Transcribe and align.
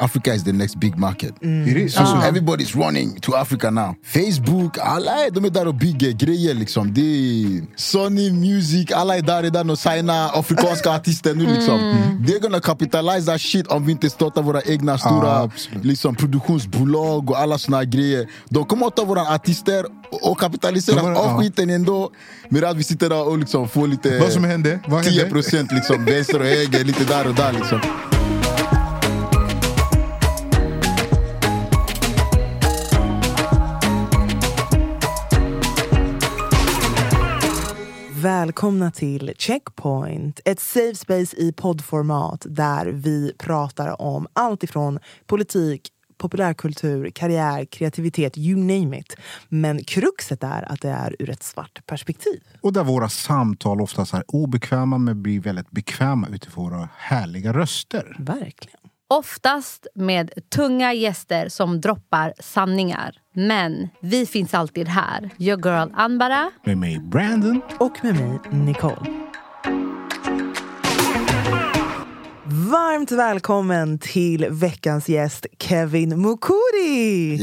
Africa 0.00 0.34
is 0.34 0.44
the 0.44 0.52
next 0.52 0.76
big 0.80 0.96
market. 0.98 1.34
It 1.42 1.76
is. 1.76 1.94
So, 1.94 2.04
so 2.04 2.16
everybody's 2.16 2.74
running 2.76 3.20
to 3.20 3.34
Africa 3.36 3.70
now. 3.70 3.94
Facebook, 4.02 4.78
alla 4.78 5.30
de 5.32 5.44
är 5.44 5.50
där 5.50 5.66
och 5.68 5.74
bygger 5.74 6.12
grejer 6.12 6.54
liksom. 6.54 6.94
Det 6.94 7.00
är 7.00 7.62
Sony 7.76 8.30
Music, 8.32 8.92
alla 8.92 9.16
är 9.16 9.22
där 9.22 9.42
redan 9.42 9.70
och 9.70 9.78
signar 9.78 10.38
afrikanska 10.38 10.90
artister 10.90 11.34
nu 11.34 11.46
liksom. 11.46 11.80
They're 12.26 12.40
gonna 12.40 12.60
capitalize 12.60 13.26
that 13.26 13.40
shit 13.40 13.66
om 13.66 13.86
vi 13.86 13.92
inte 13.92 14.10
startar 14.10 14.42
våra 14.42 14.62
egna 14.62 14.98
stora 14.98 15.38
absolut. 15.38 15.84
liksom, 15.84 16.14
produktionsbolag 16.14 17.30
och 17.30 17.38
alla 17.38 17.58
såna 17.58 17.84
grejer. 17.84 18.28
De 18.48 18.64
kommer 18.64 18.86
att 18.86 18.96
ta 18.96 19.04
våra 19.04 19.34
artister 19.34 19.84
och- 20.22 20.38
kapitalisera 20.38 21.02
av 21.02 21.12
ja. 21.12 21.38
skiten 21.40 21.70
ändå. 21.70 22.10
Medan 22.48 22.76
vi 22.76 22.84
sitter 22.84 23.08
där 23.08 23.28
och 23.28 23.38
liksom 23.38 23.68
får 23.68 23.88
lite 23.88 24.18
Vad 24.18 24.32
som 24.32 24.44
hände? 24.44 24.80
Vad 24.86 25.04
hände? 25.04 25.20
10 25.20 25.30
procent 25.30 25.72
liksom, 25.72 26.04
vänster 26.04 26.40
och 26.40 26.46
höger, 26.46 26.84
lite 26.84 27.04
där 27.04 27.26
och 27.28 27.34
där 27.34 27.52
liksom. 27.52 27.80
Välkomna 38.38 38.90
till 38.90 39.32
Checkpoint, 39.38 40.40
ett 40.44 40.60
safe 40.60 40.94
space 40.94 41.36
i 41.36 41.52
poddformat 41.52 42.46
där 42.48 42.86
vi 42.86 43.32
pratar 43.38 44.02
om 44.02 44.26
allt 44.32 44.62
ifrån 44.62 44.98
politik, 45.26 45.88
populärkultur, 46.18 47.10
karriär, 47.10 47.64
kreativitet, 47.64 48.38
you 48.38 48.58
name 48.58 48.98
it. 48.98 49.16
Men 49.48 49.84
kruxet 49.84 50.42
är 50.42 50.72
att 50.72 50.80
det 50.80 50.90
är 50.90 51.16
ur 51.18 51.30
ett 51.30 51.42
svart 51.42 51.86
perspektiv. 51.86 52.40
Och 52.60 52.72
där 52.72 52.84
våra 52.84 53.08
samtal 53.08 53.80
oftast 53.80 54.14
är 54.14 54.24
obekväma 54.28 54.98
men 54.98 55.22
blir 55.22 55.40
väldigt 55.40 55.70
bekväma 55.70 56.28
utifrån 56.28 56.70
våra 56.70 56.88
härliga 56.96 57.52
röster. 57.52 58.16
Verkligen. 58.18 58.80
Oftast 59.10 59.86
med 59.94 60.30
tunga 60.54 60.92
gäster 60.92 61.48
som 61.48 61.80
droppar 61.80 62.34
sanningar. 62.40 63.14
Men 63.34 63.88
vi 64.00 64.26
finns 64.26 64.54
alltid 64.54 64.88
här. 64.88 65.30
Your 65.38 65.66
girl 65.66 65.88
Anbara. 65.94 66.50
Med 66.64 66.78
mig 66.78 66.98
Brandon. 67.00 67.60
Och 67.78 67.92
med 68.02 68.14
mig, 68.14 68.38
Nicole. 68.50 69.06
Varmt 72.70 73.10
välkommen 73.10 73.98
till 73.98 74.46
veckans 74.50 75.08
gäst 75.08 75.46
Kevin 75.58 76.22
Mukuri! 76.22 77.38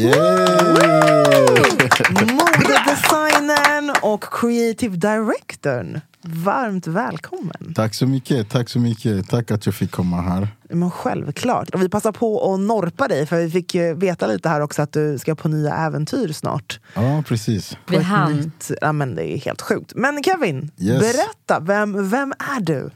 Modedesignern 2.11 3.95
och 4.01 4.23
creative 4.23 4.95
directorn. 4.95 6.01
Varmt 6.27 6.87
välkommen. 6.87 7.73
Tack 7.75 7.93
så 7.93 8.07
mycket, 8.07 8.49
tack 8.49 8.69
så 8.69 8.79
mycket. 8.79 9.29
Tack 9.29 9.51
att 9.51 9.65
jag 9.65 9.75
fick 9.75 9.91
komma 9.91 10.21
här. 10.21 10.47
Men 10.69 10.91
självklart. 10.91 11.69
Och 11.69 11.81
vi 11.81 11.89
passar 11.89 12.11
på 12.11 12.53
att 12.53 12.59
norpa 12.59 13.07
dig 13.07 13.25
för 13.25 13.37
vi 13.37 13.49
fick 13.51 13.75
ju 13.75 13.93
veta 13.93 14.27
lite 14.27 14.49
här 14.49 14.61
också 14.61 14.81
att 14.81 14.91
du 14.91 15.17
ska 15.19 15.35
på 15.35 15.47
nya 15.47 15.75
äventyr 15.75 16.27
snart. 16.33 16.79
Ja, 16.93 17.23
precis. 17.27 17.77
På 17.85 17.97
Vi 17.97 18.03
hann. 18.03 18.33
nytt- 18.33 18.71
Ja, 18.81 18.91
men 18.91 19.15
det 19.15 19.23
är 19.33 19.37
helt 19.37 19.61
sjukt. 19.61 19.93
Men 19.95 20.23
Kevin, 20.23 20.71
Yes. 20.77 20.99
berätta. 20.99 21.59
Vem, 21.59 22.09
vem 22.09 22.31
är 22.31 22.61
du? 22.61 22.89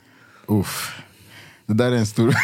Uff. 0.48 0.96
Det 1.70 1.76
där 1.76 1.92
är 1.92 1.96
en 1.96 2.06
stor... 2.06 2.28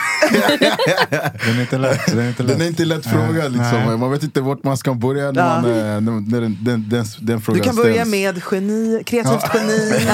Den 1.46 1.58
är 1.58 1.62
inte 1.62 1.78
lätt. 1.78 2.06
Den 2.08 2.20
är 2.20 2.30
inte 2.30 2.44
lätt. 2.44 2.52
Den 2.58 2.62
är 2.62 2.68
inte 2.68 2.86
lätt 2.86 3.06
fråga 3.06 3.48
liksom. 3.48 4.00
Man 4.00 4.12
vet 4.12 4.24
inte 4.24 4.42
vart 4.42 4.64
man 4.64 4.78
ska 4.78 4.94
börja 4.94 5.32
när, 5.32 5.42
Ja. 5.42 5.62
man, 5.62 5.72
eh, 5.72 6.02
när, 6.02 6.32
när 6.32 6.42
den, 6.42 6.58
den, 6.62 6.90
den, 6.90 7.06
den 7.22 7.42
frågan 7.42 7.62
Du 7.62 7.68
kan 7.68 7.76
börja 7.76 8.06
ställs. 8.06 8.12
med 8.12 8.42
geni, 8.52 9.04
kreativt 9.06 9.52
geni, 9.54 10.08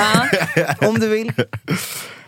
om 0.87 0.99
du 0.99 1.07
vill. 1.07 1.31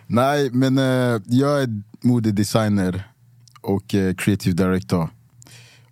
Nej, 0.07 0.49
men 0.51 0.77
eh, 0.77 1.21
jag 1.25 1.61
är 1.61 1.67
modedesigner 2.01 3.03
och 3.61 3.95
eh, 3.95 4.13
creative 4.15 4.55
director. 4.55 5.09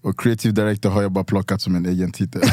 Och 0.04 0.20
creative 0.20 0.52
director 0.54 0.90
har 0.90 1.02
jag 1.02 1.12
bara 1.12 1.24
plockat 1.24 1.62
som 1.62 1.76
en 1.76 1.86
egen 1.86 2.12
titel. 2.12 2.42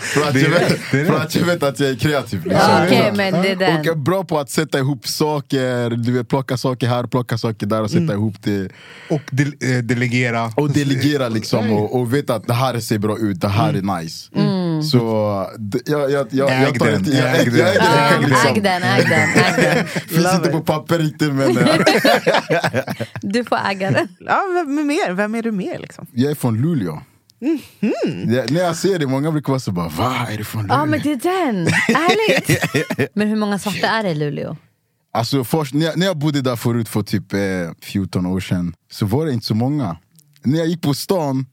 för, 0.00 0.28
att 0.28 0.34
jag 0.34 0.50
vet, 0.50 0.78
för 0.80 1.16
att 1.20 1.34
jag 1.36 1.46
vet 1.46 1.62
att 1.62 1.80
jag 1.80 1.90
är 1.90 1.94
kreativ. 1.96 2.44
Liksom. 2.44 2.60
Ja, 2.70 2.84
Okej, 2.86 3.12
men 3.16 3.42
det 3.42 3.48
är 3.48 3.78
Och 3.78 3.86
jag 3.86 3.86
är 3.86 3.94
bra 3.94 4.24
på 4.24 4.38
att 4.38 4.50
sätta 4.50 4.78
ihop 4.78 5.06
saker, 5.08 5.90
du 5.90 6.12
vet, 6.12 6.28
plocka 6.28 6.56
saker 6.56 6.86
här, 6.88 7.04
plocka 7.06 7.38
saker 7.38 7.66
där 7.66 7.82
och 7.82 7.90
sätta 7.90 8.12
ihop 8.12 8.34
det. 8.42 8.68
Och 9.10 9.22
de, 9.30 9.42
eh, 9.44 9.78
delegera. 9.82 10.52
Och 10.56 10.70
delegera 10.70 11.28
liksom 11.28 11.72
och, 11.72 12.00
och 12.00 12.14
veta 12.14 12.34
att 12.34 12.46
det 12.46 12.54
här 12.54 12.80
ser 12.80 12.98
bra 12.98 13.18
ut, 13.18 13.40
det 13.40 13.48
här 13.48 13.68
är 13.74 14.00
nice. 14.00 14.30
Så 14.92 15.46
d- 15.58 15.78
jag, 15.86 16.10
jag, 16.10 16.26
jag, 16.30 16.50
Äg 16.52 16.62
jag 16.62 16.78
tar 16.78 16.86
den, 16.86 17.04
jag, 17.12 17.40
äg 17.40 17.44
den. 17.44 17.66
Äg 17.66 18.60
den, 18.60 18.82
äg 18.82 19.04
den, 19.04 19.28
äg 19.28 19.74
den. 19.74 19.86
Finns 19.86 20.34
inte 20.34 20.48
på 20.48 20.60
papper 20.60 20.98
riktigt 20.98 21.32
men 21.34 21.54
Du 23.22 23.44
får 23.44 23.58
äga 23.70 23.90
den. 23.90 24.08
Ja, 24.18 24.42
vem, 24.54 24.86
mer? 24.86 25.12
vem 25.12 25.29
är 25.34 25.42
du 25.42 25.50
mer? 25.52 25.78
Liksom? 25.78 26.06
jag 26.12 26.30
är 26.30 26.34
från 26.34 26.60
Luleå. 26.60 27.02
Jag, 28.26 28.50
när 28.50 28.60
jag 28.60 28.76
ser 28.76 28.98
det, 28.98 29.06
många 29.06 29.32
brukar 29.32 29.52
vara 29.52 29.60
så 29.60 29.72
bara 29.72 29.88
Va, 29.88 30.26
är 30.30 30.38
du 30.38 30.44
från 30.44 30.62
Luleå? 30.62 30.76
Ja, 30.76 30.84
men 30.84 31.00
det 31.02 31.12
är 31.12 31.16
den. 31.46 31.66
Ärligt. 31.88 33.10
Men 33.14 33.28
hur 33.28 33.36
många 33.36 33.58
svarta 33.58 33.86
är 33.86 34.02
det 34.02 34.10
i 34.10 34.14
Luleå? 34.14 34.56
Alltså 35.12 35.44
först, 35.44 35.74
när, 35.74 35.86
jag, 35.86 35.98
när 35.98 36.06
jag 36.06 36.16
bodde 36.18 36.40
där 36.40 36.56
förut 36.56 36.88
för 36.88 37.02
typ 37.02 37.32
eh, 37.32 37.40
14 37.82 38.26
år 38.26 38.40
sedan 38.40 38.74
Så 38.90 39.06
var 39.06 39.26
det 39.26 39.32
inte 39.32 39.46
så 39.46 39.54
många 39.54 39.96
När 40.42 40.58
jag 40.58 40.66
gick 40.68 40.82
på 40.82 40.94
stan 40.94 41.46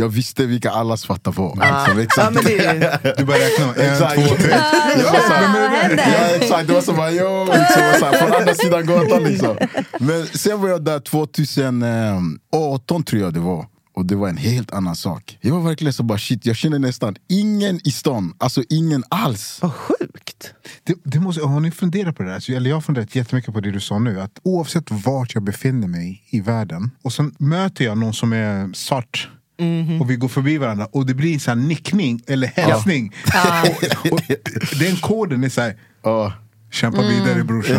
Jag 0.00 0.08
visste 0.08 0.46
vilka 0.46 0.70
alla 0.70 0.96
svarta 0.96 1.30
var 1.30 1.48
liksom, 1.54 1.96
Ja, 1.96 2.02
exakt. 2.02 2.34
men 2.34 2.44
det 2.44 2.58
är, 2.66 3.14
Du 3.16 3.24
bara 3.24 3.36
räkna. 3.36 3.74
En, 3.84 3.92
Exakt. 3.92 4.14
två, 4.28 4.34
tre. 4.36 4.50
Jag 4.98 5.12
var 5.12 5.20
så 5.20 5.32
här? 5.32 5.96
Ja 5.96 6.36
exakt, 6.36 6.66
det 6.68 6.74
var 6.74 6.80
som 6.80 6.96
bara 6.96 7.12
yo, 7.12 7.44
liksom, 7.44 7.82
så 7.98 8.04
här, 8.04 8.12
från 8.18 8.32
andra 8.40 8.54
sidan 8.54 8.86
gatan 8.86 9.22
liksom. 9.24 9.56
Men 10.00 10.26
sen 10.26 10.60
var 10.60 10.68
jag 10.68 10.84
där 10.84 11.00
2018 11.00 13.02
tror 13.04 13.22
jag 13.22 13.34
det 13.34 13.40
var 13.40 13.66
och 13.94 14.04
det 14.06 14.16
var 14.16 14.28
en 14.28 14.36
helt 14.36 14.72
annan 14.72 14.96
sak. 14.96 15.38
Jag 15.40 15.54
var 15.54 15.60
verkligen 15.60 15.92
så 15.92 16.02
bara 16.02 16.18
shit, 16.18 16.46
jag 16.46 16.56
känner 16.56 16.78
nästan 16.78 17.16
ingen 17.28 17.80
i 17.88 17.90
stan, 17.90 18.34
alltså 18.38 18.62
ingen 18.68 19.04
alls. 19.08 19.58
vad 19.62 19.72
sjukt. 19.74 20.54
Det, 20.84 20.94
det 21.04 21.20
måste, 21.20 21.42
har 21.42 21.60
ni 21.60 21.70
funderat 21.70 22.16
på 22.16 22.22
det 22.22 22.28
där? 22.28 22.34
Alltså, 22.34 22.52
eller 22.52 22.70
jag 22.70 22.76
har 22.76 22.80
funderat 22.80 23.14
jättemycket 23.14 23.54
på 23.54 23.60
det 23.60 23.70
du 23.70 23.80
sa 23.80 23.98
nu. 23.98 24.20
Att 24.20 24.38
oavsett 24.42 24.84
vart 24.90 25.34
jag 25.34 25.42
befinner 25.42 25.88
mig 25.88 26.22
i 26.30 26.40
världen 26.40 26.90
och 27.02 27.12
sen 27.12 27.34
möter 27.38 27.84
jag 27.84 27.98
någon 27.98 28.14
som 28.14 28.32
är 28.32 28.74
svart 28.74 29.28
och 30.00 30.10
vi 30.10 30.16
går 30.16 30.28
förbi 30.28 30.58
varandra 30.58 30.88
och 30.92 31.06
det 31.06 31.14
blir 31.14 31.34
en 31.34 31.40
sån 31.40 31.58
här 31.58 31.66
nickning 31.68 32.22
eller 32.26 32.46
hälsning. 32.48 33.14
Och, 33.64 34.12
och 34.12 34.20
den 34.78 34.96
koden 34.96 35.44
är 35.44 35.48
så 35.48 35.60
här, 35.60 35.76
Ja. 36.02 36.32
kämpa 36.72 37.02
vidare 37.02 37.44
brorsan. 37.44 37.76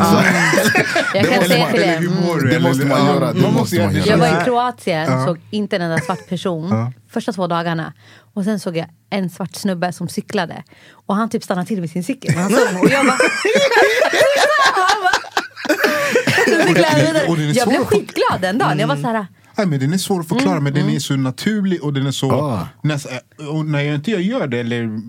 Jag 1.14 1.26
kan 1.30 1.44
säga 1.44 1.68
till 1.98 2.10
mår 2.10 2.40
du? 2.40 2.50
Det 2.50 2.60
måste 2.60 2.86
man 2.86 3.06
ja, 3.06 3.14
göra, 3.14 3.34
det 3.34 3.52
måste 3.52 3.80
man 3.86 3.96
göra. 3.96 4.06
Jag 4.06 4.18
var 4.18 4.28
Ja. 4.28 4.42
i 4.42 4.46
Kroatien 4.46 5.26
såg 5.26 5.38
inte 5.50 5.76
en 5.76 5.82
enda 5.82 5.98
svart 6.00 6.30
person 6.30 6.68
Ja. 6.70 6.92
första 7.10 7.34
två 7.34 7.48
dagarna. 7.48 7.94
Och 8.34 8.44
sen 8.44 8.60
såg 8.60 8.78
jag 8.78 8.86
en 9.10 9.30
svart 9.30 9.56
snubbe 9.56 9.94
som 9.94 10.08
cyklade. 10.08 10.64
Och 11.08 11.16
han 11.16 11.30
typ 11.30 11.44
stannade 11.44 11.68
till 11.68 11.82
vid 11.82 11.92
sin 11.92 12.04
cykel. 12.04 12.36
Han 12.36 12.50
såg 12.50 12.74
mig 12.74 12.82
och 12.82 12.90
jag 12.92 13.06
bara... 13.06 13.18
Och 17.28 17.38
den 17.38 17.54
Jag 17.54 17.68
blev 17.68 17.86
skitglad 17.86 18.42
den 18.42 18.58
dagen. 18.58 18.80
Jag 18.80 18.88
var 18.88 18.96
så 18.96 19.08
här... 19.08 19.28
Nej, 19.58 19.68
men 19.68 19.80
den 19.80 19.94
är 19.94 19.98
svår 19.98 20.20
att 20.20 20.28
förklara 20.28 20.60
men 20.60 20.74
den 20.74 20.90
är 20.90 21.00
så 21.00 21.16
naturlig 21.16 21.84
och 21.84 21.94
den 21.94 22.08
är 22.08 22.12
så... 22.12 22.32
Ah. 22.32 22.68
Nästa, 22.84 23.10
och 23.52 23.66
när 23.66 23.82
jag 23.82 23.96
inte 23.96 24.12
gör 24.12 24.48
det 24.48 24.60
eller 24.60 25.00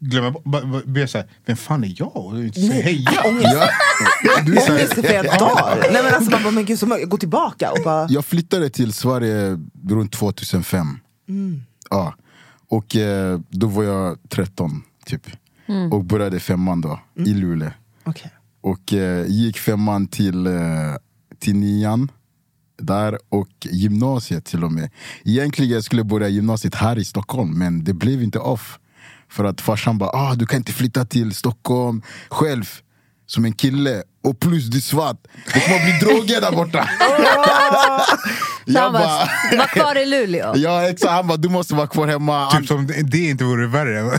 glömmer 0.00 0.30
bort, 0.30 0.84
blir 0.84 1.02
jag 1.02 1.10
såhär, 1.10 1.26
vem 1.46 1.56
fan 1.56 1.84
är 1.84 1.94
jag? 1.96 2.16
Och 2.16 2.38
inte 2.44 2.60
säger 2.60 2.82
heja. 2.82 3.10
Ja. 3.14 4.42
Du 4.46 4.56
är 4.56 4.60
så 4.60 4.72
här- 4.72 4.78
Ångest 4.78 4.98
i 4.98 5.02
flera 5.02 5.22
dagar. 5.38 5.78
Nej, 5.92 6.02
men 6.04 6.14
alltså, 6.14 6.30
man 6.30 6.42
bara, 6.42 6.50
men 6.50 6.64
gud, 6.64 6.78
så 6.78 6.86
må- 6.86 6.98
gå 7.06 7.16
tillbaka 7.16 7.70
och 7.72 7.78
bara... 7.84 8.06
Jag 8.10 8.24
flyttade 8.24 8.70
till 8.70 8.92
Sverige 8.92 9.58
runt 9.88 10.12
2005. 10.12 10.98
Ja. 11.90 12.14
Och 12.68 12.96
eh, 12.96 13.40
då 13.48 13.66
var 13.66 13.84
jag 13.84 14.18
13 14.28 14.82
typ. 15.06 15.22
Och 15.92 16.04
började 16.04 16.40
femman 16.40 16.80
då, 16.80 17.00
i 17.26 17.34
Luleå. 17.34 17.70
Okej. 18.04 18.30
Och 18.60 18.92
eh, 18.92 19.26
gick 19.26 19.58
femman 19.58 20.06
till, 20.06 20.46
eh, 20.46 20.52
till 21.38 21.56
nian 21.56 22.10
där 22.78 23.18
och 23.28 23.48
gymnasiet 23.64 24.44
till 24.44 24.64
och 24.64 24.72
med. 24.72 24.90
Egentligen 25.24 25.82
skulle 25.82 26.00
jag 26.00 26.06
börja 26.06 26.28
gymnasiet 26.28 26.74
här 26.74 26.98
i 26.98 27.04
Stockholm 27.04 27.58
men 27.58 27.84
det 27.84 27.92
blev 27.92 28.22
inte 28.22 28.38
off. 28.38 28.78
För 29.30 29.44
att 29.44 29.60
farsan 29.60 29.98
bara, 29.98 30.10
ah, 30.10 30.34
du 30.34 30.46
kan 30.46 30.56
inte 30.56 30.72
flytta 30.72 31.04
till 31.04 31.34
Stockholm 31.34 32.02
själv. 32.28 32.64
som 33.26 33.44
en 33.44 33.52
kille 33.52 34.02
och 34.28 34.40
plus 34.40 34.64
du 34.66 34.76
är 34.78 34.82
svart. 34.82 35.16
Det 35.54 35.60
kommer 35.60 35.84
bli 35.84 36.06
droger 36.06 36.40
där 36.40 36.52
borta. 36.52 36.88
Så 38.72 38.78
han 38.78 38.92
bara, 38.92 39.28
var 39.56 39.66
kvar 39.66 39.98
i 39.98 40.06
Luleå. 40.06 40.52
ja 40.56 40.88
exakt, 40.88 41.12
han 41.12 41.26
bara 41.26 41.36
du 41.36 41.48
måste 41.48 41.74
vara 41.74 41.86
kvar 41.86 42.06
hemma. 42.06 42.50
Typ 42.50 42.66
som 42.66 42.86
det 43.04 43.18
inte 43.18 43.44
vore 43.44 43.66
värre. 43.66 43.94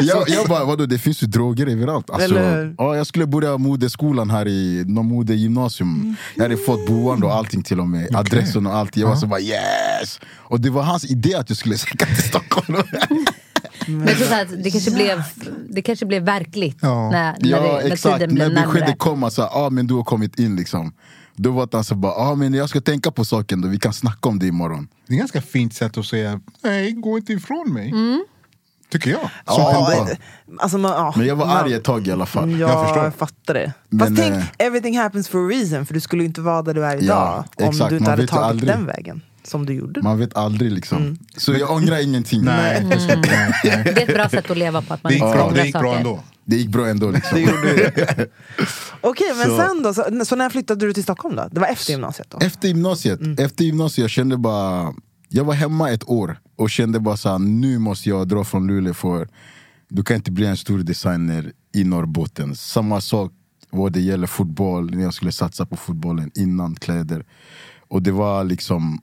jag, 0.00 0.28
jag 0.28 0.46
bara, 0.48 0.64
vadå 0.64 0.86
det 0.86 0.98
finns 0.98 1.22
ju 1.22 1.26
droger 1.26 1.66
överallt. 1.66 2.10
Alltså, 2.10 2.38
ja, 2.78 2.96
jag 2.96 3.06
skulle 3.06 3.26
börja 3.26 3.58
modeskolan 3.58 4.30
här 4.30 4.48
i 4.48 4.84
någon 4.86 5.06
modegymnasium. 5.06 6.16
Jag 6.34 6.42
hade 6.42 6.56
fått 6.56 6.86
boende 6.86 7.26
och 7.26 7.34
allting 7.34 7.62
till 7.62 7.80
och 7.80 7.88
med. 7.88 8.16
Adressen 8.16 8.66
och 8.66 8.76
allt. 8.76 8.96
Jag 8.96 9.08
var 9.08 9.16
så 9.16 9.26
bara 9.26 9.40
yes! 9.40 10.20
Och 10.36 10.60
det 10.60 10.70
var 10.70 10.82
hans 10.82 11.04
idé 11.04 11.34
att 11.34 11.50
jag 11.50 11.58
skulle 11.58 11.78
söka 11.78 12.06
till 12.06 12.22
Stockholm. 12.22 12.82
Men 13.98 14.08
jag 14.08 14.16
så 14.16 14.34
att 14.34 14.62
det, 14.64 14.70
kanske 14.70 14.90
blev, 14.90 15.22
det 15.70 15.82
kanske 15.82 16.06
blev 16.06 16.22
verkligt 16.22 16.78
Ja. 16.80 17.10
när, 17.10 17.36
när, 17.40 17.50
ja 17.50 17.60
det, 17.60 17.72
när 17.84 17.92
exakt, 17.92 18.18
tiden 18.18 18.34
blev 18.34 18.52
när 18.52 18.62
beskedet 18.66 18.98
kom 18.98 19.24
att 19.24 19.38
ah, 19.38 19.70
men 19.70 19.86
du 19.86 19.94
har 19.94 20.04
kommit 20.04 20.38
in 20.38 20.56
liksom. 20.56 20.92
Då 21.36 21.50
var 21.50 21.66
det 21.66 21.76
han 21.76 21.84
så 21.84 21.94
bara, 21.94 22.12
ah, 22.12 22.34
men 22.34 22.54
jag 22.54 22.68
ska 22.68 22.80
tänka 22.80 23.10
på 23.10 23.24
saken 23.24 23.60
då, 23.60 23.68
vi 23.68 23.78
kan 23.78 23.92
snacka 23.92 24.28
om 24.28 24.38
det 24.38 24.46
imorgon. 24.46 24.88
Det 25.06 25.12
är 25.12 25.16
ett 25.16 25.18
ganska 25.20 25.40
fint 25.42 25.74
sätt 25.74 25.98
att 25.98 26.06
säga 26.06 26.40
nej, 26.62 26.92
gå 26.92 27.18
inte 27.18 27.32
ifrån 27.32 27.72
mig. 27.72 27.90
Mm. 27.90 28.24
Tycker 28.90 29.10
jag. 29.10 29.30
Ja, 29.46 29.92
eh, 29.94 30.16
alltså, 30.58 30.78
man, 30.78 30.90
ja, 30.92 31.12
Men 31.16 31.26
jag 31.26 31.36
var 31.36 31.46
man- 31.46 31.56
arg 31.56 31.72
ett 31.74 31.84
tag 31.84 32.06
i 32.06 32.12
alla 32.12 32.26
fall. 32.26 32.50
Ja, 32.50 32.58
Jag 32.58 32.70
jag, 32.70 32.86
förstår. 32.88 33.10
fattar 33.10 33.54
det. 33.54 33.72
Men, 33.88 33.98
Fast 34.16 34.16
tänk, 34.22 34.34
eh, 34.34 34.66
everything 34.66 34.98
happens 34.98 35.28
for 35.28 35.46
a 35.46 35.48
reason. 35.48 35.86
För 35.86 35.94
du 35.94 36.00
skulle 36.00 36.24
inte 36.24 36.40
vara 36.40 36.62
där 36.62 36.74
du 36.74 36.84
är 36.84 36.96
idag 37.02 37.44
Ja, 37.56 37.64
om 37.64 37.70
exakt, 37.70 37.90
du 37.90 37.96
inte 37.96 38.10
hade 38.10 38.26
tagit 38.26 38.44
aldrig. 38.44 38.70
den 38.70 38.86
vägen. 38.86 39.22
Som 39.44 39.66
du 39.66 39.72
gjorde. 39.74 40.02
Man 40.02 40.18
vet 40.18 40.36
aldrig 40.36 40.72
liksom. 40.72 41.18
Så 41.36 41.52
jag 41.52 41.70
ångrar 41.70 42.02
ingenting. 42.02 42.44
Nej, 42.44 42.84
nej. 42.84 42.98
Det 43.62 43.70
är 44.02 44.08
ett 44.08 44.14
bra 44.14 44.28
sätt 44.28 44.50
att 44.50 44.56
leva 44.58 44.82
på, 44.82 44.94
att 44.94 45.02
man 45.02 45.10
Det 45.10 45.14
gick, 45.14 45.24
inte 45.24 45.36
bra, 45.36 45.50
det 45.50 45.64
gick 45.66 45.72
bra 45.72 45.82
saker. 45.82 45.98
ändå. 45.98 46.20
Det 46.44 46.56
gick 46.56 46.68
bra 46.68 46.88
ändå 46.88 47.10
liksom. 47.10 47.38
Det 47.38 47.40
gjorde. 47.44 47.92
Okej, 49.00 49.26
men 49.36 49.46
Så- 49.46 49.56
sen 49.56 49.82
då? 49.82 49.94
Så, 49.94 50.24
så 50.24 50.36
när 50.36 50.50
flyttade 50.50 50.86
du 50.86 50.92
till 50.92 51.02
Stockholm 51.02 51.36
då? 51.36 51.48
Det 51.52 51.60
var 51.60 51.66
efter 51.68 51.92
gymnasiet 51.92 52.30
då? 52.30 52.38
Efter 52.38 52.68
gymnasiet, 52.68 53.20
efter 53.40 53.64
gymnasiet 53.64 54.02
jag 54.02 54.10
kände 54.10 54.36
bara 54.36 54.94
Jag 55.28 55.44
var 55.44 55.54
hemma 55.54 55.90
ett 55.90 56.08
år 56.08 56.38
och 56.56 56.70
kände 56.70 57.00
bara 57.00 57.16
så 57.16 57.28
här, 57.28 57.38
nu 57.38 57.78
måste 57.78 58.08
jag 58.08 58.28
dra 58.28 58.44
från 58.44 58.66
Luleå 58.66 58.94
för 58.94 59.28
du 59.88 60.02
kan 60.02 60.16
inte 60.16 60.30
bli 60.30 60.46
en 60.46 60.56
stor 60.56 60.78
designer 60.78 61.52
i 61.74 61.84
Norrbotten. 61.84 62.56
Samma 62.56 63.00
sak 63.00 63.32
vad 63.70 63.92
det 63.92 64.00
gäller 64.00 64.26
fotboll, 64.26 64.90
när 64.94 65.02
jag 65.02 65.14
skulle 65.14 65.32
satsa 65.32 65.66
på 65.66 65.76
fotbollen 65.76 66.30
innan 66.34 66.74
kläder. 66.74 67.24
Och 67.88 68.02
det 68.02 68.12
var 68.12 68.44
liksom 68.44 69.00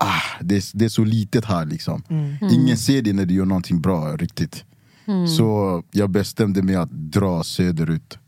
ah, 0.00 0.22
det, 0.40 0.56
är, 0.56 0.78
det 0.78 0.84
är 0.84 0.88
så 0.88 1.04
litet 1.04 1.44
här 1.44 1.64
liksom. 1.66 2.02
Ingen 2.50 2.76
ser 2.76 3.02
det 3.02 3.12
när 3.12 3.26
du 3.26 3.34
gör 3.34 3.44
någonting 3.44 3.80
bra 3.80 4.16
riktigt. 4.16 4.64
Så 5.36 5.82
jag 5.90 6.10
bestämde 6.10 6.62
mig 6.62 6.74
att 6.76 6.90
dra 6.90 7.42
söderut 7.44 8.18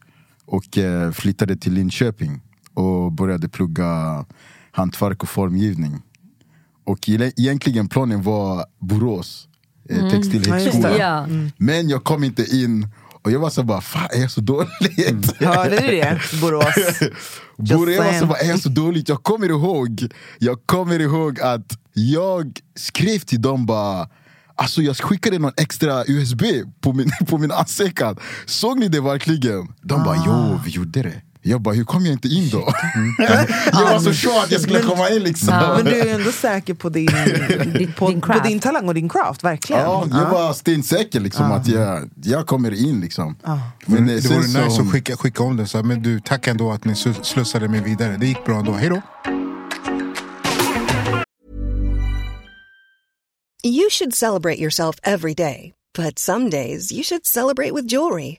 och 0.47 0.79
eh, 0.79 1.11
flyttade 1.13 1.57
till 1.57 1.73
Linköping 1.73 2.41
och 2.75 3.13
började 3.13 3.49
plugga 3.49 4.25
hantverk 4.73 5.23
och 5.23 5.29
formgivning. 5.29 6.03
Och 6.85 6.99
egent- 7.09 7.33
egentligen 7.37 7.89
planen 7.89 8.23
var 8.23 8.65
Borås, 8.79 9.49
eh, 9.89 9.97
Ja, 9.99 10.03
just 10.05 10.15
textilhögskola. 10.33 10.89
det. 10.89 10.99
Ja. 10.99 11.27
Men 11.57 11.89
jag 11.89 12.05
kom 12.05 12.25
inte 12.25 12.57
in 12.57 12.89
och 13.23 13.31
jag 13.33 13.39
var 13.41 13.51
så 13.51 13.63
bara, 13.63 13.81
fan 13.81 14.09
är 14.13 14.21
jag 14.21 14.31
så 14.31 14.41
dålig? 14.41 14.69
Hörde 15.41 15.81
du 15.81 15.87
det? 15.87 16.21
Borås. 16.41 16.75
Jag 17.57 17.79
var 17.79 18.21
så 18.21 18.27
bara, 18.27 18.39
är 18.39 18.49
jag 18.49 18.61
så 18.61 18.69
dåligt? 18.69 19.09
Jag 19.09 19.23
kommer 19.23 19.49
ihåg, 19.49 20.09
jag 20.39 20.59
kommer 20.67 20.99
ihåg 21.01 21.41
att 21.41 21.73
jag 21.93 22.61
skrev 22.77 23.19
till 23.19 23.43
dem 23.43 23.67
bara 23.67 24.09
Alltså 24.55 24.83
jag 24.83 24.97
skickade 24.97 25.39
någon 25.39 25.53
extra 25.57 26.05
USB 26.07 26.43
på 26.81 26.93
min, 26.93 27.11
på 27.27 27.39
min 27.39 27.53
ansökan. 27.53 28.17
Såg 28.47 28.79
ni 28.79 28.89
det 28.89 29.01
verkligen? 29.01 29.73
De 29.83 30.05
bara, 30.05 30.17
jo 30.27 30.61
vi 30.65 30.71
gjorde 30.71 31.03
det. 31.03 31.23
Jag 31.45 31.61
bara, 31.61 31.75
hur 31.75 31.85
kom 31.85 32.07
jag 32.07 32.13
inte 32.13 32.29
in 32.29 32.51
då? 32.51 32.59
jag 33.73 33.83
var 33.93 33.99
så 33.99 34.13
sure 34.15 34.41
att 34.45 34.51
jag 34.51 34.61
skulle 34.61 34.81
komma 34.81 35.09
in 35.11 35.23
liksom. 35.23 35.49
Ja. 35.55 35.75
Men 35.77 35.85
du 35.85 36.01
är 36.01 36.15
ändå 36.15 36.33
säker 36.33 36.75
på 36.75 36.89
din, 36.89 37.07
på, 37.97 38.09
din 38.09 38.21
på 38.21 38.39
din 38.45 38.61
talang 38.61 38.89
och 38.89 38.95
din 38.95 39.09
craft, 39.09 39.45
verkligen. 39.45 39.83
Ja, 39.83 40.07
jag 40.11 40.31
var 40.31 40.53
stensäker 40.53 41.21
liksom 41.21 41.53
att 41.53 41.67
jag, 41.69 42.11
jag 42.25 42.47
kommer 42.47 42.75
in 42.87 43.01
liksom. 43.01 43.37
Men, 43.87 44.09
eh, 44.09 44.15
Det 44.17 44.29
vore 44.29 44.41
nice 44.65 44.83
att 44.83 44.93
skicka, 44.93 45.17
skicka 45.17 45.43
om 45.43 45.57
det. 45.57 45.67
Så, 45.67 45.83
men 45.83 46.03
du, 46.03 46.21
tack 46.21 46.47
ändå 46.47 46.73
att 46.73 46.85
ni 46.85 46.93
slu- 46.93 47.23
slussade 47.23 47.69
mig 47.69 47.81
vidare. 47.81 48.17
Det 48.17 48.27
gick 48.27 48.45
bra 48.45 48.59
ändå. 48.59 48.73
Hej 48.73 48.89
då. 48.89 49.03
You 53.65 53.91
should 53.91 54.15
celebrate 54.15 54.59
yourself 54.61 54.97
every 55.03 55.35
day, 55.35 55.73
but 55.95 56.19
some 56.19 56.51
days 56.51 56.93
you 56.93 57.03
should 57.05 57.27
celebrate 57.27 57.73
with 57.75 57.87
jewelry. 57.93 58.39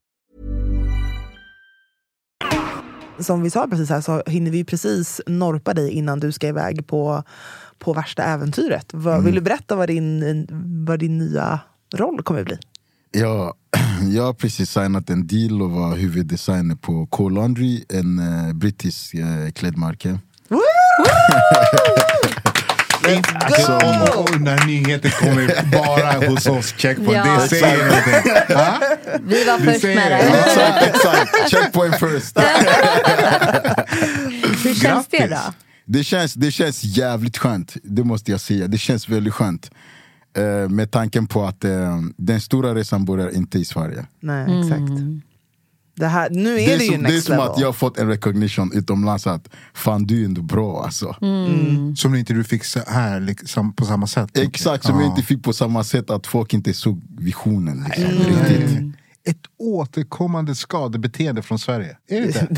Som 3.21 3.43
vi 3.43 3.49
sa 3.49 3.67
precis 3.67 3.89
här 3.89 4.01
så 4.01 4.23
hinner 4.25 4.51
vi 4.51 4.63
precis 4.63 5.21
norpa 5.27 5.73
dig 5.73 5.91
innan 5.91 6.19
du 6.19 6.31
ska 6.31 6.47
iväg 6.47 6.87
på, 6.87 7.23
på 7.79 7.93
värsta 7.93 8.23
äventyret. 8.23 8.85
Vad- 8.93 9.13
Mm. 9.13 9.25
Vill 9.25 9.35
du 9.35 9.41
berätta 9.41 9.75
vad 9.75 9.89
din, 9.89 10.47
vad 10.87 10.99
din 10.99 11.17
nya 11.17 11.59
roll 11.95 12.23
kommer 12.23 12.43
bli? 12.43 12.57
Ja, 13.11 13.53
jag 14.11 14.23
har 14.23 14.33
precis 14.33 14.71
signat 14.71 15.09
en 15.09 15.27
deal 15.27 15.61
och 15.61 15.71
var 15.71 15.95
huvuddesigner 15.95 16.75
på 16.75 17.05
K-Laundry, 17.05 17.83
en 17.89 18.19
eh, 18.19 18.53
brittisk 18.53 19.13
eh, 19.13 19.51
klädmärke. 19.51 20.19
Alltså, 23.33 23.73
och, 23.73 24.23
och 24.23 24.31
den 24.31 24.47
här 24.47 24.65
nyheten 24.67 25.11
kommer 25.11 25.71
bara 25.71 26.27
hos 26.27 26.47
oss. 26.47 26.73
Checkpoint. 26.77 27.11
Ja. 27.13 27.39
Det 27.41 27.47
säger 27.49 27.77
någonting. 27.77 28.55
Ha? 28.55 28.79
Vi 29.23 29.43
var 29.45 29.57
först 29.57 29.83
med 29.83 30.11
det. 30.11 30.17
Exakt, 30.17 30.95
exakt. 30.95 31.51
Checkpoint 31.51 31.95
first. 31.95 32.39
Hur 34.63 34.73
känns 34.73 35.07
det 35.07 35.27
då? 35.27 35.53
Det 35.85 36.03
känns, 36.03 36.33
det 36.33 36.51
känns 36.51 36.83
jävligt 36.83 37.37
skönt, 37.37 37.75
det 37.83 38.03
måste 38.03 38.31
jag 38.31 38.39
säga. 38.39 38.67
Det 38.67 38.77
känns 38.77 39.09
väldigt 39.09 39.33
skönt. 39.33 39.71
Eh, 40.37 40.69
med 40.69 40.91
tanken 40.91 41.27
på 41.27 41.45
att 41.45 41.63
eh, 41.63 41.97
den 42.17 42.41
stora 42.41 42.75
resan 42.75 43.05
börjar 43.05 43.35
inte 43.35 43.59
i 43.59 43.65
Sverige. 43.65 44.05
Nej, 44.19 44.59
exakt. 44.61 44.81
Det 45.95 46.07
här, 46.07 46.29
nu 46.29 46.59
är 46.59 46.67
Det 46.69 46.77
det, 46.77 46.83
ju 46.83 46.91
som, 46.93 47.03
det 47.03 47.09
är 47.09 47.13
next 47.13 47.25
som 47.25 47.35
level. 47.35 47.49
att 47.51 47.59
jag 47.59 47.67
har 47.67 47.73
fått 47.73 47.97
en 47.97 48.07
recognition 48.07 48.71
utomlands 48.73 49.27
att 49.27 49.49
fan 49.73 50.05
du 50.07 50.21
är 50.21 50.25
ändå 50.25 50.41
bra 50.41 50.83
alltså. 50.83 51.15
Som 51.97 52.15
inte 52.15 52.33
du 52.33 52.43
fick 52.43 52.63
så 52.65 52.79
här 52.87 53.19
liksom, 53.19 53.73
på 53.73 53.85
samma 53.85 54.07
sätt. 54.07 54.37
Exakt, 54.37 54.83
som 54.85 54.95
Ja. 54.95 55.01
jag 55.01 55.11
inte 55.11 55.21
fick 55.21 55.43
på 55.43 55.53
samma 55.53 55.83
sätt 55.83 56.09
att 56.09 56.27
folk 56.27 56.53
inte 56.53 56.73
såg 56.73 57.01
visionen. 57.17 57.83
Liksom, 57.87 58.05
riktigt. 58.05 58.95
Ett 59.23 59.41
återkommande 59.57 60.55
skadebeteende 60.55 61.41
från 61.41 61.59
Sverige. 61.59 61.97
Är 62.07 62.21
det 62.21 62.27
inte? 62.27 62.47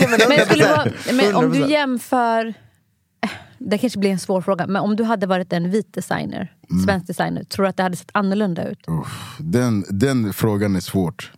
Ja, 0.00 0.08
men 0.08 0.28
Men, 0.28 0.46
skulle 0.46 0.64
det 0.64 0.70
vara, 0.76 0.84
100%. 0.84 1.12
men 1.12 1.34
om 1.34 1.52
du 1.52 1.58
100%. 1.64 1.68
jämför... 1.70 2.46
eh, 3.24 3.30
Det 3.58 3.78
kanske 3.78 3.98
blir 3.98 4.10
en 4.10 4.18
svår 4.18 4.40
fråga, 4.42 4.66
men 4.66 4.76
om 4.82 4.96
du 4.96 5.04
hade 5.04 5.26
varit 5.26 5.52
en 5.52 5.70
vit 5.70 5.94
designer, 5.94 6.52
svensk 6.84 7.06
designer, 7.06 7.44
tror 7.44 7.62
du 7.62 7.68
att 7.68 7.76
det 7.76 7.82
hade 7.82 7.96
sett 7.96 8.10
annorlunda 8.14 8.68
ut? 8.68 8.78
Uff, 8.88 9.36
den, 9.38 9.84
den 9.88 10.32
frågan 10.32 10.76
är 10.76 10.80
svårt. 10.80 11.32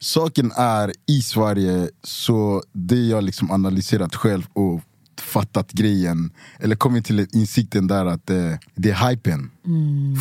Saken 0.00 0.52
är, 0.56 0.92
i 1.06 1.22
Sverige, 1.22 1.88
så 2.02 2.62
det 2.72 3.06
jag 3.06 3.24
liksom 3.24 3.50
analyserat 3.50 4.14
själv 4.14 4.46
och 4.52 4.80
fattat 5.20 5.72
grejen, 5.72 6.30
eller 6.58 6.76
kommit 6.76 7.04
till 7.04 7.26
insikten 7.32 7.86
där 7.86 8.06
att 8.06 8.30
eh, 8.30 8.52
det 8.74 8.90
är 8.90 9.08
hypen 9.08 9.50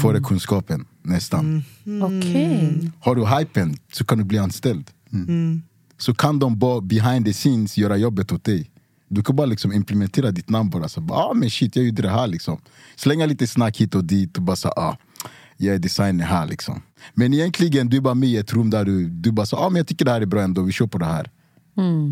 före 0.02 0.20
kunskapen 0.20 0.86
nästan. 1.02 1.64
Okej. 2.04 2.92
Har 3.00 3.16
du 3.16 3.26
hypen 3.26 3.78
så 3.94 4.06
kan 4.06 4.18
du 4.18 4.24
bli 4.24 4.38
anställd. 4.38 4.90
Så 5.98 6.14
kan 6.14 6.40
de 6.40 6.60
bara 6.60 6.82
behind 6.82 7.26
the 7.26 7.34
scenes 7.34 7.78
göra 7.78 7.98
jobbet 7.98 8.32
åt 8.32 8.44
dig. 8.44 8.70
Du 9.10 9.24
kan 9.24 9.36
bara 9.36 9.48
liksom 9.48 9.74
implementera 9.74 10.32
ditt 10.32 10.50
namn 10.50 10.70
bara. 10.70 10.90
Så, 10.90 11.08
ah, 11.12 11.34
men 11.34 11.50
shit, 11.50 11.76
jag 11.76 11.86
gjorde 11.86 12.02
det 12.02 12.10
här 12.10 12.28
liksom. 12.28 12.62
Slänga 12.96 13.26
lite 13.26 13.48
snack 13.48 13.78
hit 13.78 13.96
och 13.96 14.04
dit 14.04 14.38
och 14.38 14.44
bara 14.44 14.56
så, 14.56 14.70
ah, 14.70 14.98
jag 15.58 15.76
är 15.76 15.80
designer 15.80 16.26
här 16.26 16.48
liksom. 16.48 16.82
Men 17.14 17.34
egentligen, 17.34 17.90
du 17.90 17.98
är 17.98 18.02
bara 18.02 18.14
med 18.14 18.30
i 18.30 18.38
ett 18.38 18.54
rum 18.54 18.70
där 18.70 18.86
du, 18.86 19.10
du 19.10 19.32
bara 19.32 19.46
så, 19.46 19.58
ah, 19.58 19.70
men 19.70 19.78
jag 19.78 19.88
tycker 19.88 20.06
det 20.06 20.12
här 20.12 20.22
är 20.22 20.26
bra 20.26 20.42
ändå, 20.42 20.62
vi 20.62 20.72
kör 20.72 20.88
på 20.88 20.98
det 20.98 21.06
här. 21.06 21.30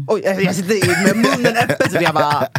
Oj, 0.07 0.21
jag 0.25 0.43
jag 0.43 0.55
sitter 0.55 1.03
med 1.03 1.17
munnen 1.17 1.57
öppen. 1.57 1.89
Så 1.91 1.97
jag 2.01 2.13
bara... 2.13 2.31
Alltså- 2.31 2.49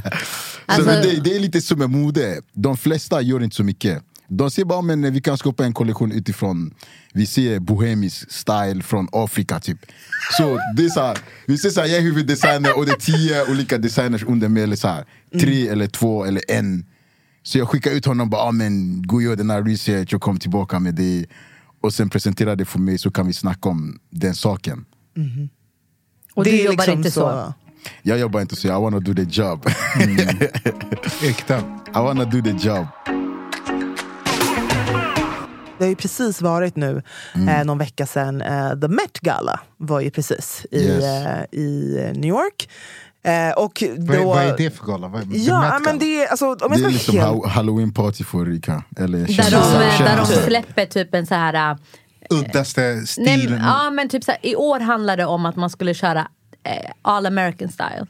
så 0.77 0.83
men 0.83 1.03
det, 1.03 1.21
det 1.25 1.37
är 1.37 1.41
lite 1.41 1.61
som 1.61 1.79
med 1.79 1.91
mode, 1.91 2.41
de 2.53 2.77
flesta 2.77 3.21
gör 3.23 3.43
inte 3.43 3.57
så 3.57 3.65
mycket. 3.65 4.03
De 4.29 4.51
säger 4.51 4.67
bara 4.67 4.83
men 4.83 5.13
vi 5.13 5.21
kan 5.21 5.39
skapa 5.39 5.65
en 5.65 5.73
kollektion 5.73 6.13
utifrån 6.13 6.75
Vi 7.15 7.27
ser 7.27 7.59
bohemisk 7.59 8.31
style 8.33 8.83
från 8.83 9.09
Afrika 9.13 9.61
typ. 9.61 9.79
Så 10.37 10.61
det 10.77 10.85
är 10.85 10.89
så 10.89 11.01
här, 11.01 11.19
vi 11.47 11.59
ser 11.59 11.71
så 11.71 11.81
här, 11.81 11.89
jag 11.89 11.99
är 11.99 12.03
huvuddesigner 12.03 12.79
och 12.79 12.87
det 12.87 12.93
är 12.93 12.97
tio 12.97 13.51
olika 13.51 13.79
designers 13.79 14.23
under 14.23 14.49
mig 14.49 14.63
eller 14.63 14.77
så 14.77 14.89
här, 14.89 15.05
Tre 15.41 15.69
eller 15.69 15.87
två 15.87 16.25
eller 16.25 16.43
en. 16.49 16.87
Så 17.43 17.59
jag 17.59 17.69
skickar 17.69 17.91
ut 17.91 18.05
honom 18.07 18.31
bara, 18.31 18.43
ah, 18.43 18.53
men 18.53 19.03
gå 19.07 19.17
och 19.17 19.23
gör 19.23 19.37
den 19.37 19.51
här 19.51 19.63
research 19.63 20.15
och 20.15 20.23
kom 20.23 20.39
tillbaka 20.39 20.79
med 20.81 20.95
det 20.95 21.27
Och 21.81 21.95
sen 21.95 22.11
presentera 22.11 22.57
det 22.57 22.65
för 22.65 22.79
mig 22.79 22.99
så 22.99 23.11
kan 23.11 23.27
vi 23.27 23.33
snacka 23.33 23.69
om 23.69 23.99
den 24.11 24.35
saken 24.35 24.85
Och 26.35 26.45
Det 26.45 26.51
du 26.51 26.57
är 26.61 26.65
jobbar 26.65 26.75
liksom 26.77 26.93
inte 26.99 27.11
så? 27.11 27.53
Jag 28.03 28.19
jobbar 28.19 28.41
inte 28.41 28.57
så, 28.57 28.69
I 28.69 28.71
wanna 28.71 29.01
do 29.01 29.15
the 29.15 29.23
job 29.43 29.67
Äkta. 31.23 31.59
I 31.89 31.99
wanna 31.99 32.25
do 32.25 32.43
the 32.43 32.69
job 32.69 32.87
Det 35.79 35.85
har 35.85 35.89
ju 35.89 35.97
precis 35.97 36.43
varit 36.43 36.77
nu, 36.77 37.03
Mm. 37.35 37.49
eh, 37.49 37.65
någon 37.65 37.79
vecka 37.79 38.07
sedan, 38.07 38.43
eh, 38.43 38.71
The 38.81 38.89
Met 38.89 39.21
Gala 39.21 39.61
var 39.77 40.01
ju 40.01 40.11
precis 40.11 40.67
i, 40.71 40.85
Yes. 40.87 41.05
eh, 41.05 41.45
i 41.61 41.95
New 42.15 42.29
York. 42.29 42.69
Eh, 43.27 43.51
och 43.57 43.83
då, 43.97 44.05
Vad, 44.07 44.17
är- 44.17 44.25
vad 44.25 44.43
är 44.45 44.57
det 44.57 44.71
för 44.79 44.87
gala? 44.87 45.09
Vad, 45.09 45.33
The 45.33 45.39
Ja, 45.39 45.61
Met 45.73 45.85
men 45.85 45.99
det 45.99 46.23
är, 46.23 46.27
alltså, 46.29 46.47
om 46.47 46.57
Det 46.73 46.85
är 46.85 46.91
liksom 46.91 47.15
helt... 47.19 47.27
ha- 47.29 47.49
halloween 47.49 47.93
party 47.93 48.25
för 48.25 48.45
rika 48.47 48.83
Eller 48.99 49.19
Där 49.19 49.51
de, 49.99 50.05
där 50.05 50.17
de 50.17 50.27
släpper 50.27 50.87
typ 50.87 51.15
en 51.15 51.27
så 51.27 51.35
här... 51.35 51.71
äh, 51.71 51.77
Uddaste 52.31 52.81
Nej, 52.81 53.07
stilen. 53.07 53.51
men- 53.59 53.65
ja, 53.65 53.91
men 53.91 54.09
typ 54.09 54.25
så 54.25 54.31
här, 54.31 54.41
I 54.43 54.57
år 54.57 54.81
handlar 54.81 55.17
det 55.17 55.25
om 55.27 55.47
att 55.47 55.57
man 55.57 55.71
skulle 55.71 55.95
köra 55.95 56.29
all 57.03 57.27
American 57.27 57.69
style. 57.69 58.07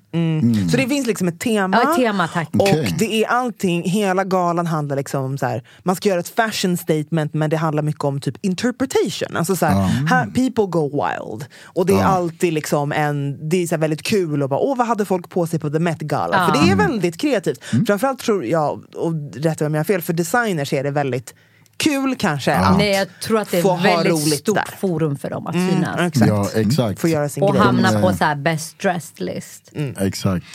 Så 0.70 0.76
det 0.76 0.88
finns 0.88 1.06
liksom 1.06 1.28
ett 1.28 1.40
tema. 1.40 1.80
Ja, 1.82 1.90
ett 1.90 1.96
tema 1.96 2.28
tack. 2.28 2.48
Och 2.52 2.68
det 2.98 3.24
är 3.24 3.28
allting, 3.28 3.82
hela 3.82 4.24
galan 4.24 4.66
handlar 4.66 4.96
liksom 4.96 5.24
om 5.24 5.38
så 5.38 5.46
här, 5.46 5.62
man 5.82 5.96
ska 5.96 6.08
göra 6.08 6.20
ett 6.20 6.28
fashion 6.28 6.76
statement 6.76 7.34
men 7.34 7.50
det 7.50 7.56
handlar 7.56 7.82
mycket 7.82 8.04
om 8.04 8.20
typ 8.20 8.36
interpretation. 8.40 9.36
Alltså 9.36 9.56
så 9.56 9.66
här, 9.66 9.74
här, 9.82 10.26
people 10.26 10.66
go 10.66 10.88
wild. 10.88 11.44
Och 11.62 11.86
det 11.86 11.94
är 11.94 12.04
alltid 12.04 12.52
liksom 12.52 12.92
en, 12.92 13.48
det 13.48 13.62
är 13.62 13.66
så 13.66 13.74
här 13.74 13.80
väldigt 13.80 14.02
kul 14.02 14.42
och 14.42 14.48
bara, 14.48 14.60
åh 14.60 14.76
vad 14.76 14.86
hade 14.86 15.04
folk 15.04 15.28
på 15.28 15.46
sig 15.46 15.58
på 15.58 15.70
The 15.70 15.78
Met 15.78 15.98
Gala? 15.98 16.46
För 16.46 16.64
det 16.64 16.72
är 16.72 16.76
väldigt 16.76 17.20
kreativt. 17.20 17.64
Framförallt 17.86 18.20
tror 18.20 18.44
jag, 18.44 18.84
och 18.96 19.12
rätta 19.34 19.64
mig 19.64 19.66
om 19.66 19.74
jag 19.74 19.80
har 19.80 19.84
fel, 19.84 20.02
för 20.02 20.12
designers 20.12 20.72
är 20.72 20.84
det 20.84 20.90
väldigt 20.90 21.34
kul 21.76 22.16
kanske 22.18 22.54
att 22.54 22.78
Nej, 22.78 22.90
jag 22.96 23.08
tror 23.22 23.40
att 23.40 23.50
det 23.50 23.62
få 23.62 23.72
är 23.72 23.76
ha 23.76 23.82
väldigt 23.82 24.12
roligt 24.12 24.38
stort 24.40 24.54
där. 24.56 24.76
forum 24.78 25.16
för 25.18 25.30
dem 25.30 25.46
att 25.46 25.54
synas. 25.54 26.00
Exakt. 26.00 26.26
Ja 26.28 26.48
exakt 26.60 27.00
Få 27.00 27.08
göra 27.08 27.28
sin 27.28 27.42
Och 27.42 27.52
grej. 27.52 27.62
hamna 27.62 27.92
De, 27.92 28.02
på 28.02 28.12
så 28.12 28.24
här 28.24 28.34
best 28.36 28.78
dressed 28.78 29.20
list. 29.26 29.72
Exakt 29.98 30.46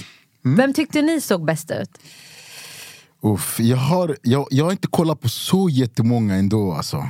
Vem 0.43 0.73
tyckte 0.73 1.01
ni 1.01 1.21
såg 1.21 1.45
bäst 1.45 1.71
ut? 1.71 1.89
Uff, 3.23 3.59
jag, 3.59 3.77
har, 3.77 4.17
jag, 4.21 4.47
jag 4.51 4.65
har 4.65 4.71
inte 4.71 4.87
kollat 4.87 5.21
på 5.21 5.29
så 5.29 5.69
jättemånga 5.69 6.35
ändå 6.35 6.73
alltså. 6.73 7.09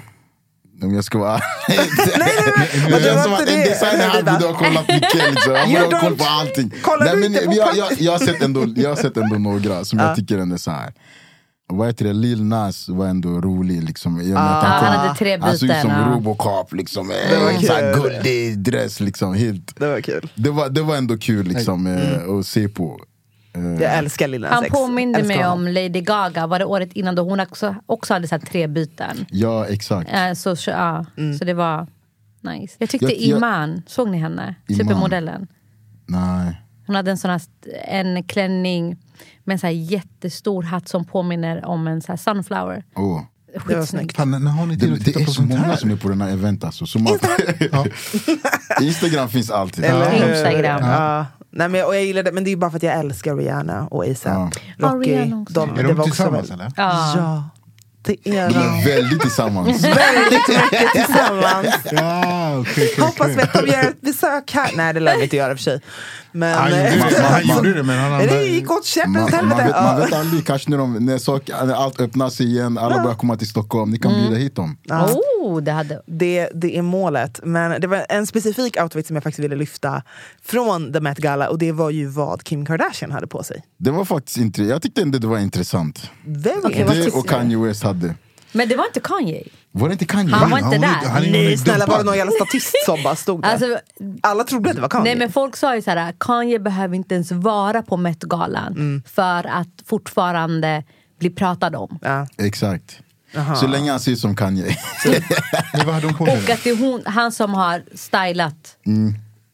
Om 0.84 0.94
jag 0.96 1.04
ska 1.04 1.18
vara 1.18 1.40
ärlig. 1.68 2.92
men 2.92 3.02
Det 3.02 3.16
var 3.16 3.24
som 3.24 3.34
att 3.34 3.40
inte 3.40 3.54
en 3.54 3.60
det. 3.60 3.70
designer 3.70 4.10
här 4.10 4.24
borde 4.24 4.46
ha 4.48 4.54
kollat 4.60 4.88
mycket. 4.88 5.32
Liksom. 5.32 5.56
Han 5.56 5.70
borde 5.74 5.96
ha 5.96 6.00
koll 6.02 6.18
på 6.18 6.24
allting. 6.26 6.74
Kollar 6.82 7.26
inte 7.26 7.46
på 7.46 7.54
jag, 7.54 7.76
jag, 7.78 7.92
jag, 8.00 8.12
har 8.12 8.20
sett 8.20 8.42
ändå, 8.42 8.66
jag 8.76 8.90
har 8.90 8.96
sett 8.96 9.18
ändå 9.18 9.36
några 9.50 9.86
som 9.86 10.00
jag 10.00 10.16
tycker 10.16 10.38
ändå 10.38 10.54
är 10.56 10.58
så 10.60 10.72
här. 10.72 10.94
Vad 11.72 11.88
heter 11.88 12.06
det? 12.06 12.14
Lil 12.14 12.44
Nas 12.44 12.90
var 12.90 13.08
ändå 13.08 13.30
rolig. 13.42 13.84
Liksom. 13.84 14.16
Och 14.16 14.24
med 14.26 14.38
att 14.38 14.64
Ja, 14.64 14.70
han, 14.70 14.98
hade 15.00 15.16
tre 15.20 15.38
han 15.42 15.58
såg 15.58 15.70
ut 15.70 15.76
som 15.76 15.90
byten, 15.90 16.02
ja. 16.10 16.14
Robocop. 16.16 16.74
Liksom. 16.74 17.08
var 17.08 17.52
En 17.52 17.60
kul. 17.60 18.02
guldig 18.02 18.60
dress. 18.60 19.00
Liksom. 19.00 19.34
Helt. 19.34 19.80
Det 19.80 19.88
var 19.88 20.02
kul. 20.02 20.30
Det, 20.36 20.50
var, 20.50 20.70
det 20.70 20.82
var 20.82 20.96
ändå 20.96 21.18
kul 21.18 21.46
liksom, 21.48 21.88
eh, 21.88 22.30
att 22.40 22.46
se 22.46 22.68
på. 22.68 23.00
Eh, 23.54 23.62
Jag 23.84 23.98
älskar 23.98 24.28
Lil 24.28 24.42
Nas 24.42 24.52
Han 24.52 24.64
X. 24.64 24.72
påminde 24.74 25.24
mig 25.24 25.46
om 25.48 25.68
Lady 25.68 26.02
Gaga, 26.02 26.48
var 26.48 26.60
det 26.60 26.66
året 26.66 26.94
innan 26.94 27.16
då 27.16 27.24
hon 27.24 27.40
också, 27.40 27.76
också 27.86 28.14
hade 28.14 28.28
så 28.28 28.36
här 28.36 28.40
tre 28.42 28.68
byten. 28.68 29.26
Ja, 29.30 29.66
exakt. 29.66 30.10
Eh, 30.14 30.34
så, 30.34 30.56
så, 30.56 30.70
ja, 30.70 31.06
så 31.40 31.46
det 31.46 31.54
var 31.54 31.88
nice. 32.42 32.76
Jag 32.78 32.90
tyckte 32.90 33.06
Jag- 33.06 33.14
jag- 33.22 33.38
Iman, 33.38 33.82
såg 33.88 34.10
ni 34.10 34.18
henne? 34.18 34.56
Iman. 34.68 34.78
Supermodellen. 34.80 35.48
Nej. 36.06 36.62
Hon 36.88 36.96
hade 36.96 37.12
en 37.12 37.18
sån 37.18 37.32
här, 37.32 37.42
en 37.88 38.24
klänning 38.24 38.98
med 39.44 39.54
en 39.54 39.60
så 39.60 39.68
här 39.68 39.74
jättestor 39.74 40.64
hatt 40.64 40.88
som 40.88 41.06
påminner 41.06 41.66
om 41.66 41.88
en 41.88 42.02
så 42.02 42.12
här 42.12 42.18
sunflower. 42.18 42.84
Oh. 42.96 43.22
Det 43.68 43.76
var 43.76 43.86
snyggt. 43.86 44.16
Fan, 44.18 44.32
när 44.32 44.52
har 44.52 44.66
ni 44.66 44.80
tid 44.80 44.90
Det, 44.90 44.98
det 44.98 45.04
titta 45.04 45.20
är 45.20 45.26
på 45.26 45.32
så 45.32 45.42
många 45.42 45.78
som 45.78 45.92
är 45.92 45.96
på 45.96 46.10
den 46.10 46.22
här 46.22 46.32
event 46.32 46.64
alltså. 46.64 46.86
Så 46.86 47.00
man, 47.00 47.14
Instagram 48.82 49.30
finns 49.30 49.52
alltid. 49.52 49.84
Eller? 49.86 50.36
Instagram. 50.36 50.84
Ja. 50.86 51.26
Nej, 51.52 51.70
men, 51.70 51.86
och 51.86 51.96
jag 51.96 52.04
gillar 52.06 52.24
det, 52.24 52.32
men 52.32 52.44
det 52.44 52.50
är 52.50 52.52
ju 52.52 52.58
bara 52.58 52.72
för 52.72 52.78
att 52.78 52.84
jag 52.84 53.00
älskar 53.00 53.36
Rihanna 53.36 53.88
och 53.88 54.04
ASAP. 54.06 54.54
Ja, 54.78 54.88
Rocky. 54.88 55.12
Rihanna 55.12 55.42
också. 55.42 55.54
de, 55.54 55.70
Är 55.70 55.76
det 55.76 55.82
de 55.84 55.94
var 55.94 56.04
också 56.04 56.04
tillsammans 56.04 56.52
väl- 56.52 56.60
eller? 56.60 56.72
Ja. 56.78 57.14
Ja, 57.18 57.50
är 58.10 58.50
De 58.50 58.56
är 58.56 58.86
väldigt 58.86 59.22
tillsammans. 59.22 59.84
Väldigt 59.84 60.48
mycket 60.48 60.92
tillsammans. 60.96 61.76
Ja, 61.92 62.58
okej, 62.60 62.90
okej, 62.94 63.06
Hoppas 63.06 63.28
vi 63.28 63.42
att 63.42 63.54
de 63.54 63.68
gör 63.72 63.84
ett 63.84 64.02
besök 64.02 64.52
här. 64.54 64.72
Nej, 64.76 64.94
det 64.94 65.00
lär 65.00 65.18
vi 65.18 65.24
inte 65.24 65.36
göra 65.36 65.52
i 65.52 65.54
och 65.54 65.58
för 65.58 65.64
sig. 65.64 65.82
Men, 66.34 66.58
Han 66.58 66.70
gjorde 66.70 66.88
eh, 66.90 67.08
det, 67.10 67.22
han 67.22 67.48
gjorde 67.48 67.74
det 67.74 67.84
men 67.84 67.98
han 68.00 68.28
det 68.28 68.44
gick 68.44 68.72
åt 68.72 68.96
Man, 69.06 69.12
man, 69.22 69.32
helvete. 69.34 69.64
vet, 69.64 69.72
man 69.76 70.00
Ja. 70.00 70.06
vet 70.06 70.14
aldrig, 70.14 70.46
kanske 70.46 70.70
när, 70.70 70.78
de, 70.78 70.94
när 71.06 71.18
sak, 71.18 71.50
när 71.66 71.74
allt 71.74 72.02
öppnar 72.02 72.30
sig 72.30 72.46
igen, 72.46 72.78
alla 72.78 73.04
börjar 73.04 73.16
komma 73.16 73.38
till 73.38 73.48
Stockholm, 73.48 73.92
ni 73.92 74.00
kan 74.00 74.14
bjuda 74.14 74.36
hit 74.36 74.56
dem. 74.56 74.78
Oh, 74.90 75.62
det 75.62 75.72
hade... 75.72 76.02
Det, 76.06 76.50
det 76.54 76.78
är 76.78 76.82
målet. 76.82 77.40
Men 77.44 77.82
det 77.82 77.88
var 77.88 78.06
en 78.10 78.28
specifik 78.28 78.78
outfit 78.82 79.08
som 79.08 79.16
jag 79.16 79.24
faktiskt 79.24 79.44
ville 79.44 79.56
lyfta 79.56 80.04
från 80.46 80.94
The 80.94 81.00
Met 81.00 81.18
Gala 81.18 81.50
och 81.50 81.58
det 81.58 81.72
var 81.72 81.90
ju 81.90 82.08
vad 82.08 82.44
Kim 82.44 82.66
Kardashian 82.66 83.12
hade 83.12 83.28
på 83.28 83.44
sig. 83.44 83.64
Det 83.78 83.92
var 83.92 84.06
faktiskt 84.06 84.38
inte, 84.38 84.64
jag 84.64 84.82
tyckte 84.82 85.02
ändå 85.02 85.18
det 85.18 85.28
var 85.28 85.38
intressant. 85.40 86.10
Okej, 86.64 86.84
vad 86.84 86.96
Det 86.98 87.12
och 87.12 87.28
Kanye 87.28 87.58
West 87.58 87.84
hade. 87.84 87.91
Men 88.52 88.68
det 88.70 88.76
var 88.76 88.86
inte 88.86 89.00
Kanye. 89.00 89.44
Var 89.72 89.88
det 89.88 89.92
inte 89.94 90.06
Kanye? 90.06 90.36
Han 90.36 90.50
var 90.50 90.58
inte 90.58 90.70
Han 90.70 90.82
där. 90.82 91.10
han 91.10 91.24
är 91.24 91.32
Nej 91.32 91.58
snälla, 91.58 91.86
var 91.86 91.98
det 91.98 92.04
någon 92.04 92.18
jävla 92.18 92.32
statist 92.32 92.76
som 92.86 93.04
bara 93.04 93.16
stod 93.16 93.42
där? 93.42 93.50
Alltså, 93.50 93.80
Alla 94.22 94.44
trodde 94.44 94.70
att 94.70 94.76
det 94.76 94.82
var 94.82 94.90
Kanye. 94.90 95.04
nej 95.04 95.16
men 95.16 95.32
folk 95.32 95.56
sa 95.56 95.76
ju 95.76 95.82
så 95.82 95.92
här, 95.92 96.14
Kanye 96.20 96.60
behöver 96.60 96.96
inte 96.96 97.16
ens 97.16 97.32
vara 97.32 97.82
på 97.82 97.98
Met-galan 97.98 99.04
för 99.08 99.48
att 99.48 99.68
fortfarande 99.86 100.84
bli 101.20 101.30
pratad 101.30 101.76
om. 101.76 102.00
ja. 102.02 102.28
Exakt. 102.38 103.00
Så 103.56 103.68
länge 103.68 103.92
han 103.92 104.00
ser 104.00 104.12
ut 104.12 104.20
som 104.20 104.36
Kanye. 104.36 104.66
Men 105.74 105.86
vad 105.86 105.96
hade 105.96 106.08
hon 106.08 106.16
på 106.16 106.24
Och 106.24 106.50
att 106.50 106.64
det 106.64 106.70
är 106.70 106.78
hon, 106.78 107.02
han 107.06 107.32
som 107.32 107.54
har 107.54 107.84
stylat, 107.96 108.78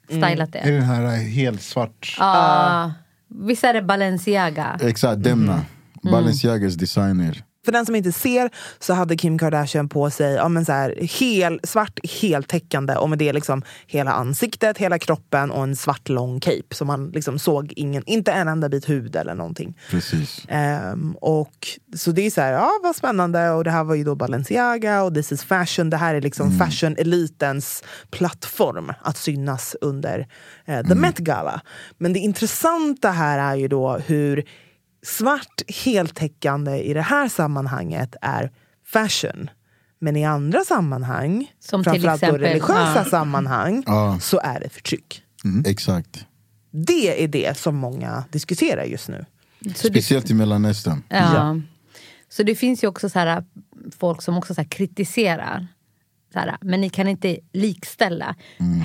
stylat 0.09 0.55
Är 0.55 0.63
det. 0.63 0.71
det 0.71 0.71
den 0.71 0.83
här 0.83 1.03
eh, 1.03 1.09
helt 1.11 1.61
svart? 1.61 2.15
Ja. 2.19 2.91
Visst 3.27 3.63
är 3.63 3.73
det 3.73 3.81
Balenciaga? 3.81 4.79
Exakt, 4.81 5.23
Demna. 5.23 5.61
Balenciagas 6.03 6.73
designer. 6.75 7.43
För 7.67 7.71
den 7.71 7.85
som 7.85 7.95
inte 7.95 8.11
ser 8.11 8.49
så 8.79 8.93
hade 8.93 9.17
Kim 9.17 9.39
Kardashian 9.39 9.89
på 9.89 10.09
sig 10.09 10.33
ja, 10.33 10.49
men 10.49 10.65
så 10.65 10.71
här, 10.71 10.95
hel, 10.99 11.59
svart 11.63 11.99
heltäckande 12.03 12.95
och 12.95 13.09
med 13.09 13.19
det 13.19 13.33
liksom 13.33 13.61
hela 13.87 14.11
ansiktet, 14.11 14.77
hela 14.77 14.99
kroppen 14.99 15.51
och 15.51 15.63
en 15.63 15.75
svart 15.75 16.09
lång 16.09 16.39
cape. 16.39 16.75
Så 16.75 16.85
man 16.85 17.09
liksom 17.09 17.39
såg 17.39 17.73
ingen, 17.75 18.03
inte 18.05 18.31
en 18.31 18.47
enda 18.47 18.69
bit 18.69 18.89
hud 18.89 19.15
eller 19.15 19.35
någonting. 19.35 19.77
Precis. 19.89 20.45
Ehm, 20.47 21.15
och, 21.21 21.67
så 21.95 22.11
det 22.11 22.21
är 22.21 22.31
så 22.31 22.41
här, 22.41 22.51
ja 22.51 22.69
vad 22.83 22.95
spännande. 22.95 23.49
Och 23.49 23.63
det 23.63 23.71
här 23.71 23.83
var 23.83 23.95
ju 23.95 24.03
då 24.03 24.15
Balenciaga 24.15 25.03
och 25.03 25.13
This 25.13 25.31
is 25.31 25.43
fashion. 25.43 25.89
Det 25.89 25.97
här 25.97 26.15
är 26.15 26.21
liksom 26.21 26.51
fashion-elitens 26.51 27.83
plattform 28.11 28.93
att 29.01 29.17
synas 29.17 29.75
under 29.81 30.27
eh, 30.65 30.87
The 30.87 30.95
Met 30.95 31.17
Gala. 31.17 31.61
Men 31.97 32.13
det 32.13 32.19
intressanta 32.19 33.11
här 33.11 33.53
är 33.53 33.55
ju 33.55 33.67
då 33.67 33.97
hur 33.97 34.45
svart 35.03 35.61
heltäckande 35.67 36.77
i 36.83 36.93
det 36.93 37.01
här 37.01 37.27
sammanhanget 37.29 38.15
är 38.21 38.51
fashion. 38.85 39.49
Men 39.99 40.15
i 40.15 40.25
andra 40.25 40.59
sammanhang, 40.63 41.51
Som 41.59 41.83
till 41.83 41.91
framförallt 41.91 42.21
då 42.21 42.27
exempel, 42.27 42.41
religiösa 42.47 42.93
ja. 42.95 43.05
sammanhang, 43.05 43.83
Ja. 43.85 44.17
så 44.21 44.39
är 44.39 44.59
det 44.59 44.69
förtryck. 44.69 45.23
Exakt. 45.65 46.25
Det 46.71 47.23
är 47.23 47.27
det 47.27 47.57
som 47.57 47.75
många 47.75 48.23
diskuterar 48.31 48.83
just 48.83 49.09
nu. 49.09 49.25
Så 49.61 49.87
det, 49.87 49.93
Speciellt 49.93 50.29
i 50.29 50.33
Mellanöstern. 50.33 51.03
ja. 51.09 51.59
Så 52.29 52.43
det 52.43 52.55
finns 52.55 52.83
ju 52.83 52.87
också 52.87 53.09
så 53.09 53.19
här, 53.19 53.43
folk 53.99 54.21
som 54.21 54.37
också 54.37 54.53
så 54.53 54.61
här 54.61 54.69
kritiserar. 54.69 55.67
Så 56.33 56.39
här, 56.39 56.57
men 56.61 56.81
ni 56.81 56.89
kan 56.89 57.07
inte 57.07 57.37
likställa. 57.53 58.35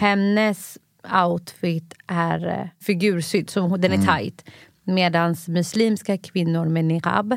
Hennes 0.00 0.78
outfit 1.24 1.94
är 2.06 2.46
eh, 2.46 2.66
figursydd, 2.84 3.50
så 3.50 3.76
den 3.76 3.92
är 3.92 4.18
tight. 4.18 4.44
Medan 4.84 5.36
muslimska 5.48 6.18
kvinnor 6.18 6.66
med 6.66 6.84
niqab, 6.84 7.36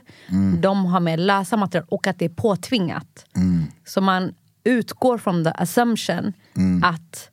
de 0.60 0.86
har 0.86 1.00
med 1.00 1.20
lösa 1.20 1.58
material 1.58 1.88
och 1.90 2.08
att 2.08 2.20
det 2.20 2.26
är 2.26 2.30
påtvingat. 2.30 3.26
Så 3.86 4.02
man 4.02 4.34
utgår 4.64 5.18
från 5.18 5.44
the 5.44 5.52
assumption 5.56 6.34
att 6.84 7.30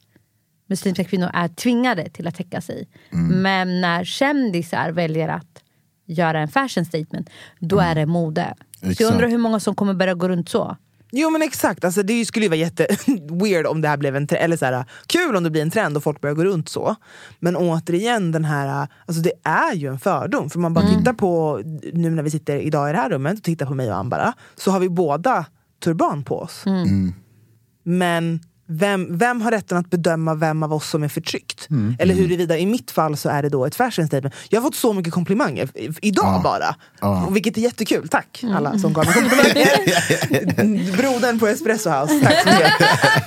muslimska 0.67 1.05
kvinnor 1.05 1.31
är 1.35 1.49
tvingade 1.49 2.09
till 2.11 2.27
att 2.27 2.35
täcka 2.35 2.61
sig. 2.61 2.89
Men 3.11 3.81
när 3.81 4.05
kändisar 4.05 4.91
väljer 4.91 5.29
att 5.29 5.63
göra 6.07 6.41
en 6.41 6.49
fashion 6.49 6.85
statement, 6.85 7.31
då 7.59 7.79
är 7.79 7.95
det 7.95 8.07
mode. 8.07 8.55
Så 8.81 8.87
Exakt. 8.87 9.01
jag 9.01 9.13
undrar 9.13 9.29
hur 9.29 9.39
många 9.39 9.61
som 9.61 9.75
kommer 9.75 9.95
börja 9.95 10.15
gå 10.15 10.29
runt 10.29 10.49
så. 10.49 10.77
Jo 11.15 11.31
men 11.31 11.43
exakt, 11.43 11.85
alltså, 11.85 12.03
det 12.03 12.27
skulle 12.27 12.45
ju 12.45 12.49
vara 12.49 12.59
jätte 12.59 12.87
weird 13.31 13.67
om 13.67 13.81
det 13.81 13.89
här 13.89 13.97
blev 13.97 14.17
en 14.17 14.27
trend, 14.27 14.45
eller 14.45 14.57
så 14.57 14.65
här, 14.65 14.85
kul 15.07 15.37
om 15.37 15.45
det 15.45 15.51
blir 15.51 15.63
en 15.63 15.71
trend 15.71 15.97
och 15.97 16.03
folk 16.03 16.21
börjar 16.21 16.35
gå 16.35 16.45
runt 16.45 16.69
så. 16.69 16.97
Men 17.41 17.57
återigen, 17.57 18.33
den 18.33 18.45
här, 18.45 18.89
alltså, 19.07 19.23
det 19.23 19.33
är 19.43 19.75
ju 19.75 19.89
en 19.89 19.99
fördom. 19.99 20.51
För 20.51 20.59
man 20.59 20.75
bara 20.75 20.89
tittar 20.99 21.13
på, 21.13 21.61
nu 21.93 22.11
när 22.11 22.23
vi 22.23 22.31
sitter 22.31 22.57
idag 22.57 22.89
i 22.91 22.93
det 22.93 22.99
här 22.99 23.11
rummet 23.11 23.39
och 23.39 23.45
tittar 23.45 23.67
på 23.67 23.75
mig 23.75 23.91
och 23.91 23.97
Ambara, 23.97 24.33
så 24.57 24.71
har 24.71 24.81
vi 24.81 24.89
båda 24.89 25.47
turban 25.85 26.25
på 26.25 26.39
oss. 26.39 26.65
Men 27.85 28.41
vem, 28.67 29.19
vem 29.19 29.41
har 29.41 29.51
rätten 29.51 29.79
att 29.79 29.91
bedöma 29.91 30.35
vem 30.35 30.63
av 30.63 30.73
oss 30.73 30.89
som 30.91 31.03
är 31.03 31.09
förtryckt? 31.09 31.69
Eller 31.99 32.15
huruvida, 32.15 32.59
i 32.59 32.67
mitt 32.67 32.91
fall 32.91 33.17
så 33.17 33.29
är 33.29 33.43
det 33.43 33.49
då 33.49 33.65
ett 33.67 33.75
fashion 33.75 34.07
statement. 34.07 34.35
Jag 34.49 34.61
har 34.61 34.69
fått 34.69 34.75
så 34.75 34.93
mycket 34.93 35.13
komplimanger, 35.13 35.69
idag 36.03 36.43
bara. 36.43 36.75
Och 37.27 37.37
Vilket 37.37 37.57
är 37.57 37.61
jättekul, 37.61 38.09
tack 38.09 38.45
alla 38.55 38.79
som 38.79 38.93
gav 38.93 39.05
mig 39.05 39.15
komplimanger. 39.15 40.97
Brodern 40.97 41.39
på 41.39 41.47
Espresso 41.47 41.91
House, 41.91 42.21
tack 42.25 42.43
så 42.43 42.49
mycket. 42.49 42.73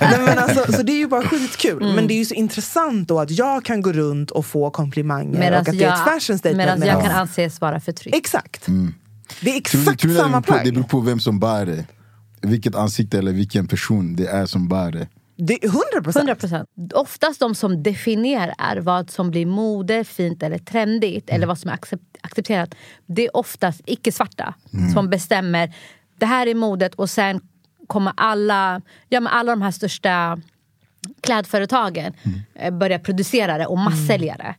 Nej, 0.00 0.20
men 0.20 0.38
alltså, 0.38 0.72
så 0.72 0.82
det 0.82 0.92
är 0.92 0.96
ju 0.98 1.08
bara 1.08 1.22
skitkul. 1.22 1.94
Men 1.94 2.06
det 2.06 2.14
är 2.14 2.18
ju 2.18 2.24
så 2.24 2.34
intressant 2.34 3.08
då 3.08 3.20
att 3.20 3.30
jag 3.30 3.64
kan 3.64 3.82
gå 3.82 3.92
runt 3.92 4.30
och 4.30 4.46
få 4.46 4.70
komplimanger 4.70 5.38
Medan 5.38 5.52
och 5.52 5.58
att 5.68 5.78
det 5.78 5.84
är 5.84 5.92
ett 5.92 5.98
jag, 6.06 6.14
fashion 6.20 6.38
statement. 6.38 6.78
medan 6.78 6.82
jag 6.88 7.02
kan 7.02 7.12
anses 7.12 7.60
vara 7.60 7.80
förtryckt. 7.80 8.16
Exakt. 8.16 8.66
Det 8.66 9.50
är 9.56 9.60
Tror 9.60 9.80
exakt 9.80 10.00
tror 10.00 10.10
det 10.12 10.16
samma 10.18 10.40
beror 10.40 10.42
på- 10.42 10.52
Det 10.52 10.60
plagg. 10.62 10.74
beror 10.74 10.84
på 10.84 11.00
vem 11.00 11.20
som 11.20 11.40
bär 11.40 11.66
det. 11.66 11.84
Vilket 12.42 12.74
ansikte 12.74 13.18
eller 13.18 13.32
vilken 13.32 13.68
person 13.68 14.16
det 14.16 14.26
är 14.26 14.46
som 14.46 14.68
bär 14.68 14.92
det. 14.92 15.08
Det 15.36 15.64
är 15.64 15.68
100 15.68 15.82
procent. 16.04 16.66
100%. 16.74 16.92
Oftast 16.94 17.40
de 17.40 17.54
som 17.54 17.82
definierar 17.82 18.76
vad 18.76 19.10
som 19.10 19.30
blir 19.30 19.46
mode, 19.46 20.04
fint 20.04 20.42
eller 20.42 20.58
trendigt 20.58 21.30
eller 21.30 21.46
vad 21.46 21.58
som 21.58 21.70
är 21.70 21.74
accep- 21.76 22.16
accepterat. 22.20 22.74
Det 23.06 23.24
är 23.26 23.36
oftast 23.36 23.80
icke-svarta 23.86 24.54
som 24.94 25.10
bestämmer 25.10 25.74
det 26.18 26.26
här 26.26 26.46
är 26.46 26.54
modet 26.54 26.94
och 26.94 27.10
sen 27.10 27.40
kommer 27.86 28.12
alla, 28.16 28.82
ja, 29.08 29.20
men 29.20 29.32
alla 29.32 29.52
de 29.52 29.62
här 29.62 29.70
största 29.70 30.40
klädföretagen 31.20 32.12
eh, 32.54 32.74
börja 32.74 32.98
producera 32.98 33.58
det 33.58 33.66
och 33.66 33.78
massälja 33.78 34.36
det. 34.36 34.54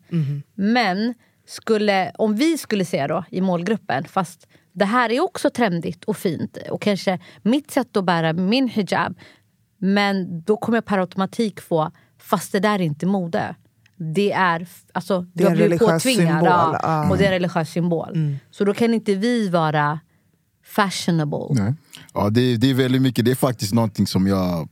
Men 0.56 1.14
skulle, 1.48 2.12
om 2.18 2.36
vi 2.36 2.58
skulle 2.58 2.86
se 2.86 3.08
då 3.08 3.24
i 3.32 3.42
målgruppen, 3.42 4.04
fast 4.06 4.48
det 4.74 4.86
här 4.86 5.12
är 5.12 5.20
också 5.24 5.50
trendigt 5.50 6.04
och 6.04 6.18
fint 6.18 6.58
och 6.70 6.82
kanske 6.82 7.20
mitt 7.42 7.72
sätt 7.72 7.98
att 7.98 8.04
bära 8.06 8.34
min 8.34 8.68
hijab 8.68 9.16
men 9.78 10.42
då 10.42 10.58
kommer 10.58 10.78
jag 10.78 10.86
per 10.86 10.98
automatik 10.98 11.62
få, 11.62 11.92
fast 12.22 12.52
det 12.52 12.60
där 12.60 12.80
är 12.80 12.84
inte 12.84 13.06
mode. 13.06 13.56
Det 13.96 14.32
är, 14.32 14.68
alltså, 14.94 15.26
Det 15.34 15.44
är 15.44 15.46
jag 15.46 15.52
en 15.52 15.58
blir 15.58 15.66
religiös 15.66 16.04
påtvingad, 16.04 16.28
symbol, 16.28 16.78
ja. 16.82 16.98
Mm. 16.98 17.12
och 17.12 17.18
det 17.18 17.24
är 17.24 17.28
en 17.28 17.34
religiös 17.34 17.70
symbol. 17.70 18.38
Så 18.52 18.66
då 18.66 18.74
kan 18.74 18.94
inte 18.94 19.16
vi 19.16 19.50
vara 19.50 20.00
fashionable. 20.66 21.64
Nej. 21.64 21.74
Ja, 22.14 22.30
det, 22.30 22.58
det 22.58 22.70
är 22.70 22.74
väldigt 22.74 23.02
mycket, 23.02 23.26
det 23.26 23.32
är 23.32 23.36
faktiskt 23.36 23.74
någonting 23.74 24.08
som 24.08 24.28
jag, 24.28 24.70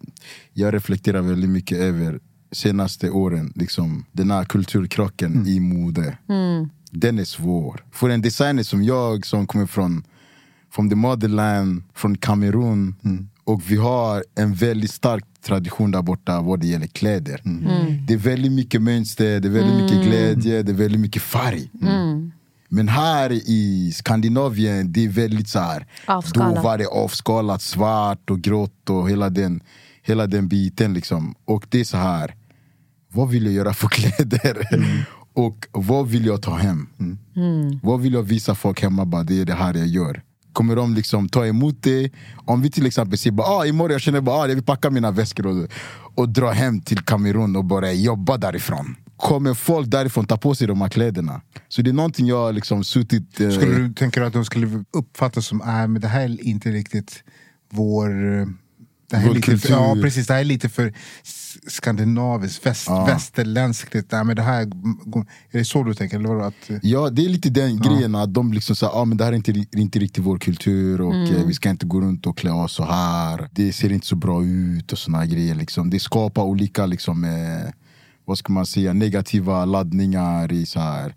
jag 0.53 0.73
reflekterar 0.73 1.21
väldigt 1.21 1.49
mycket 1.49 1.77
över 1.77 2.19
senaste 2.51 3.09
åren. 3.09 3.53
Liksom, 3.55 4.05
den 4.11 4.31
här 4.31 4.45
kulturkrocken 4.45 5.47
i 5.47 5.59
mode. 5.59 6.17
Den 6.91 7.19
är 7.19 7.25
svår. 7.25 7.85
För 7.91 8.09
en 8.09 8.21
designer 8.21 8.63
som 8.63 8.83
jag 8.83 9.25
som 9.25 9.47
kommer 9.47 9.65
från, 9.65 10.03
från 10.71 10.89
the 10.89 10.95
motherland, 10.95 11.83
från 11.93 12.17
Kamerun. 12.17 12.95
Och 13.45 13.71
vi 13.71 13.75
har 13.75 14.23
en 14.35 14.53
väldigt 14.53 14.91
stark 14.91 15.23
tradition 15.45 15.91
där 15.91 16.01
borta 16.01 16.41
vad 16.41 16.59
det 16.59 16.67
gäller 16.67 16.87
kläder. 16.87 17.41
Det 18.07 18.13
är 18.13 18.17
väldigt 18.17 18.51
mycket 18.51 18.81
mönster, 18.81 19.39
det 19.39 19.47
är 19.47 19.51
väldigt 19.51 19.75
mycket 19.83 20.03
glädje, 20.07 20.63
det 20.63 20.71
är 20.71 20.75
väldigt 20.75 21.01
mycket 21.01 21.21
färg. 21.21 21.69
Men 22.69 22.87
här 22.87 23.31
i 23.31 23.91
Skandinavien, 23.95 24.93
det 24.93 25.05
är 25.05 25.09
väldigt 25.09 25.49
så 25.49 25.59
här. 25.59 25.87
Avskalat. 26.05 26.55
Då 26.55 26.61
var 26.61 26.77
det 26.77 26.87
avskalat, 26.87 27.61
svart 27.61 28.29
och 28.29 28.41
grått 28.41 28.89
och 28.89 29.09
hela 29.09 29.29
den, 29.29 29.61
hela 30.03 30.27
den 30.27 30.47
biten. 30.47 30.93
Liksom. 30.93 31.35
Och 31.45 31.65
det 31.69 31.79
är 31.79 31.83
så 31.83 31.97
här. 31.97 32.35
Vad 33.11 33.29
vill 33.29 33.45
jag 33.45 33.53
göra 33.53 33.73
för 33.73 33.87
kläder? 33.91 34.67
Och 35.33 35.67
vad 35.71 36.07
vill 36.07 36.25
jag 36.25 36.41
ta 36.41 36.55
hem? 36.55 36.87
Vad 37.83 38.01
vill 38.01 38.13
jag 38.13 38.23
visa 38.23 38.55
folk 38.55 38.81
hemma? 38.81 39.05
Bara, 39.05 39.23
det 39.23 39.41
är 39.41 39.45
det 39.45 39.53
här 39.53 39.73
jag 39.73 39.87
gör. 39.87 40.21
Kommer 40.55 40.75
de 40.75 40.93
liksom 40.95 41.29
ta 41.29 41.45
emot 41.45 41.83
det? 41.83 42.11
Om 42.45 42.61
vi 42.61 42.71
till 42.71 42.85
exempel 42.85 43.17
säger 43.17 43.31
bara, 43.31 43.47
ah, 43.47 43.65
imorgon 43.65 43.91
jag 43.91 44.01
känner 44.01 44.21
bara, 44.21 44.35
ah, 44.35 44.47
jag 44.47 44.55
vill 44.55 44.63
packa 44.63 44.89
mina 44.89 45.11
väskor 45.11 45.47
och, 45.47 45.69
och 46.15 46.29
dra 46.29 46.51
hem 46.51 46.81
till 46.81 46.99
Kamerun 46.99 47.55
och 47.55 47.65
börja 47.65 47.93
jobba 47.93 48.37
därifrån. 48.37 48.95
Kommer 49.17 49.53
folk 49.53 49.87
därifrån 49.91 50.25
ta 50.27 50.37
på 50.37 50.55
sig 50.55 50.67
de 50.67 50.81
här 50.81 50.89
kläderna? 50.89 51.41
Så 51.67 51.81
det 51.81 51.89
är 51.89 51.93
någonting 51.93 52.27
jag 52.27 52.37
har 52.37 52.53
liksom 52.53 52.83
suttit... 52.83 53.41
eh, 53.41 53.49
Skulle 53.49 53.77
du 53.77 53.93
tänka 53.93 54.25
att 54.25 54.33
de 54.33 54.45
skulle 54.45 54.83
uppfattas 54.93 55.45
som, 55.47 55.61
äh, 55.61 55.67
men 55.67 55.99
det 56.01 56.07
här 56.07 56.21
är 56.23 56.43
inte 56.43 56.69
riktigt 56.71 57.23
vår... 57.71 58.39
Eh, 58.39 58.47
det 59.09 59.17
här 59.17 59.29
är 59.29 59.33
lite 59.33 59.57
för, 59.57 59.69
ja, 59.69 59.97
precis. 60.01 60.27
Det 60.27 60.33
här 60.33 60.41
är 60.41 60.45
lite 60.45 60.69
för 60.69 60.93
skandinaviskt, 61.67 62.65
väst, 62.65 62.89
västerländskt. 62.89 63.93
Nej, 64.11 64.23
men 64.23 64.35
det 64.35 64.41
här, 64.41 64.61
är 65.51 65.57
det 65.57 65.65
så 65.65 65.83
du 65.83 65.93
tänker? 65.93 66.19
Eller? 66.19 66.47
Att, 66.47 66.69
Ja, 66.81 67.09
det 67.09 67.25
är 67.25 67.29
lite 67.29 67.49
den 67.49 67.81
grejen 67.81 68.15
att 68.15 68.33
de 68.33 68.53
liksom 68.53 68.75
säger 68.75 68.93
ah, 68.93 69.05
men 69.05 69.17
det 69.17 69.23
här 69.23 69.31
är 69.31 69.35
inte, 69.35 69.65
inte 69.71 69.99
riktigt 69.99 70.23
vår 70.23 70.37
kultur 70.37 71.01
och 71.01 71.13
eh, 71.13 71.45
vi 71.45 71.53
ska 71.53 71.69
inte 71.69 71.85
gå 71.85 72.01
runt 72.01 72.25
och 72.25 72.37
klä 72.37 72.51
oss 72.51 72.73
så 72.73 72.83
här. 72.83 73.49
Det 73.51 73.73
ser 73.73 73.91
inte 73.91 74.07
så 74.07 74.15
bra 74.15 74.43
ut 74.43 74.91
och 74.91 74.99
såna 74.99 75.25
grejer. 75.25 75.55
Liksom. 75.55 75.89
Det 75.89 75.99
skapar 75.99 76.43
olika 76.43 76.85
liksom, 76.85 77.23
eh, 77.23 77.71
vad 78.25 78.37
ska 78.37 78.53
man 78.53 78.65
säga, 78.65 78.93
negativa 78.93 79.65
laddningar 79.65 80.53
i 80.53 80.65
så 80.65 80.79
här, 80.79 81.15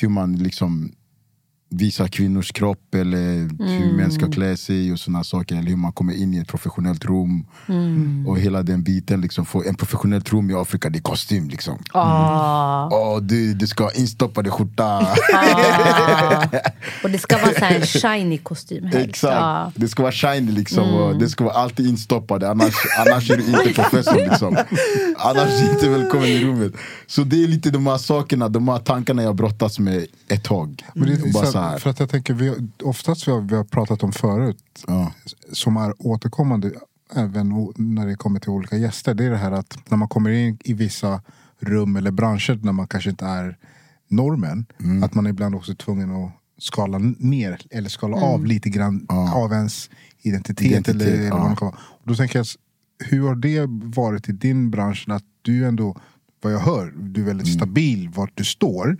hur 0.00 0.08
man 0.08 0.36
liksom 0.36 0.92
visar 1.72 2.08
kvinnors 2.08 2.52
kropp 2.52 2.94
eller 2.94 3.48
hur 3.68 3.92
män 3.96 4.12
ska 4.12 4.30
klä 4.30 4.56
sig 4.56 4.92
och 4.92 4.98
såna 5.00 5.24
saker. 5.24 5.56
Eller 5.56 5.68
hur 5.68 5.76
man 5.76 5.92
kommer 5.92 6.14
in 6.14 6.34
i 6.34 6.38
ett 6.38 6.48
professionellt 6.48 7.04
rum. 7.04 7.46
Och 8.26 8.38
hela 8.38 8.62
den 8.62 8.82
biten. 8.82 9.20
Liksom, 9.20 9.46
för 9.46 9.68
en 9.68 9.74
professionellt 9.74 10.32
rum 10.32 10.50
i 10.50 10.54
Afrika, 10.54 10.90
det 10.90 10.98
är 10.98 11.02
kostym. 11.02 11.48
Liksom. 11.48 11.78
Ah. 11.92 12.88
Åh, 12.92 13.20
du, 13.22 13.54
du 13.54 13.66
ska 13.66 13.84
ha 13.84 13.92
instoppade 13.92 14.50
skjorta. 14.50 14.84
Ah. 14.84 16.44
Och 17.04 17.10
det 17.10 17.18
ska 17.18 17.36
vara 17.38 17.52
så 17.58 17.64
här 17.64 17.74
en 17.74 17.86
shiny 17.86 18.38
kostym 18.38 18.84
helst. 18.84 19.08
Exakt, 19.08 19.32
Ja. 19.34 19.72
det 19.74 19.88
ska 19.88 20.02
vara 20.02 20.12
shiny 20.12 20.52
liksom 20.52 20.94
och 20.94 21.18
det 21.18 21.28
ska 21.28 21.44
vara 21.44 21.54
alltid 21.54 21.86
instoppade 21.86 22.50
annars, 22.50 22.74
annars 23.06 23.30
är 23.30 23.36
du 23.36 23.44
inte 23.46 23.72
professor 23.82 24.14
liksom. 24.30 24.56
Annars 25.18 25.48
är 25.48 25.66
du 25.66 25.72
inte 25.72 25.88
välkommen 25.88 26.26
i 26.28 26.44
rummet 26.44 26.72
Så 27.06 27.22
det 27.24 27.44
är 27.44 27.48
lite 27.48 27.70
de 27.70 27.86
här 27.86 27.98
sakerna, 27.98 28.48
de 28.48 28.68
här 28.68 28.78
tankarna 28.78 29.22
jag 29.22 29.34
brottats 29.36 29.78
med 29.78 30.06
ett 30.28 30.44
tag 30.44 30.84
men 30.94 31.08
det, 31.08 31.32
Bara 31.32 31.46
här. 31.70 31.78
för 31.78 31.90
att 31.90 32.00
jag 32.00 32.08
tänker, 32.10 32.34
vi, 32.34 32.48
har- 32.48 32.56
oftast 32.82 33.28
vi 33.28 33.32
har, 33.32 33.40
vi 33.40 33.56
har 33.56 33.64
pratat 33.64 34.02
om 34.02 34.12
förut, 34.12 34.84
Ja. 34.86 35.12
som 35.52 35.76
är 35.76 35.94
återkommande 35.98 36.70
även 37.14 37.48
när 37.76 38.06
det 38.06 38.14
kommer 38.14 38.40
till 38.40 38.50
olika 38.50 38.76
gäster. 38.76 39.14
Det 39.14 39.24
är 39.24 39.30
det 39.30 39.36
här 39.36 39.52
att 39.52 39.78
när 39.90 39.96
man 39.96 40.08
kommer 40.08 40.30
in 40.30 40.58
i 40.64 40.72
vissa 40.72 41.22
rum 41.60 41.96
eller 41.96 42.10
branscher 42.10 42.58
när 42.62 42.72
man 42.72 42.86
kanske 42.88 43.10
inte 43.10 43.24
är 43.26 43.56
normen. 44.08 44.66
Mm. 44.80 45.02
Att 45.02 45.14
man 45.14 45.26
ibland 45.26 45.54
också 45.54 45.72
är 45.72 45.76
tvungen 45.76 46.10
att 46.24 46.32
skala 46.58 46.98
ner 47.18 47.58
eller 47.70 47.88
skala 47.88 48.16
av 48.16 48.46
lite 48.46 48.70
grann 48.70 49.06
av 49.34 49.52
ens 49.52 49.90
identitet. 50.22 50.66
Identitet, 50.66 51.02
eller, 51.02 51.16
eller 51.18 51.30
vad 51.30 51.40
ja. 51.50 51.56
vara. 51.60 51.70
Och 51.70 52.08
då 52.08 52.14
tänker 52.14 52.38
jag, 52.38 52.46
hur 53.04 53.28
har 53.28 53.34
det 53.34 53.66
varit 53.96 54.28
i 54.28 54.32
din 54.32 54.70
bransch? 54.70 55.04
Att 55.08 55.24
du 55.42 55.66
ändå, 55.66 55.96
vad 56.42 56.52
jag 56.52 56.58
hör, 56.60 56.94
du 56.96 57.20
är 57.20 57.26
väldigt 57.26 57.46
Mm. 57.46 57.58
stabil 57.58 58.08
vart 58.14 58.30
du 58.34 58.44
står. 58.44 58.96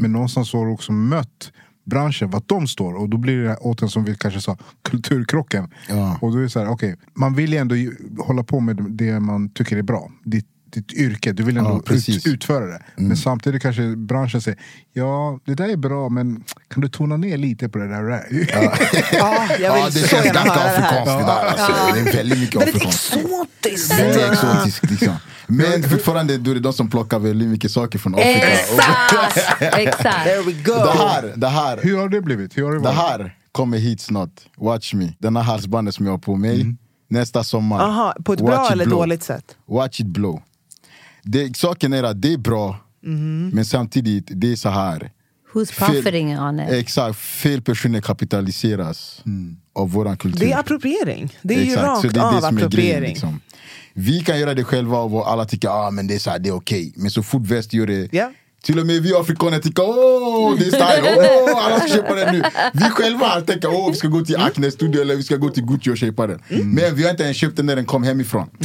Men 0.00 0.12
någonstans 0.12 0.52
har 0.52 0.66
du 0.66 0.72
också 0.72 0.92
mött 0.92 1.52
branschen, 1.90 2.30
vart 2.30 2.48
de 2.48 2.68
står. 2.68 2.94
Och 2.94 3.08
då 3.08 3.16
blir 3.16 3.42
det 3.42 3.56
återigen 3.56 3.90
som 3.90 4.04
vi 4.04 4.14
kanske 4.14 4.40
sa, 4.40 4.56
kulturkrocken. 4.82 5.68
Ja. 5.88 6.18
Och 6.20 6.32
då 6.32 6.38
är 6.38 6.42
det 6.42 6.50
så 6.50 6.60
här, 6.60 6.70
okej, 6.70 6.96
man 7.14 7.34
vill 7.34 7.52
ju 7.52 7.58
ändå 7.58 7.74
hålla 8.18 8.42
på 8.42 8.60
med 8.60 8.76
det 8.76 9.20
man 9.20 9.50
tycker 9.50 9.76
är 9.76 9.82
bra. 9.82 10.10
Ditt, 10.24 10.46
ditt 10.72 10.92
yrke, 10.92 11.32
du 11.32 11.42
vill 11.42 11.56
ändå 11.56 11.82
Ja, 11.88 11.94
ut, 11.94 12.26
utföra 12.26 12.66
det. 12.66 12.82
Men 12.96 13.16
samtidigt 13.16 13.62
kanske 13.62 13.96
branschen 13.96 14.40
säger, 14.42 14.58
ja 14.92 15.38
det 15.44 15.54
där 15.54 15.68
är 15.68 15.76
bra 15.76 16.08
men 16.08 16.44
kan 16.68 16.80
du 16.80 16.88
tona 16.88 17.16
ner 17.16 17.36
lite 17.36 17.68
på 17.68 17.78
det 17.78 17.88
där? 17.88 18.02
där? 18.10 18.26
Ja, 19.12 19.46
jag 19.58 19.74
vill 19.74 19.82
Ja, 19.82 19.88
det 19.92 20.08
känns 20.08 20.24
ganska 20.32 20.60
afrikanskt 20.60 21.18
det 21.18 21.24
där 21.26 21.46
alltså. 21.46 21.94
Det 21.94 22.10
är 22.10 22.16
väldigt 22.16 22.38
mycket 22.38 22.60
Väldigt 22.60 22.74
afrikanskt 22.76 23.16
exotiskt! 23.16 23.98
Väldigt 24.00 24.32
exotiskt 24.32 24.90
liksom. 24.90 25.14
Men 25.46 25.82
fortfarande 25.82 26.38
då 26.38 26.50
är 26.50 26.54
det 26.54 26.60
de 26.60 26.72
som 26.72 26.90
plockar 26.90 27.18
väldigt 27.18 27.48
mycket 27.48 27.70
saker 27.70 27.98
från 27.98 28.14
Afrika 28.14 28.48
Exakt! 28.50 29.62
Exakt. 29.78 30.24
There 30.24 30.42
we 30.42 30.52
go! 30.52 30.72
Det 30.74 30.90
här, 30.98 31.32
det 31.36 31.48
här 31.48 31.78
Hur 31.82 31.96
har 31.98 32.08
det 32.08 32.20
blivit? 32.20 32.58
Hur 32.58 32.64
har 32.64 32.72
det 32.72 32.80
Det 32.80 32.90
här 32.90 33.36
kommer 33.52 33.78
hit 33.78 34.00
snart, 34.00 34.30
watch 34.56 34.94
me. 34.94 35.12
Den 35.18 35.36
här 35.36 35.42
halsbandet 35.42 35.94
som 35.94 36.06
jag 36.06 36.12
har 36.12 36.18
på 36.18 36.36
mig, 36.36 36.76
nästa 37.08 37.44
sommar. 37.44 37.80
Aha, 37.80 38.14
på 38.24 38.32
ett 38.32 38.40
Watch 38.40 38.50
bra 38.50 38.68
eller 38.72 38.86
blow. 38.86 38.98
dåligt 38.98 39.22
sätt? 39.22 39.44
Watch 39.68 40.00
it 40.00 40.06
blow. 40.06 40.42
Det, 41.22 41.56
saken 41.56 41.92
är 41.92 42.02
att 42.02 42.22
det 42.22 42.32
är 42.32 42.38
bra, 42.38 42.76
Mhm. 43.02 43.50
men 43.54 43.64
samtidigt, 43.64 44.24
det 44.30 44.52
är 44.52 44.56
så 44.56 44.68
här. 44.68 45.10
Who's 45.52 45.72
fel- 45.72 45.86
profiting 45.92 46.38
on 46.38 46.60
it? 46.60 46.70
Exakt, 46.70 47.18
fel 47.18 47.62
personer 47.62 48.00
kapitaliseras 48.00 49.22
av 49.74 49.90
våran 49.90 50.16
kultur. 50.16 50.40
Det 50.40 50.52
är 50.52 50.58
appropriering. 50.58 51.36
Det 51.42 51.54
är 51.54 51.58
ju 51.58 51.64
Exakt, 51.64 51.86
så 51.86 51.92
rakt 51.92 52.02
det 52.02 52.08
är 52.08 52.12
det 52.12 52.22
av 52.22 52.30
som 52.30 52.36
är 52.36 52.40
grejen, 52.40 52.66
appropriering. 52.66 53.08
liksom. 53.08 53.40
Vi 53.94 54.20
kan 54.20 54.38
göra 54.40 54.54
det 54.54 54.64
själva 54.64 54.98
och 54.98 55.30
alla 55.30 55.44
tycker 55.44 55.68
ah, 55.68 55.90
men 55.90 56.06
det 56.06 56.14
är, 56.14 56.18
så 56.18 56.30
här, 56.30 56.38
det 56.38 56.48
är 56.48 56.54
okej. 56.54 56.92
Men 56.96 57.10
så 57.10 57.22
fort 57.22 57.46
väst 57.46 57.72
gör 57.72 57.86
det 57.86 58.08
Ja. 58.12 58.32
Till 58.62 58.78
och 58.78 58.86
med 58.86 59.02
vi 59.02 59.14
afrikaner 59.14 59.58
tycker 59.58 59.82
åh 59.82 60.54
det 60.58 60.66
är 60.66 60.70
style, 60.70 61.16
åh 61.54 61.66
alla 61.66 61.80
ska 61.80 61.88
köpa 61.88 62.14
den 62.14 62.34
nu. 62.34 62.42
Vi 62.72 62.84
själva 62.84 63.40
tänker 63.40 63.68
åh 63.68 63.90
vi 63.90 63.96
ska 63.96 64.08
gå 64.08 64.24
till 64.24 64.36
Acne 64.36 64.70
studio 64.70 65.00
eller 65.02 65.16
vi 65.16 65.22
ska 65.22 65.36
gå 65.36 65.48
till 65.48 65.64
Gucci 65.64 65.90
och 65.90 65.96
köpa 65.96 66.26
den. 66.26 66.40
Men 66.48 66.94
vi 66.94 67.02
har 67.02 67.10
inte 67.10 67.22
ens 67.22 67.36
köpt 67.36 67.56
den 67.56 67.66
när 67.66 67.76
den 67.76 67.84
kom 67.84 68.02
hemifrån. 68.02 68.50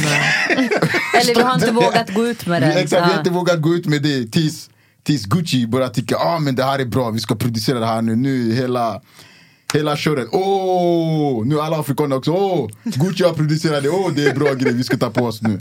Eller 1.20 1.34
vi 1.34 1.40
har 1.40 1.54
inte 1.54 1.70
vågat 1.70 2.14
gå 2.14 2.26
ut 2.26 2.46
med 2.46 2.62
Vi, 2.62 2.68
den. 2.68 2.76
exakt, 2.82 3.06
vi 3.06 3.10
har 3.10 3.18
inte 3.18 3.30
vågat 3.30 3.62
gå 3.62 3.74
ut 3.74 3.86
med 3.86 4.02
det 4.02 4.32
tills, 4.32 4.70
tills 5.02 5.24
Gucci 5.24 5.66
börjar 5.66 5.88
tycka 5.88 6.16
ah, 6.16 6.38
men 6.38 6.54
det 6.54 6.64
här 6.64 6.78
är 6.78 6.84
bra, 6.84 7.10
vi 7.10 7.20
ska 7.20 7.34
producera 7.34 7.80
det 7.80 7.86
här 7.86 8.02
nu. 8.02 8.16
Nu 8.16 8.54
hela 8.54 9.00
Hela 9.74 9.96
köret, 9.96 10.28
åh! 10.32 11.46
Nu 11.46 11.60
alla 11.60 11.80
afrikaner 11.80 12.16
också, 12.16 12.30
åh! 12.30 12.68
Gucci 12.84 13.24
har 13.24 13.32
producerat 13.32 13.82
det, 13.82 13.88
åh 13.88 14.12
det 14.14 14.26
är 14.26 14.34
bra 14.34 14.54
grej 14.54 14.72
vi 14.72 14.84
ska 14.84 14.96
ta 14.96 15.10
på 15.10 15.24
oss 15.24 15.42
nu. 15.42 15.58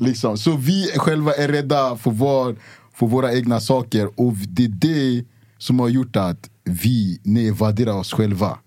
Liksom. 0.00 0.38
Så 0.38 0.56
vi 0.56 0.90
själva 0.96 1.34
är 1.34 1.48
rädda 1.48 1.96
för, 1.96 2.10
vår, 2.10 2.56
för 3.00 3.06
våra 3.06 3.32
egna 3.32 3.60
saker 3.60 4.10
och 4.20 4.34
det 4.48 4.64
är 4.64 4.68
det 4.68 5.24
som 5.58 5.80
har 5.80 5.88
gjort 5.88 6.16
att 6.16 6.50
vi 6.64 7.20
nedvärderar 7.22 7.92
oss 7.92 8.12
själva. 8.12 8.58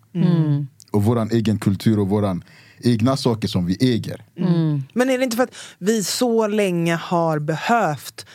Och 0.91 1.03
våran 1.03 1.29
egen 1.31 1.59
kultur 1.59 1.99
och 1.99 2.09
våran 2.09 2.43
egna 2.79 3.17
saker 3.17 3.47
som 3.47 3.65
vi 3.65 3.93
äger. 3.93 4.23
Men 4.93 5.09
är 5.09 5.17
det 5.17 5.23
inte 5.23 5.37
för 5.37 5.43
att 5.43 5.55
vi 5.77 6.03
så 6.03 6.47
länge 6.47 6.95
har 6.95 7.39
behövt 7.39 8.25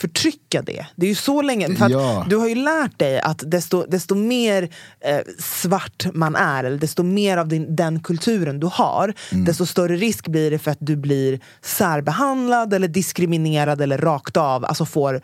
förtrycka 0.00 0.62
det? 0.62 0.86
Det 0.96 1.06
är 1.06 1.08
ju 1.08 1.14
så 1.14 1.42
länge, 1.42 1.74
för 1.76 1.84
att 1.84 1.90
Ja. 1.90 2.26
du 2.28 2.36
har 2.36 2.48
ju 2.48 2.54
lärt 2.54 2.98
dig 2.98 3.20
att 3.20 3.42
desto, 3.46 3.84
desto 3.88 4.14
mer 4.14 4.62
eh, 5.00 5.18
svart 5.38 6.06
man 6.14 6.36
är, 6.36 6.64
eller 6.64 6.78
desto 6.78 7.02
mer 7.02 7.36
av 7.36 7.48
din, 7.48 7.76
den 7.76 8.00
kulturen 8.00 8.60
du 8.60 8.66
har, 8.72 9.14
desto 9.30 9.66
större 9.66 9.96
risk 9.96 10.28
blir 10.28 10.50
det 10.50 10.58
för 10.58 10.70
att 10.70 10.78
du 10.80 10.96
blir 10.96 11.40
särbehandlad 11.62 12.74
eller 12.74 12.88
diskriminerad 12.88 13.80
eller 13.80 13.98
rakt 13.98 14.36
av, 14.36 14.64
alltså 14.64 14.84
får 14.84 15.20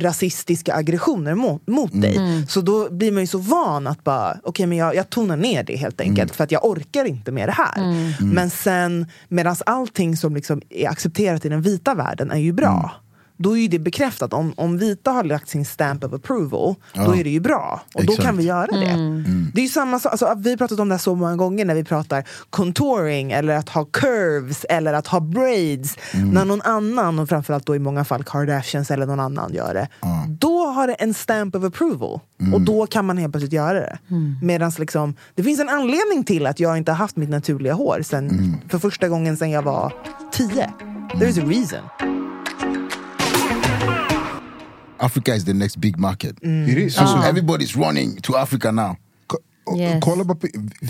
rasistiska 0.00 0.74
aggressioner 0.74 1.34
mot, 1.34 1.66
mot 1.68 2.00
dig. 2.02 2.44
Så 2.48 2.60
då 2.60 2.90
blir 2.90 3.12
man 3.12 3.20
ju 3.22 3.26
så 3.26 3.38
van 3.38 3.86
att 3.86 4.04
bara, 4.04 4.36
okej 4.42 4.66
men 4.66 4.78
jag, 4.78 4.94
jag 4.94 5.10
tonar 5.10 5.36
ner 5.36 5.62
det 5.62 5.76
helt 5.76 6.00
enkelt 6.00 6.34
för 6.34 6.44
att 6.44 6.50
jag 6.52 6.64
orkar 6.64 7.04
inte 7.04 7.32
med 7.32 7.48
det 7.48 7.52
här. 7.52 7.72
Men 8.24 8.50
sen, 8.50 9.06
medan 9.28 9.56
allting 9.66 10.16
som 10.16 10.34
liksom 10.34 10.62
är 10.70 10.88
accepterat 10.88 11.44
i 11.44 11.48
den 11.48 11.62
vita 11.62 11.94
världen 11.94 12.30
är 12.30 12.38
ju 12.38 12.52
bra. 12.52 12.92
Då 13.36 13.56
är 13.56 13.60
ju 13.60 13.68
det 13.68 13.78
bekräftat. 13.78 14.32
Om, 14.32 14.52
om 14.56 14.78
vita 14.78 15.10
har 15.10 15.24
lagt 15.24 15.48
sin 15.48 15.64
stamp 15.64 16.04
of 16.04 16.12
approval, 16.12 16.74
då 16.94 17.16
är 17.16 17.24
det 17.24 17.30
ju 17.30 17.40
bra. 17.40 17.82
Och 17.94 18.04
då 18.04 18.12
Exakt. 18.12 18.26
kan 18.26 18.36
vi 18.36 18.44
göra 18.44 18.66
det. 18.66 19.22
Det 19.54 19.60
är 19.60 19.62
ju 19.62 19.68
samma 19.68 19.98
sak, 19.98 20.12
alltså, 20.12 20.34
vi 20.36 20.50
har 20.50 20.56
pratat 20.56 20.80
om 20.80 20.88
det 20.88 20.94
här 20.94 21.00
så 21.00 21.14
många 21.14 21.36
gånger 21.36 21.64
när 21.64 21.74
vi 21.74 21.84
pratar 21.84 22.24
contouring, 22.50 23.32
eller 23.32 23.54
att 23.54 23.68
ha 23.68 23.84
curves, 23.84 24.64
eller 24.68 24.92
att 24.92 25.06
ha 25.06 25.20
braids. 25.20 25.96
När 26.32 26.44
någon 26.44 26.62
annan, 26.62 27.18
och 27.18 27.28
framförallt 27.28 27.66
då 27.66 27.76
i 27.76 27.78
många 27.78 28.04
fall 28.04 28.24
Kardashians 28.24 28.90
eller 28.90 29.06
någon 29.06 29.20
annan 29.20 29.54
gör 29.54 29.74
det. 29.74 29.88
Då 30.28 30.66
har 30.66 30.86
det 30.86 30.94
en 30.94 31.14
stamp 31.14 31.54
of 31.54 31.64
approval. 31.64 32.20
Och 32.54 32.60
då 32.60 32.86
kan 32.86 33.04
man 33.04 33.18
helt 33.18 33.32
plötsligt 33.32 33.52
göra 33.52 33.80
det. 33.80 33.98
Medan 34.42 34.72
liksom, 34.78 35.14
det 35.34 35.42
finns 35.42 35.60
en 35.60 35.68
anledning 35.68 36.24
till 36.24 36.46
att 36.46 36.60
jag 36.60 36.76
inte 36.76 36.92
har 36.92 36.96
haft 36.96 37.16
mitt 37.16 37.30
naturliga 37.30 37.74
hår 37.74 38.00
sen, 38.04 38.56
för 38.68 38.78
första 38.78 39.08
gången 39.08 39.36
sedan 39.36 39.50
jag 39.50 39.62
var 39.62 39.92
tio. 40.32 40.70
There 41.18 41.28
is 41.28 41.38
a 41.38 41.44
reason. 41.46 41.80
Africa 45.04 45.34
is 45.34 45.44
the 45.44 45.52
next 45.52 45.76
big 45.76 45.98
market. 45.98 46.36
It 46.42 46.78
is. 46.78 46.94
So 46.94 47.00
Alltså, 47.00 47.16
everybody's 47.30 47.76
running 47.86 48.20
to 48.20 48.36
Africa 48.36 48.70
now. 48.70 48.96
ko- 49.26 49.38
Yes. 49.78 50.04
Kolla 50.04 50.24
bara 50.24 50.38
på... 50.38 50.46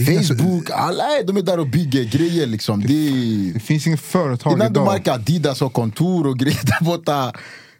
Facebook, 0.07 0.71
alla 0.71 1.05
är, 1.05 1.25
de 1.27 1.37
är 1.37 1.43
där 1.43 1.59
och 1.59 1.67
bygger 1.69 2.05
grejer 2.05 2.47
liksom. 2.47 2.81
Det 2.81 3.53
det 3.55 3.61
finns 3.61 3.87
inget 3.87 4.01
företag 4.01 4.53
innan 4.53 4.73
du 4.73 4.81
idag. 4.81 4.93
märker 4.93 5.13
Adidas 5.13 5.61
har 5.61 5.69
kontor 5.69 6.27
och 6.27 6.39
grejer 6.39 6.61
där 6.65 6.85
borta. 6.85 7.33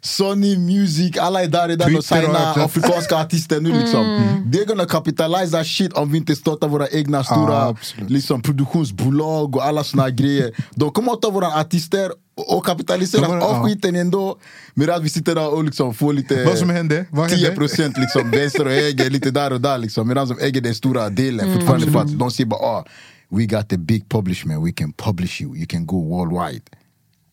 Sony 0.05 0.57
Music, 0.57 1.17
alla 1.17 1.43
är 1.43 1.47
där 1.47 1.67
redan 1.67 1.95
och 1.95 2.05
signar 2.05 2.59
afrikanska 2.65 3.15
artister 3.21 3.61
nu 3.61 3.69
liksom. 3.71 4.05
They're 4.53 4.67
gonna 4.67 4.85
capitalize 4.85 5.51
that 5.51 5.67
shit 5.67 5.93
om 5.93 6.11
vi 6.11 6.17
inte 6.17 6.35
startar 6.35 6.67
våra 6.67 6.87
egna 6.87 7.23
stora 7.23 7.63
absolut. 7.63 8.09
liksom, 8.09 8.41
produktionsbolag 8.41 9.55
och 9.55 9.63
alla 9.65 9.83
såna 9.83 10.09
grejer. 10.09 10.51
De 10.75 10.91
kommer 10.91 11.11
att 11.11 11.21
ta 11.21 11.29
våra 11.29 11.47
artister 11.47 12.11
och- 12.37 12.57
och 12.57 12.65
kapitalisera 12.65 13.21
De 13.21 13.27
kommer- 13.27 13.41
av 13.41 13.51
ja. 13.55 13.63
skiten 13.63 13.95
ändå. 13.95 14.37
Medan 14.73 15.03
vi 15.03 15.09
sitter 15.09 15.35
där 15.35 15.53
och 15.53 15.63
liksom 15.63 15.93
får 15.93 16.13
lite 16.13 16.45
Vad 16.45 16.57
som 16.57 16.69
hände? 16.69 17.05
Vad 17.09 17.29
hände? 17.29 17.45
10 17.45 17.55
procent 17.55 17.97
liksom, 17.97 18.31
vänster 18.31 18.65
och 18.65 18.71
höger, 18.71 19.09
lite 19.09 19.31
där 19.31 19.53
och 19.53 19.61
där 19.61 19.77
liksom. 19.77 20.07
Medan 20.07 20.27
de 20.27 20.39
äger 20.39 20.61
den 20.61 20.75
stora 20.75 21.09
delen 21.09 21.53
fortfarande 21.53 21.91
för 21.91 21.99
att 21.99 22.19
de 22.19 22.31
säger 22.31 22.47
bara 22.49 22.59
ah, 22.61 22.85
We 23.29 23.45
got 23.45 23.69
the 23.69 23.77
big 23.77 24.09
publishment, 24.09 24.67
we 24.67 24.71
can 24.71 24.93
publish 24.93 25.41
you, 25.41 25.55
you 25.57 25.65
can 25.67 25.85
go 25.85 26.09
worldwide. 26.09 26.61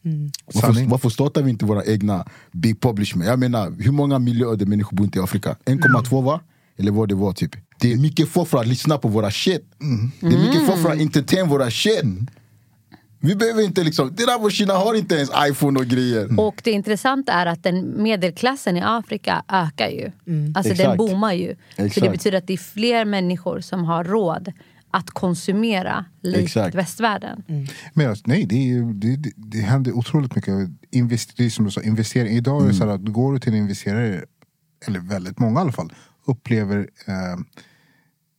Varför, 0.02 0.72
Sanning. 0.72 0.88
varför 0.88 1.08
startar 1.08 1.42
vi 1.42 1.50
inte 1.50 1.64
våra 1.64 1.84
egna 1.84 2.26
big 2.52 2.80
publishment? 2.80 3.28
Jag 3.28 3.38
menar, 3.38 3.72
hur 3.78 3.92
många 3.92 4.18
miljarder 4.18 4.66
människor 4.66 4.96
bor 4.96 5.04
inte 5.04 5.18
i 5.18 5.22
Afrika? 5.22 5.56
1,2 5.64 6.22
va? 6.22 6.40
Eller 6.76 6.92
vad 6.92 7.08
det 7.08 7.14
var 7.14 7.32
typ. 7.32 7.56
Det 7.80 7.92
är 7.92 7.96
mycket 7.96 8.28
folk 8.28 8.48
för 8.48 8.58
att 8.58 8.66
lyssna 8.66 8.98
på 8.98 9.08
våra 9.08 9.30
shit. 9.30 9.64
Det 10.20 10.26
är 10.26 10.46
mycket 10.46 10.66
folk 10.66 10.82
för 10.82 10.90
att 10.90 11.00
entertain 11.00 11.48
våra 11.48 11.70
shit. 11.70 12.04
Vi 13.24 13.34
behöver 13.36 13.62
inte 13.62 13.84
liksom, 13.84 14.14
det 14.16 14.26
där 14.26 14.38
var 14.38 14.50
Kina 14.50 14.74
har 14.74 14.94
inte 14.94 15.14
ens 15.14 15.30
iPhone 15.50 15.80
och 15.80 15.86
grejer. 15.86 16.40
Och 16.40 16.60
det 16.64 16.70
intressanta 16.70 17.32
är 17.32 17.46
att 17.46 17.62
den 17.62 18.02
medelklassen 18.02 18.76
i 18.76 18.80
Afrika 18.84 19.42
ökar 19.48 19.88
ju. 19.88 20.10
Alltså 20.54 20.72
den 20.74 20.80
Exakt. 20.80 20.98
boomar 20.98 21.32
ju. 21.32 21.48
Så 21.48 21.82
det 21.82 21.86
Exakt. 21.86 22.12
betyder 22.12 22.38
att 22.38 22.46
det 22.46 22.52
är 22.52 22.56
fler 22.58 23.04
människor 23.04 23.60
som 23.60 23.84
har 23.84 24.04
råd 24.04 24.52
att 24.92 25.10
konsumera 25.10 26.04
likt 26.22 26.38
Exakt. 26.38 26.74
västvärlden. 26.74 27.42
Men 27.94 28.08
alltså, 28.10 28.24
nej, 28.26 28.44
det, 28.46 28.54
är, 28.72 28.94
det, 28.94 29.16
det, 29.16 29.32
det 29.36 29.58
händer 29.58 29.92
otroligt 29.92 30.36
mycket. 30.36 30.54
Invest, 30.90 31.36
det 31.36 31.44
är 31.44 31.50
som 31.50 31.64
du 31.64 31.70
sa, 31.70 31.82
investering. 31.82 32.36
Idag 32.36 32.62
är 32.64 32.68
det 32.68 32.74
så 32.74 32.84
här 32.84 32.92
att 32.94 33.04
går 33.04 33.32
du 33.32 33.38
till 33.38 33.52
en 33.52 33.58
investerare, 33.58 34.24
eller 34.86 35.00
väldigt 35.00 35.38
många 35.38 35.60
i 35.60 35.62
alla 35.62 35.72
fall, 35.72 35.92
upplever 36.26 36.78
eh, 37.06 37.36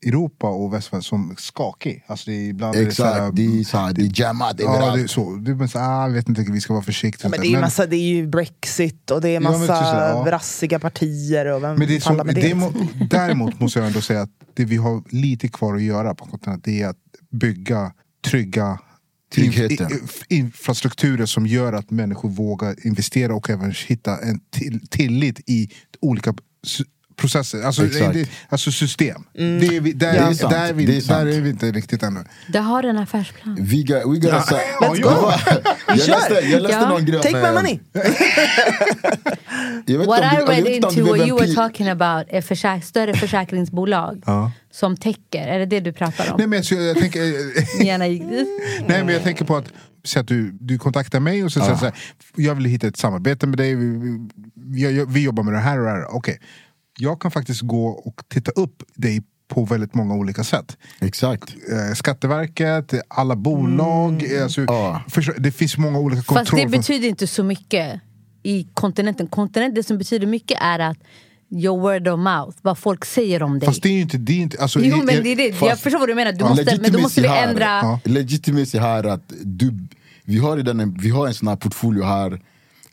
Europa 0.05 0.47
och 0.47 0.73
västvärlden 0.73 1.03
som 1.03 1.35
skakig. 1.37 2.03
Alltså 2.07 2.29
det 2.31 2.35
är 2.35 2.49
ibland 2.49 2.75
är 2.75 2.85
det 2.85 2.91
så 2.91 3.03
här, 3.03 3.11
Exakt, 3.13 3.35
det 3.35 3.59
är, 3.59 3.63
så 3.63 3.77
här, 3.77 3.93
det 3.93 4.01
är 4.01 4.11
jammat 4.21 4.55
Ja, 4.59 4.75
överallt. 4.75 4.95
det 4.95 5.03
är 5.03 5.07
så. 5.07 5.35
Det 5.35 5.51
är 5.51 5.77
ah, 5.77 6.07
jag 6.07 6.13
vet 6.13 6.29
inte, 6.29 6.45
vi 6.51 6.61
ska 6.61 6.73
vara 6.73 6.83
försiktiga. 6.83 7.25
Ja, 7.25 7.29
men 7.29 7.39
det, 7.39 7.47
är 7.47 7.49
ju 7.51 7.59
massa, 7.59 7.85
det 7.85 7.95
är 7.95 8.15
ju 8.15 8.27
Brexit 8.27 9.11
och 9.11 9.21
det 9.21 9.29
är 9.29 9.33
Ja, 9.33 9.39
men 9.39 9.51
massa 9.51 9.79
typ 9.79 9.87
så, 9.87 9.95
ja. 9.95 10.31
rassiga 10.31 10.79
partier. 10.79 11.45
Och 11.45 11.63
vem 11.63 11.75
Men 11.75 11.87
det 11.87 11.95
är 11.95 11.99
så, 11.99 12.13
med 12.13 12.35
det 12.35 12.55
däremot 13.09 13.59
måste 13.59 13.79
jag 13.79 13.87
ändå 13.87 14.01
säga 14.01 14.21
att 14.21 14.29
det 14.53 14.65
vi 14.65 14.77
har 14.77 15.03
lite 15.09 15.47
kvar 15.47 15.75
att 15.75 15.81
göra 15.81 16.15
på 16.15 16.25
kontinenten 16.25 16.73
det 16.73 16.81
är 16.81 16.87
att 16.87 16.97
bygga 17.29 17.93
trygga 18.25 18.79
Tryggheten. 19.33 19.87
inf- 19.89 20.23
infrastrukturer 20.29 21.25
som 21.25 21.47
gör 21.47 21.73
att 21.73 21.91
människor 21.91 22.29
vågar 22.29 22.87
investera 22.87 23.35
och 23.35 23.49
även 23.49 23.73
hitta 23.87 24.17
en 24.17 24.39
till, 24.49 24.87
tillit 24.87 25.39
i 25.49 25.69
olika 25.99 26.33
processer, 27.23 27.62
alltså, 27.62 27.81
det, 27.83 28.29
alltså 28.49 28.71
system. 28.71 29.23
Det 29.33 29.39
är 29.41 29.81
vi, 29.81 29.93
där, 29.93 30.13
Det 30.13 30.17
är 30.19 30.49
där, 30.49 30.69
är 30.69 30.73
vi, 30.73 30.86
Det 30.86 30.97
är 30.97 31.07
där 31.07 31.25
är 31.25 31.41
vi 31.41 31.49
inte 31.49 31.71
riktigt 31.71 32.03
ännu. 32.03 32.19
Det 32.47 32.59
har 32.59 32.83
en 32.83 32.97
affärsplan. 32.97 33.55
We 33.55 33.75
got, 33.77 34.13
we 34.13 34.17
got 34.19 34.33
a, 34.33 34.59
Let's 34.81 35.01
go. 35.01 35.31
jag 35.88 35.97
läste, 35.97 36.33
jag 36.33 36.62
läste 36.62 36.77
Ja. 36.81 36.89
någon 36.89 37.05
grej 37.05 37.21
Take 37.21 37.41
my 37.41 37.51
money! 37.53 37.79
Jag 39.86 39.97
vet 39.99 40.07
What 40.07 40.19
I 40.33 40.36
du- 40.38 40.45
read 40.45 40.67
into 40.67 40.89
du 40.89 41.01
what 41.01 41.27
you 41.27 41.39
were 41.39 41.53
talking 41.53 41.88
about 41.89 42.25
är 42.29 42.41
försäk- 42.41 42.81
större 42.81 43.13
försäkringsbolag 43.13 44.23
Ja. 44.25 44.51
som 44.71 44.97
täcker. 44.97 45.47
Är 45.47 45.59
det 45.59 45.65
det 45.65 45.79
du 45.79 45.93
pratar 45.93 46.31
om? 46.31 46.38
Nej, 46.38 46.47
men 46.47 46.63
jag, 46.65 46.81
jag, 46.81 46.97
tänker. 46.97 47.19
Nej 48.88 49.03
men 49.03 49.13
jag 49.13 49.23
tänker 49.23 49.45
på 49.45 49.55
att, 49.57 49.65
så 50.03 50.19
att 50.19 50.27
du, 50.27 50.51
du 50.59 50.77
kontaktar 50.77 51.19
mig 51.19 51.43
och 51.43 51.51
så 51.51 51.59
säger 51.59 51.75
så 51.75 51.86
här, 51.86 51.93
jag 52.36 52.55
vill 52.55 52.65
hitta 52.65 52.88
ett 52.88 52.97
samarbete 52.97 53.47
med 53.47 53.57
dig, 53.57 53.75
vi, 53.75 54.17
vi, 54.55 54.95
jag- 54.97 55.12
vi 55.13 55.23
jobbar 55.23 55.43
med 55.43 55.53
det 55.53 55.59
här 55.59 55.79
och 55.79 55.86
det 55.86 55.91
här. 55.91 56.15
Okej, 56.15 56.39
jag 56.99 57.21
kan 57.21 57.32
faktiskt 57.32 57.62
gå 57.62 57.88
och 57.88 58.21
titta 58.27 58.51
upp 58.51 58.84
dig 58.95 59.21
på 59.47 59.65
väldigt 59.65 59.93
många 59.93 60.13
olika 60.15 60.43
sätt. 60.43 60.77
Exakt. 61.01 61.49
Eh, 61.71 61.93
Skatteverket, 61.95 62.93
alla 63.08 63.36
bolag, 63.36 64.36
eh, 64.38 64.43
alltså, 64.43 64.62
Ja. 64.62 65.01
det 65.38 65.51
finns 65.51 65.77
många 65.77 65.99
olika 65.99 66.21
Fast 66.21 66.29
det 66.29 66.36
kontroller. 66.51 66.77
betyder 66.77 67.08
inte 67.08 67.27
så 67.27 67.43
mycket 67.43 68.01
i 68.43 68.67
kontinenten. 68.73 69.27
Kontinenten, 69.27 69.75
det 69.75 69.84
som 69.84 69.97
betyder 69.97 70.27
mycket 70.27 70.58
är 70.62 70.79
att 70.79 70.97
your 71.49 71.79
word 71.82 72.08
of 72.08 72.19
mouth, 72.19 72.58
vad 72.62 72.77
folk 72.77 73.06
säger 73.06 73.43
om 73.43 73.60
dig. 73.60 73.67
Fast 73.67 73.84
det 73.84 73.89
är 73.89 73.93
ju 73.93 74.01
inte... 74.01 74.17
Det 74.17 74.34
är 74.34 74.38
inte 74.38 74.62
alltså, 74.62 74.79
jo 74.79 74.97
men 74.97 75.06
det 75.23 75.32
är 75.32 75.36
det, 75.36 75.47
jag 75.47 75.56
fast- 75.56 75.82
förstår 75.82 75.99
vad 75.99 76.10
du 76.10 76.15
menar. 76.15 76.32
Du 76.32 76.38
Ja. 76.39 76.49
måste, 76.49 76.77
men 76.82 76.91
då 76.91 76.99
måste 76.99 77.21
vi 77.21 77.27
här, 77.27 77.47
ändra... 77.47 77.65
Ja. 77.65 77.99
Legitimacy 78.03 78.77
här 78.79 79.03
att 79.03 79.34
du, 79.43 79.88
vi 80.23 80.38
har, 80.38 80.58
redan 80.58 80.79
en, 80.79 80.97
vi 81.01 81.10
har 81.10 81.27
en 81.27 81.34
sån 81.34 81.47
här 81.47 81.56
portfolio 81.56 82.03
här 82.03 82.41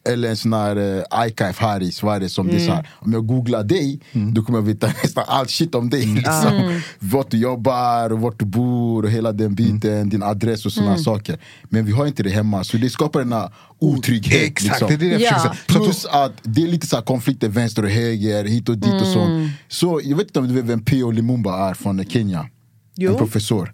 Eller 0.09 0.29
en 0.29 0.37
sån 0.37 0.53
här 0.53 0.79
uh, 0.79 1.03
archive 1.11 1.55
här 1.57 1.83
i 1.83 1.93
Sverige 1.93 2.29
som 2.29 2.47
det 2.47 2.55
är 2.57 2.67
så 2.67 2.73
här, 2.73 2.89
om 2.99 3.13
jag 3.13 3.27
googlar 3.27 3.65
dig 3.65 4.01
då 4.13 4.43
kommer 4.43 4.59
jag 4.59 4.67
veta 4.67 4.87
nästan 5.03 5.25
allt 5.27 5.51
shit 5.51 5.75
om 5.75 5.91
dig. 5.91 6.07
Liksom. 6.07 6.81
Vart 6.99 7.31
du 7.31 7.39
jobbar, 7.39 8.11
vart 8.11 8.39
du 8.39 8.45
bor 8.45 9.03
och 9.03 9.11
hela 9.11 9.33
den 9.33 9.55
biten, 9.55 10.09
din 10.09 10.23
adress 10.23 10.67
och 10.67 10.73
såna 10.73 10.99
saker. 10.99 11.39
Men 11.65 11.85
vi 11.85 11.93
har 11.93 12.07
inte 12.07 12.23
det 12.23 12.31
hemma 12.31 12.65
så 12.65 12.77
det 12.77 12.91
skapar 12.91 13.21
den 13.21 13.33
här 13.33 13.51
otrygghet. 13.79 14.43
Exakt, 14.43 14.81
liksom. 14.81 14.89
det 14.89 14.95
är 15.07 15.19
det 15.19 15.25
jag 15.25 15.33
Ja. 15.45 15.55
Plus 15.67 16.07
att 16.07 16.33
det 16.43 16.63
är 16.63 16.67
lite 16.67 16.87
så 16.87 16.97
här 16.97 17.03
konflikter 17.03 17.49
vänster 17.49 17.83
och 17.83 17.91
höger, 17.91 18.45
hit 18.45 18.69
och 18.69 18.79
dit 18.79 19.01
och 19.01 19.07
sånt. 19.07 19.51
Så 19.69 20.01
jag 20.05 20.17
vet 20.17 20.27
inte 20.27 20.39
om 20.39 20.49
du 20.49 20.55
vet 20.55 20.65
vem 20.65 20.85
P.O. 20.85 21.11
Lumumba 21.11 21.71
är 21.71 21.75
från 21.75 22.05
Kenya? 22.05 22.47
Jo. 22.97 23.13
En 23.13 23.19
professor. 23.19 23.73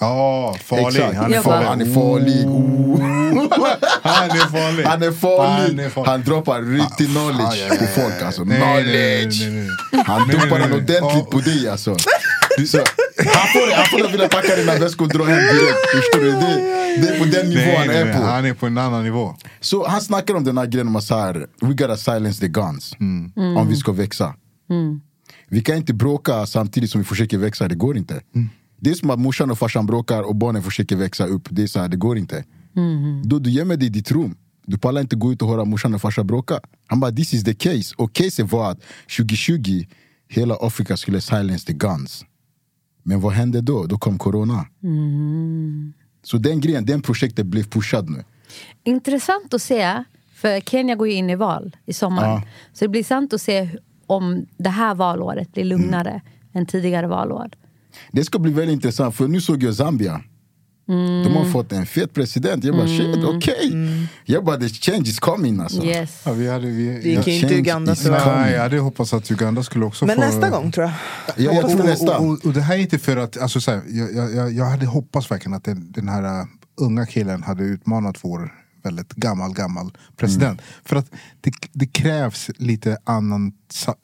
Ja, 0.00 0.56
farlig. 0.64 0.86
Exakt. 0.86 1.16
Han 1.16 1.32
är 1.34 1.40
farlig. 1.40 1.66
Han 1.66 1.80
är 1.80 1.94
farlig. 1.94 2.46
Oh. 2.46 3.00
Han 4.02 4.30
är 4.30 4.50
farlig. 4.50 4.84
Han 4.84 5.02
är 5.02 5.12
farlig. 5.12 5.66
Han 5.68 5.78
är 5.80 5.88
farlig. 5.88 6.10
Han 6.10 6.22
droppar 6.22 6.62
riktig 6.62 7.04
Ah, 7.04 7.10
knowledge 7.10 7.56
ja, 7.60 7.66
ja, 7.68 7.74
på 7.78 7.86
folk 8.00 8.22
alltså. 8.22 8.44
Nej, 8.44 8.58
knowledge. 8.60 9.40
nej, 9.40 9.50
nej, 9.50 9.68
nej. 9.92 10.04
Han 10.06 10.28
nej, 10.28 10.36
den 10.36 10.72
ordentligt 10.72 11.30
på 11.30 11.38
dig 11.38 11.68
alltså. 11.68 11.96
Så, 12.66 12.78
han 13.18 13.46
får, 13.52 13.76
han 13.76 13.84
får 13.86 14.10
vilja 14.12 14.28
packa 14.28 14.56
dina 14.56 14.74
väskor 14.74 15.04
och 15.04 15.12
dra 15.12 15.24
hem 15.24 15.36
direkt. 15.38 15.90
Förstår 15.96 16.20
du? 16.20 16.30
Det, 16.32 16.56
det 17.02 17.14
är 17.14 17.18
på 17.18 17.24
den 17.24 17.48
nivån 17.48 17.64
Nej, 17.64 17.76
han 17.76 17.90
är 17.90 18.04
nej. 18.04 18.14
på. 18.14 18.22
Han 18.22 18.44
är 18.44 18.54
på 18.54 18.66
en 18.66 18.78
annan 18.78 19.04
nivå. 19.04 19.34
Så 19.60 19.86
han 19.88 20.00
snackar 20.00 20.34
om 20.34 20.44
den 20.44 20.58
här 20.58 20.66
grejen 20.66 20.88
om 20.88 20.96
att 20.96 21.10
we 21.60 21.72
gotta 21.74 21.96
silence 21.96 22.40
the 22.40 22.48
guns. 22.48 22.96
Om 23.58 23.66
vi 23.68 23.76
ska 23.76 23.92
växa. 23.92 24.34
Vi 25.48 25.60
kan 25.60 25.76
inte 25.76 25.94
bråka 25.94 26.46
samtidigt 26.46 26.90
som 26.90 27.00
vi 27.00 27.04
försöker 27.04 27.38
växa, 27.38 27.68
det 27.68 27.74
går 27.74 27.96
inte. 27.96 28.20
Det 28.76 28.90
är 28.90 28.94
som 28.94 29.10
att 29.10 29.18
morsan 29.18 29.50
och 29.50 29.58
farsan 29.58 29.86
bråkar 29.86 30.22
och 30.22 30.36
barnen 30.36 30.62
försöker 30.62 30.96
växa 30.96 31.26
upp. 31.26 31.48
Det 31.50 31.62
är 31.62 31.66
så 31.66 31.80
här, 31.80 31.88
det 31.88 31.96
går 31.96 32.18
inte. 32.18 32.44
Då 33.24 33.38
du 33.38 33.50
gömmer 33.50 33.76
dig 33.76 33.86
i 33.86 33.90
ditt 33.90 34.10
rum. 34.10 34.36
Du 34.66 34.78
pallar 34.78 35.00
inte 35.00 35.16
gå 35.16 35.32
ut 35.32 35.42
och 35.42 35.48
höra 35.48 35.64
morsan 35.64 35.94
och 35.94 36.00
farsan 36.00 36.26
bråka. 36.26 36.60
Han 36.86 37.00
bara, 37.00 37.12
this 37.12 37.34
is 37.34 37.44
the 37.44 37.54
case. 37.54 37.94
Och 37.98 38.12
caset 38.12 38.52
var 38.52 38.70
att 38.70 38.80
2020, 39.16 39.84
hela 40.28 40.56
Afrika 40.60 40.96
skulle 40.96 41.20
silence 41.20 41.66
the 41.66 41.72
guns. 41.72 42.24
Men 43.02 43.20
vad 43.20 43.32
hände 43.32 43.60
då? 43.60 43.86
Då 43.86 43.98
kom 43.98 44.18
corona. 44.18 44.66
Så 46.22 46.38
den 46.38 46.60
grejen, 46.60 46.86
den 46.86 47.02
projektet 47.02 47.46
blev 47.46 47.64
pushad 47.64 48.10
nu. 48.10 48.24
Intressant 48.84 49.54
att 49.54 49.62
se, 49.62 50.04
för 50.34 50.60
Kenya 50.60 50.94
går 50.94 51.08
ju 51.08 51.14
in 51.14 51.30
i 51.30 51.34
val 51.36 51.76
i 51.86 51.92
sommar. 51.92 52.24
Ja. 52.28 52.42
Så 52.72 52.84
det 52.84 52.88
blir 52.88 53.04
sant 53.04 53.32
att 53.32 53.40
se 53.40 53.68
om 54.06 54.46
det 54.56 54.70
här 54.70 54.94
valåret 54.94 55.52
blir 55.52 55.64
lugnare 55.64 56.10
Mm. 56.10 56.22
än 56.52 56.66
tidigare 56.66 57.06
valår. 57.06 57.50
Det 58.12 58.24
ska 58.24 58.38
bli 58.38 58.52
väldigt 58.52 58.72
intressant, 58.74 59.14
för 59.16 59.28
nu 59.28 59.40
såg 59.40 59.62
jag 59.62 59.74
Zambia. 59.74 60.20
De 61.24 61.36
har 61.36 61.44
fått 61.44 61.72
en 61.72 61.86
fet 61.86 62.14
president. 62.14 62.64
Jag 62.64 62.76
bara 62.76 62.86
shit, 62.86 63.24
okej. 63.24 63.72
Jag 64.24 64.44
bara 64.44 64.56
the 64.56 64.68
change 64.68 65.02
is 65.08 65.18
coming 65.18 65.60
alltså. 65.60 65.84
Yes. 65.84 66.22
Ja, 66.24 66.32
vi 66.32 66.48
hade, 66.48 66.66
vi, 66.66 67.00
Det 67.02 67.08
gick 67.08 67.26
ju 67.26 67.34
inte 67.34 67.54
Uganda 67.54 67.94
så. 67.94 68.10
Nej, 68.10 68.52
jag 68.52 68.60
hade 68.62 68.78
hoppats 68.78 69.14
att 69.14 69.30
Uganda 69.30 69.62
skulle 69.62 69.84
också 69.84 70.06
Men 70.06 70.16
få... 70.16 70.20
nästa 70.20 70.50
gång 70.50 70.72
tror 70.72 70.86
jag. 70.86 70.94
Ja, 71.36 71.52
jag 71.52 71.70
tror 71.70 71.82
nästa. 71.82 72.18
och, 72.18 72.26
och, 72.26 72.44
och 72.46 72.52
det 72.52 72.60
här 72.60 72.74
är 72.74 72.78
inte 72.78 72.98
för 72.98 73.16
att, 73.16 73.36
alltså, 73.36 73.60
så 73.60 73.70
här, 73.70 73.82
jag, 73.88 74.34
jag- 74.34 74.52
jag, 74.52 74.64
hade 74.64 74.86
hoppats 74.86 75.30
verkligen 75.30 75.54
att 75.54 75.64
den, 75.64 75.92
den 75.92 76.08
här 76.08 76.40
uh, 76.40 76.46
unga 76.76 77.06
killen 77.06 77.42
hade 77.42 77.64
utmanat 77.64 78.16
vår 78.22 78.52
väldigt 78.82 79.12
gammal, 79.12 79.54
gammal 79.54 79.90
president. 80.16 80.62
För 80.84 80.96
att 80.96 81.06
det, 81.40 81.52
det 81.72 81.86
krävs 81.86 82.50
lite 82.56 82.98
annan 83.04 83.52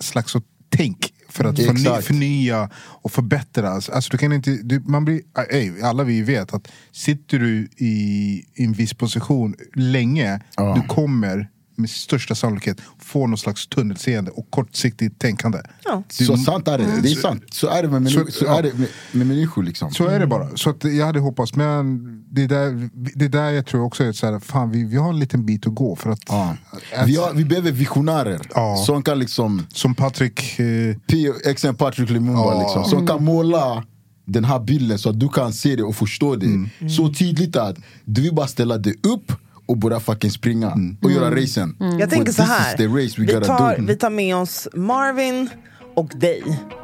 slags 0.00 0.32
tänk 0.76 1.12
för 1.30 1.44
att 1.44 1.56
förny, 1.56 1.80
Exakt. 1.80 2.06
förnya 2.06 2.70
och 2.76 3.12
förbättra. 3.12 3.70
Alltså, 3.70 4.08
du 4.10 4.18
kan 4.18 4.32
inte, 4.32 4.50
du, 4.62 4.80
man 4.80 5.04
blir, 5.04 5.20
ey, 5.50 5.82
alla 5.82 6.04
vi 6.04 6.22
vet 6.22 6.54
att 6.54 6.68
sitter 6.92 7.38
du 7.38 7.68
i 7.76 8.44
en 8.54 8.72
viss 8.72 8.94
position 8.94 9.54
länge, 9.74 10.40
Ja. 10.56 10.74
du 10.82 10.94
kommer 10.94 11.48
med 11.76 11.90
största 11.90 12.34
sannolikhet 12.34 12.78
få 12.98 13.26
någon 13.26 13.38
slags 13.38 13.66
tunnelseende 13.66 14.30
och 14.30 14.46
kortsiktigt 14.50 15.18
tänkande. 15.18 15.58
Ja. 15.84 16.02
Du- 16.18 16.24
Så 16.24 16.36
sant 16.36 16.68
är 16.68 16.78
det, 16.78 16.86
det 17.02 17.10
är 17.10 17.14
sant. 17.14 17.42
Så 17.52 17.68
är 17.68 17.82
det 17.82 17.88
med, 17.88 18.02
människor, 18.02 18.24
Så- 18.26 18.32
så, 18.32 18.44
ja. 18.44 18.58
är 18.58 18.62
det 18.62 18.74
med, 18.74 18.88
med 19.12 19.26
människor 19.26 19.62
liksom. 19.62 19.90
Så 19.90 20.06
är 20.06 20.18
det 20.20 20.26
bara. 20.26 20.56
Så 20.56 20.70
att 20.70 20.84
jag 20.84 21.06
hade 21.06 21.20
hoppats, 21.20 21.54
men 21.54 22.00
det 22.30 22.42
är 22.44 22.48
där, 22.48 22.90
det 23.14 23.24
är 23.24 23.28
där 23.28 23.50
jag 23.50 23.66
tror 23.66 23.82
också 23.84 24.04
är 24.04 24.12
så 24.12 24.26
här, 24.26 24.38
fan 24.38 24.70
vi, 24.70 24.84
vi 24.84 24.96
har 24.96 25.08
en 25.10 25.18
liten 25.18 25.46
bit 25.46 25.66
att 25.66 25.74
gå. 25.74 25.96
För 25.96 26.10
att, 26.10 26.20
Ja. 26.28 26.56
att 26.96 27.08
Vi, 27.08 27.16
har, 27.16 27.34
vi 27.34 27.44
behöver 27.44 27.72
visionärer 27.72 28.40
Ja. 28.54 28.76
som 28.86 29.02
kan 29.02 29.18
liksom, 29.18 29.66
Som 29.72 29.94
Patrik, 29.94 30.58
eh, 30.60 30.96
P- 31.06 31.32
exempel 31.50 31.86
Patrick 31.86 32.10
Lumumba, 32.10 32.40
Ja. 32.54 32.62
liksom, 32.62 32.84
som 32.84 33.06
kan 33.06 33.24
måla 33.24 33.84
den 34.26 34.44
här 34.44 34.60
bilden 34.60 34.98
så 34.98 35.10
att 35.10 35.20
du 35.20 35.28
kan 35.28 35.52
se 35.52 35.76
det 35.76 35.82
och 35.82 35.96
förstå 35.96 36.36
det. 36.36 36.46
Mm. 36.46 36.90
Så 36.90 37.12
tydligt 37.14 37.56
att 37.56 37.76
du 38.04 38.22
vill 38.22 38.34
bara 38.34 38.46
ställa 38.46 38.78
dig 38.78 38.94
upp 39.02 39.32
och 39.70 39.78
börja 39.78 40.00
fucking 40.00 40.30
springa 40.30 40.70
Mm. 40.70 40.96
och 41.02 41.10
göra 41.10 41.36
racen. 41.42 41.76
Jag 41.98 42.10
tänker 42.10 42.32
så 42.32 42.42
this 42.42 42.50
här. 42.50 42.70
is 42.70 42.76
the 42.76 42.86
race 42.86 43.20
we 43.20 43.26
Vi 43.26 43.32
gotta 43.32 43.58
tar, 43.58 43.76
do. 43.76 43.84
vi 43.86 43.96
tar 43.96 44.10
med 44.10 44.36
oss 44.36 44.68
Marvin 44.74 45.48
och 45.96 46.08
dig. 46.16 46.42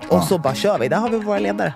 Och 0.08 0.22
så 0.22 0.38
bara 0.38 0.54
kör 0.54 0.78
vi. 0.78 0.88
Där 0.88 0.96
har 0.96 1.10
vi 1.10 1.18
våra 1.18 1.38
ledare. 1.38 1.74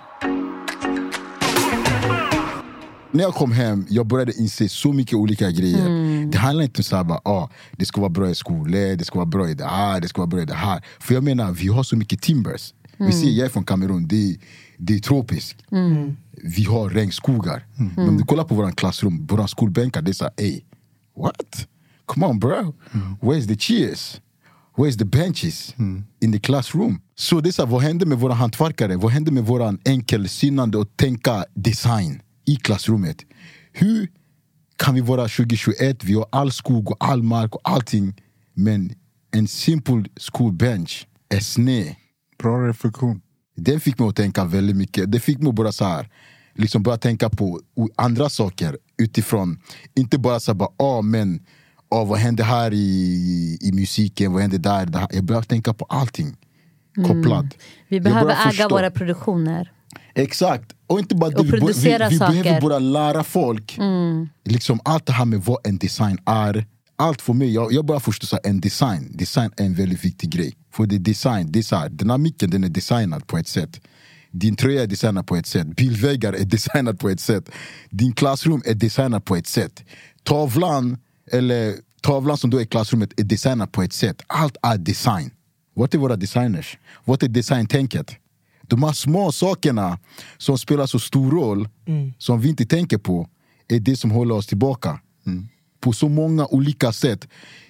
När 3.13 3.23
jag 3.23 3.33
kom 3.33 3.51
hem, 3.51 3.85
jag 3.89 4.07
började 4.07 4.33
inse 4.39 4.69
så 4.69 4.93
mycket 4.93 5.13
olika 5.15 5.51
grejer. 5.51 6.25
Det 6.31 6.37
handlar 6.37 6.63
inte 6.63 6.79
om 6.79 6.83
så 6.83 6.95
här, 6.95 7.03
bara, 7.03 7.19
ah, 7.23 7.49
det 7.71 7.85
ska 7.85 8.01
vara 8.01 8.09
bra 8.09 8.29
i 8.29 8.35
skolan, 8.35 8.71
det 8.97 9.05
ska 9.05 9.19
vara 9.19 9.25
bra 9.25 9.49
i 9.49 9.53
det 9.53 9.65
här, 9.65 9.99
det 10.01 10.07
ska 10.07 10.21
vara 10.21 10.27
bra 10.27 10.41
i 10.41 10.45
det 10.45 10.53
här. 10.53 10.85
För 10.99 11.13
jag 11.13 11.23
menar, 11.23 11.51
vi 11.51 11.67
har 11.67 11.83
så 11.83 11.95
mycket 11.95 12.21
timbers. 12.21 12.73
Vi 12.97 13.11
ser, 13.11 13.29
jag 13.29 13.45
är 13.45 13.49
från 13.49 13.63
Kamerun, 13.63 14.07
det 14.07 14.29
är, 14.31 14.35
det 14.77 14.95
är 14.95 14.99
tropiskt. 14.99 15.63
Vi 16.43 16.63
har 16.63 16.89
regnskogar. 16.89 17.65
Men 17.95 18.09
om 18.09 18.17
du 18.17 18.23
kollar 18.23 18.43
på 18.43 18.55
våra 18.55 18.71
klassrum, 18.71 19.25
våra 19.25 19.47
skolbänkar, 19.47 20.01
det 20.01 20.11
är 20.11 20.13
såhär, 20.13 20.33
ey, 20.37 20.61
what? 21.15 21.67
Come 22.07 22.25
on 22.25 22.39
bro, 22.39 22.73
where's 23.21 23.47
the 23.47 23.55
chairs? 23.55 24.21
Where's 24.77 24.97
the 24.97 25.05
benches 25.05 25.75
in 26.21 26.31
the 26.31 26.39
classroom? 26.39 27.01
Så 27.15 27.41
det 27.41 27.49
är 27.49 27.51
så 27.51 27.65
här, 27.65 27.71
vad 27.71 27.81
händer 27.81 28.05
med 28.05 28.19
våra 28.19 28.33
hantverkare? 28.33 28.95
Vad 28.97 29.11
händer 29.11 29.31
med 29.31 29.45
våran 29.45 29.79
enkelsinnande 29.85 30.77
och 30.77 30.97
tänka 30.97 31.45
design 31.55 32.21
i 32.45 32.55
klassrummet? 32.55 33.17
Hur 33.71 34.07
kan 34.77 34.95
vi 34.95 35.01
vara 35.01 35.27
2021, 35.27 36.03
vi 36.03 36.13
har 36.13 36.27
all 36.31 36.51
skog 36.51 36.91
och 36.91 36.97
all 36.99 37.23
mark 37.23 37.55
och 37.55 37.61
allting 37.63 38.13
men 38.53 38.93
en 39.31 39.47
simple 39.47 40.05
skolbench 40.17 41.07
är 41.29 41.39
sned. 41.39 41.95
bra 42.39 42.67
reflektion. 42.67 43.21
Den 43.55 43.79
fick 43.79 43.99
mig 43.99 44.09
att 44.09 44.15
tänka 44.15 44.45
väldigt 44.45 44.75
mycket. 44.75 45.11
Det 45.11 45.19
fick 45.19 45.39
mig 45.39 45.49
att 45.49 45.55
bara 45.55 45.71
så 45.71 45.85
här, 45.85 46.09
liksom 46.55 46.83
börja 46.83 46.97
tänka 46.97 47.29
på 47.29 47.59
andra 47.95 48.29
saker 48.29 48.77
utifrån, 48.97 49.59
inte 49.95 50.17
bara 50.17 50.39
så 50.39 50.53
bara, 50.53 50.69
ah, 50.77 51.01
men 51.01 51.39
ah, 51.89 52.03
vad 52.03 52.19
händer 52.19 52.43
här 52.43 52.73
i, 52.73 53.57
i 53.61 53.71
musiken, 53.73 54.33
vad 54.33 54.41
händer 54.41 54.57
där, 54.57 54.85
där? 54.85 55.07
Jag 55.11 55.23
började 55.23 55.47
tänka 55.47 55.73
på 55.73 55.85
allting 55.85 56.37
kopplat. 57.07 57.45
Vi 57.87 57.95
Jag 57.95 58.03
behöver 58.03 58.23
börjar 58.23 58.41
äga 58.41 58.49
förstå. 58.49 58.69
våra 58.69 58.91
produktioner. 58.91 59.71
Exakt, 60.15 60.71
och 60.87 60.99
inte 60.99 61.15
bara 61.15 61.29
det, 61.29 61.43
vi, 61.43 61.51
vi, 61.51 61.73
vi 62.11 62.17
behöver 62.19 62.61
bara 62.61 62.79
lära 62.79 63.23
folk 63.23 63.77
liksom 64.45 64.79
allt 64.85 65.05
det 65.05 65.13
här 65.13 65.25
med 65.25 65.41
vad 65.41 65.57
en 65.63 65.77
design 65.77 66.17
är. 66.25 66.65
Allt 66.95 67.21
för 67.21 67.33
mig, 67.33 67.53
jag, 67.53 67.73
jag 67.73 67.85
bara 67.85 67.99
förstår 67.99 68.37
att 68.37 68.45
en 68.45 68.61
design, 68.61 69.11
design 69.17 69.51
är 69.57 69.65
en 69.65 69.73
väldigt 69.73 70.05
viktig 70.05 70.29
grej. 70.29 70.53
För 70.73 70.85
det 70.85 70.95
är 70.95 70.99
design, 70.99 71.51
det 71.51 71.59
är 71.71 71.75
här, 71.75 72.17
micken 72.17 72.49
den 72.49 72.63
är 72.63 72.69
designad 72.69 73.27
på 73.27 73.37
ett 73.37 73.47
sätt. 73.47 73.81
Din 74.31 74.55
tröja 74.55 74.83
är 74.83 74.87
designad 74.87 75.27
på 75.27 75.35
ett 75.35 75.47
sätt, 75.47 75.67
bilväggar 75.75 76.33
är 76.33 76.45
designad 76.45 76.99
på 76.99 77.09
ett 77.09 77.19
sätt. 77.19 77.49
Din 77.89 78.13
klassrum 78.13 78.61
är 78.65 78.73
designad 78.73 79.25
på 79.25 79.35
ett 79.35 79.47
sätt. 79.47 79.83
Tavlan, 80.23 80.97
eller 81.31 81.75
tavlan 82.01 82.37
som 82.37 82.49
då 82.49 82.61
är 82.61 82.65
klassrummet 82.65 83.19
är 83.19 83.23
designad 83.23 83.71
på 83.71 83.83
ett 83.83 83.93
sätt. 83.93 84.21
Allt 84.27 84.57
är 84.61 84.77
design. 84.77 85.31
Vad 85.73 85.95
är 85.95 85.97
våra 85.97 86.15
designers? 86.15 86.77
Vad 87.05 87.23
är 87.23 87.27
designtänket? 87.27 88.15
De 88.61 88.83
här 88.83 88.93
små 88.93 89.31
sakerna 89.31 89.99
som 90.37 90.57
spelar 90.57 90.85
så 90.85 90.99
stor 90.99 91.31
roll, 91.31 91.69
som 92.17 92.41
vi 92.41 92.49
inte 92.49 92.65
tänker 92.65 92.97
på, 92.97 93.29
är 93.67 93.79
det 93.79 93.95
som 93.95 94.11
håller 94.11 94.35
oss 94.35 94.47
tillbaka. 94.47 94.99
På 95.79 95.93
så 95.93 96.09
många 96.09 96.45
olika 96.45 96.91
sätt 96.91 97.27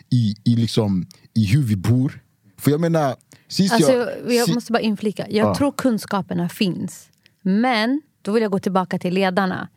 i, 0.09 0.35
i, 0.43 0.55
liksom, 0.55 1.05
i 1.33 1.45
hur 1.45 1.63
vi 1.63 1.75
bor. 1.75 2.20
För 2.61 2.71
jag 2.71 2.79
menar, 2.81 3.15
sist 3.47 3.73
Alltså, 3.73 3.91
jag... 3.93 4.33
jag, 4.33 4.53
måste 4.53 4.71
bara 4.71 4.79
inflika. 4.81 5.25
Jag 5.29 5.47
Ja. 5.47 5.55
tror 5.55 5.71
kunskaperna 5.71 6.49
finns. 6.49 7.09
Men 7.41 8.01
då 8.21 8.31
vill 8.31 8.43
jag 8.43 8.51
gå 8.51 8.59
tillbaka 8.59 8.99
till 8.99 9.13
ledarna. 9.13 9.67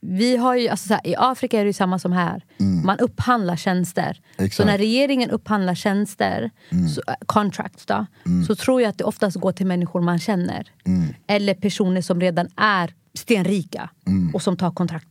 Vi 0.00 0.36
har 0.36 0.54
ju, 0.56 0.68
alltså 0.68 0.88
så 0.88 0.94
här, 0.94 1.06
I 1.06 1.14
Afrika 1.18 1.60
är 1.60 1.64
det 1.64 1.72
samma 1.72 1.98
som 1.98 2.12
här. 2.12 2.44
Man 2.84 2.98
upphandlar 2.98 3.56
tjänster. 3.56 4.12
Så 4.14 4.20
Mm. 4.38 4.46
Exakt. 4.46 4.60
Mm. 4.60 4.72
när 4.72 4.78
regeringen 4.78 5.30
upphandlar 5.30 5.74
tjänster, 5.74 6.50
så, 6.94 7.02
äh, 7.08 7.14
contracts 7.26 7.86
då, 7.86 8.06
så 8.46 8.54
tror 8.54 8.82
jag 8.82 8.88
att 8.88 8.98
det 8.98 9.04
oftast 9.04 9.36
går 9.36 9.52
till 9.52 9.66
människor 9.66 10.00
man 10.00 10.18
känner. 10.18 10.72
Mm. 10.86 11.14
Eller 11.26 11.54
personer 11.54 12.00
som 12.02 12.20
redan 12.20 12.48
är 12.56 12.94
stenrika 13.14 13.90
Mm. 14.06 14.34
och 14.34 14.42
som 14.42 14.56
tar 14.56 14.70
kontrakt. 14.70 15.08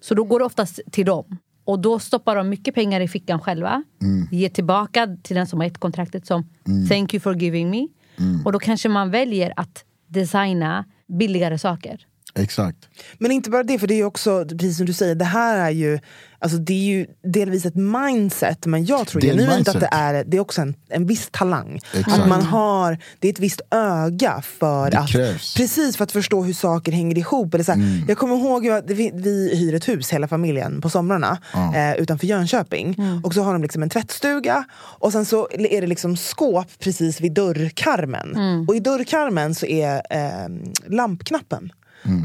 Så 0.00 0.14
då 0.14 0.24
går 0.24 0.38
det 0.38 0.44
oftast 0.44 0.80
till 0.90 1.06
dem. 1.06 1.38
Och 1.68 1.78
då 1.78 1.98
stoppar 1.98 2.36
de 2.36 2.48
mycket 2.48 2.74
pengar 2.74 3.00
i 3.00 3.08
fickan 3.08 3.40
själva. 3.40 3.82
Mm. 4.02 4.28
Ger 4.30 4.48
tillbaka 4.48 5.16
till 5.22 5.36
den 5.36 5.46
som 5.46 5.60
har 5.60 5.66
gett 5.66 5.78
kontraktet 5.78 6.26
som 6.26 6.48
thank 6.88 7.14
you 7.14 7.20
for 7.20 7.42
giving 7.42 7.70
me. 7.70 7.88
Mm. 8.18 8.46
Och 8.46 8.52
då 8.52 8.58
kanske 8.58 8.88
man 8.88 9.10
väljer 9.10 9.52
att 9.56 9.84
designa 10.06 10.84
billigare 11.06 11.58
saker. 11.58 12.06
Exakt. 12.34 12.88
Men 13.18 13.30
inte 13.30 13.50
bara 13.50 13.62
det, 13.62 13.78
för 13.78 13.86
det 13.86 13.94
är 13.94 14.04
också, 14.04 14.44
precis 14.48 14.76
som 14.76 14.86
du 14.86 14.92
säger, 14.92 15.14
det 15.14 15.24
här 15.24 15.66
är 15.66 15.70
ju, 15.70 15.98
alltså 16.40 16.58
det 16.58 16.72
är 16.72 16.84
ju 16.84 17.06
delvis 17.32 17.66
ett 17.66 17.74
mindset, 17.74 18.66
men 18.66 18.84
jag 18.84 19.06
tror 19.06 19.20
Det 19.20 19.28
är 19.28 19.32
en 19.32 19.38
genuint 19.38 19.68
att 19.68 19.80
det 19.80 19.88
är, 19.92 20.24
det 20.24 20.36
är 20.36 20.40
också 20.40 20.60
en, 20.62 20.74
en 20.88 21.06
viss 21.06 21.28
talang. 21.32 21.80
Exakt. 21.94 22.18
Att 22.18 22.28
man 22.28 22.42
har, 22.42 22.98
det 23.18 23.28
är 23.28 23.32
ett 23.32 23.38
visst 23.40 23.60
öga 23.70 24.42
för 24.58 24.90
Det 24.90 24.98
att, 24.98 25.08
krävs. 25.08 25.54
precis 25.54 25.96
för 25.96 26.04
att 26.04 26.12
förstå 26.12 26.42
hur 26.42 26.52
saker 26.52 26.92
hänger 26.92 27.18
ihop. 27.18 27.54
Eller 27.54 27.64
så 27.64 27.72
här, 27.72 27.78
Mm. 27.78 28.04
Jag 28.08 28.18
kommer 28.18 28.36
ihåg 28.36 28.68
att 28.68 28.90
vi, 28.90 29.10
vi 29.14 29.56
hyr 29.56 29.74
ett 29.74 29.88
hus, 29.88 30.10
hela 30.10 30.28
familjen, 30.28 30.80
på 30.80 30.90
somrarna 30.90 31.38
eh, 31.74 31.96
utanför 32.02 32.26
Jönköping. 32.26 32.96
Och 33.24 33.34
så 33.34 33.42
har 33.42 33.52
de 33.52 33.62
liksom 33.62 33.82
en 33.82 33.90
tvättstuga 33.90 34.64
och 34.74 35.12
sen 35.12 35.24
så 35.24 35.48
är 35.52 35.80
det 35.80 35.86
liksom 35.86 36.16
skåp 36.16 36.66
precis 36.78 37.20
vid 37.20 37.32
dörrkarmen. 37.32 38.64
Och 38.68 38.76
i 38.76 38.80
dörrkarmen 38.80 39.54
så 39.54 39.66
är 39.66 40.02
eh, 40.10 40.48
lampknappen. 40.86 41.72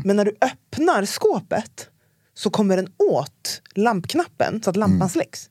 Men 0.04 0.15
när 0.15 0.26
du 0.26 0.32
öppnar 0.41 1.06
skåpet 1.06 1.88
så 2.36 2.50
kommer 2.50 2.76
den 2.78 2.88
åt 3.12 3.62
lampknappen 3.76 4.63
så 4.63 4.69
att 4.69 4.76
lampan 4.76 5.10
släcks. 5.10 5.50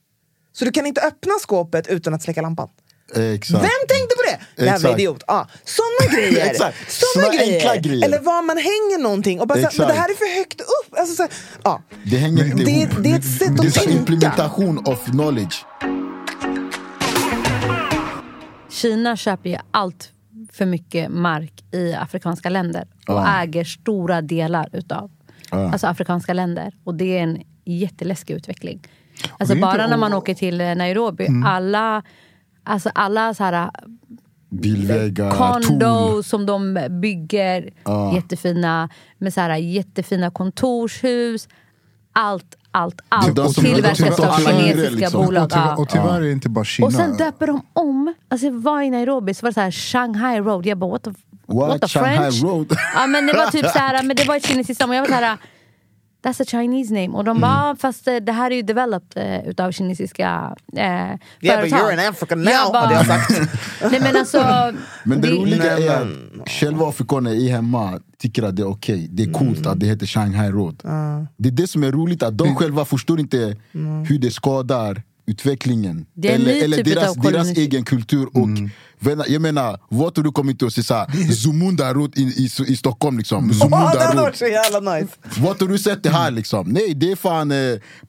Så 0.53 0.65
du 0.65 0.71
kan 0.71 0.85
inte 0.85 1.01
öppna 1.01 1.33
skåpet 1.39 1.87
utan 1.87 2.13
att 2.13 2.21
släcka 2.23 2.41
lampan. 2.41 2.69
Exakt. 3.15 3.63
Vem 3.63 3.69
tänkte 3.89 4.15
på 4.15 4.23
det? 4.25 4.63
Jävla 4.63 4.75
Exakt. 4.75 4.99
idiot. 4.99 5.23
Ah, 5.27 5.45
såna 5.63 6.13
grejer. 6.15 6.45
Exakt. 6.45 6.77
Såna 6.91 7.23
Såna 7.25 7.35
grejer. 7.37 7.81
grejer. 7.81 8.05
Eller 8.05 8.19
var 8.19 8.41
man 8.41 8.57
hänger 8.57 9.03
någonting 9.03 9.41
och 9.41 9.47
bara 9.47 9.57
så, 9.59 9.61
här, 9.67 9.77
men 9.77 9.87
det 9.87 9.93
här 9.93 10.09
är 10.09 10.13
för 10.13 10.37
högt 10.37 10.61
upp. 10.61 10.99
Alltså, 10.99 11.15
så 11.15 11.27
ah. 11.63 11.79
Det 12.05 12.17
hänger 12.17 12.45
inte 12.45 12.63
Det- 12.63 12.71
ihop. 12.71 12.89
det 13.03 13.11
är 13.11 13.15
ett 13.19 13.37
sätt 13.39 13.57
det 13.61 13.67
att 13.67 13.73
tänka. 13.73 13.91
implementation 13.91 14.77
of 14.87 15.05
knowledge. 15.05 15.65
Kina 18.69 19.17
köper 19.17 19.49
ju 19.49 19.57
allt 19.71 20.09
för 20.51 20.65
mycket 20.65 21.11
mark 21.11 21.63
i 21.71 21.93
afrikanska 21.93 22.49
länder 22.49 22.81
och 23.07 23.13
Ja. 23.13 23.41
äger 23.41 23.63
stora 23.63 24.21
delar 24.21 24.69
utav 24.73 25.11
Ja. 25.53 25.71
alltså 25.71 25.87
afrikanska 25.87 26.33
länder. 26.33 26.73
Och 26.83 26.95
det 26.95 27.17
är 27.17 27.23
en 27.23 27.41
jätteläskig 27.65 28.33
utveckling. 28.33 28.81
Alltså 29.39 29.55
bara 29.55 29.73
inte- 29.73 29.87
när 29.87 29.97
man 29.97 30.13
åker 30.13 30.33
till 30.33 30.61
eh, 30.61 30.75
Nairobi, 30.75 31.27
alla, 31.45 32.03
alltså 32.63 32.89
alla 32.95 33.33
så 33.33 33.43
här, 33.43 33.69
Bilvägar, 34.49 35.31
condo 35.31 35.85
torn. 36.09 36.23
som 36.23 36.45
de 36.45 36.87
bygger, 37.01 37.73
Ja. 37.83 38.15
jättefina, 38.15 38.89
med 39.17 39.33
så 39.33 39.41
här, 39.41 39.55
jättefina 39.57 40.31
kontorshus. 40.31 41.47
Allt, 42.13 42.55
allt, 42.71 43.01
allt 43.09 43.53
som- 43.53 43.63
tillverkas 43.63 44.19
av 44.19 44.37
kinesiska 44.39 44.89
liksom. 44.89 45.25
bolag. 45.25 45.43
Och 45.79 45.89
tyvärr, 45.89 46.07
och 46.09 46.15
är 46.15 46.21
det 46.21 46.31
inte 46.31 46.49
bara 46.49 46.65
Kina. 46.65 46.85
Och 46.87 46.93
sen 46.93 47.17
döper 47.17 47.47
de 47.47 47.61
om. 47.73 48.13
Alltså 48.29 48.47
jag 48.47 48.53
var 48.53 48.81
i 48.81 48.89
Nairobi 48.89 49.33
så 49.33 49.45
var 49.45 49.49
det 49.49 49.53
så 49.53 49.61
här 49.61 49.71
Shanghai 49.71 50.39
Road. 50.39 50.65
Jag 50.65 50.77
bara 50.77 50.91
what 50.91 51.03
the, 51.03 51.09
What? 51.45 51.69
what 51.69 51.81
the 51.81 51.87
Shanghai 51.87 52.17
French? 52.17 52.43
Road? 52.43 52.77
Ja 52.95 53.07
men 53.07 53.25
det 53.27 53.33
var 53.33 53.51
typ 53.51 53.65
så 53.69 53.79
här, 53.79 54.03
men 54.07 54.15
det 54.15 54.23
var 54.27 54.35
ett 54.35 54.45
kinesiskt 54.47 54.79
namn. 54.79 54.89
Och 54.91 54.95
jag 54.95 55.01
var 55.01 55.07
så 55.07 55.13
här, 55.13 55.37
that's 56.23 56.41
a 56.41 56.45
Chinese 56.47 56.93
name. 56.93 57.07
Och 57.09 57.23
de 57.23 57.41
bara, 57.41 57.51
Mm. 57.53 57.65
ah, 57.71 57.75
fast 57.79 58.07
eh, 58.07 58.15
det 58.15 58.31
här 58.31 58.51
är 58.51 58.55
ju 58.55 58.61
developed 58.61 59.23
eh, 59.43 59.49
utav 59.49 59.71
kinesiska 59.71 60.55
eh, 60.77 60.81
Yeah, 60.83 61.17
but 61.41 61.49
företag. 61.49 61.79
you're 61.79 61.93
in 61.93 61.99
Africa 62.09 62.35
now, 62.35 62.49
Jag 62.51 62.71
bara, 62.73 62.93
jag 62.93 63.05
sagt. 63.05 63.29
Nej 63.91 63.99
men 64.01 64.15
alltså. 64.15 64.37
Men 65.03 65.21
det, 65.21 65.31
roliga 65.31 65.77
är 65.77 65.89
att 66.01 66.49
själva 66.49 66.89
afrikaner 66.89 67.31
i 67.31 67.49
hemma 67.49 67.99
tycker 68.19 68.43
att 68.43 68.55
det 68.55 68.61
är 68.61 68.67
okej. 68.69 69.07
Det 69.11 69.23
är 69.23 69.31
coolt 69.33 69.57
Mm. 69.57 69.71
att 69.71 69.79
det 69.79 69.85
heter 69.85 70.05
Shanghai 70.05 70.49
Road. 70.51 70.81
Det 71.37 71.49
är 71.49 71.53
det 71.53 71.67
som 71.67 71.83
är 71.83 71.91
roligt, 71.91 72.23
att 72.23 72.37
de 72.37 72.55
själva 72.55 72.85
förstår 72.85 73.19
inte 73.19 73.55
Mm. 73.73 74.05
hur 74.05 74.19
det 74.19 74.31
skadar 74.31 75.01
utvecklingen. 75.25 76.05
Det 76.13 76.27
eller 76.27 76.63
eller 76.63 76.77
typ 76.77 76.85
deras, 76.85 77.15
deras 77.15 77.49
egen 77.49 77.85
kultur. 77.85 78.25
Och 78.33 78.49
vänner, 78.99 79.25
jag 79.29 79.41
menar, 79.41 79.79
vad 79.89 80.13
tror 80.13 80.23
du 80.23 80.31
kommer 80.31 80.51
inte 80.51 80.65
att 80.65 80.73
se 80.73 80.83
såhär, 80.83 81.31
Zumunda 81.33 81.93
Road 81.93 82.17
i, 82.17 82.21
i, 82.21 82.49
i 82.67 82.77
Stockholm 82.77 83.17
liksom? 83.17 83.43
Oh, 83.43 83.47
det 83.47 83.53
Zumunda 83.53 83.77
hade 83.77 84.05
Road. 84.05 84.15
varit 84.15 84.35
så 84.35 84.45
jävla 84.45 84.95
nice. 84.95 85.13
Vad 85.39 85.61
har 85.61 85.67
du 85.67 85.77
sett 85.77 86.03
det 86.03 86.09
här 86.09 86.31
liksom? 86.31 86.69
Nej 86.69 86.93
det 86.93 87.11
är 87.11 87.15
fan 87.15 87.51
eh, 87.51 87.57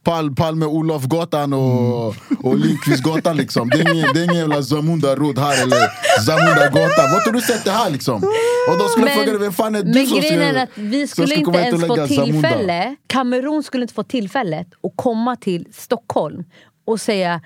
Pal 0.02 0.34
Palme 0.34 0.66
Olofgatan 0.66 1.52
och, 1.52 2.06
och 2.42 2.58
Lindqvistgatan 2.58 3.36
liksom. 3.36 3.68
Det 3.68 3.80
är 3.80 3.94
ingen, 3.94 4.14
det 4.14 4.20
är 4.20 4.24
ingen 4.24 4.36
jävla 4.36 4.62
Zamunda 4.62 5.16
Road 5.16 5.38
här 5.38 5.62
eller 5.62 5.78
Zamunda 6.26 6.68
gatan. 6.68 7.10
Vad 7.12 7.22
har 7.22 7.32
du 7.32 7.40
sett 7.40 7.64
det 7.64 7.70
här 7.70 7.90
liksom? 7.90 8.22
Och 8.70 8.78
då 8.78 8.88
skulle 8.88 9.06
jag 9.06 9.14
fråga 9.14 9.30
dig, 9.32 9.40
vem 9.40 9.52
fan 9.52 9.74
är 9.74 9.82
du 9.82 9.92
men 9.94 10.06
som 10.06 10.18
grejen 10.18 10.42
är 10.42 10.62
att 10.62 10.70
vi 10.74 11.06
skulle 11.06 11.26
ska 11.26 11.36
inte 11.36 11.58
ens 11.58 11.86
få 11.86 12.06
tillfälle, 12.06 12.96
Kamerun 13.06 13.62
skulle 13.62 13.82
inte 13.82 13.94
få 13.94 14.02
tillfället 14.02 14.66
att 14.82 14.92
komma 14.96 15.36
till 15.36 15.66
Stockholm 15.72 16.44
och 16.84 17.00
säga 17.00 17.40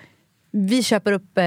vi 0.50 0.82
köper 0.82 1.12
upp 1.12 1.38
eh, 1.38 1.44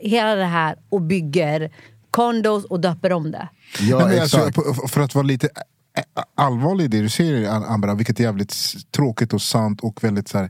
hela 0.00 0.34
det 0.34 0.44
här 0.44 0.76
och 0.88 1.02
bygger 1.02 1.72
condos 2.10 2.64
och 2.64 2.80
döper 2.80 3.12
om 3.12 3.30
det. 3.30 3.48
Ja 3.80 4.06
men 4.08 4.20
alltså, 4.20 4.50
för 4.88 5.00
att 5.00 5.14
vara 5.14 5.26
lite 5.26 5.46
ä- 5.46 6.22
allvarlig 6.34 6.84
i 6.84 6.88
det 6.88 7.00
du 7.00 7.08
säger 7.08 7.50
Am- 7.50 7.64
Ambra, 7.64 7.94
vilket 7.94 8.20
är 8.20 8.24
jävligt 8.24 8.54
tråkigt 8.90 9.32
och 9.32 9.42
sant 9.42 9.80
och 9.80 10.04
väldigt 10.04 10.28
så 10.28 10.38
här, 10.38 10.44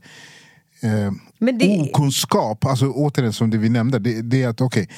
eh, 0.83 1.13
Men 1.39 1.59
det- 1.59 1.81
okunskap, 1.91 2.65
alltså 2.67 2.91
återigen 2.91 3.33
som 3.33 3.51
det 3.51 3.59
vi 3.59 3.69
nämnde, 3.69 3.99
det, 3.99 4.23
det 4.23 4.43
är 4.43 4.49
att 4.49 4.61
okej, 4.61 4.89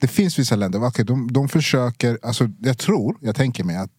det 0.00 0.08
finns 0.08 0.38
vissa 0.38 0.56
länder, 0.56 0.84
okay, 0.86 1.04
de, 1.04 1.32
de 1.32 1.48
försöker, 1.48 2.18
alltså, 2.22 2.48
jag 2.60 2.78
tror, 2.78 3.16
jag 3.20 3.36
tänker 3.36 3.64
mig 3.64 3.76
att 3.76 3.90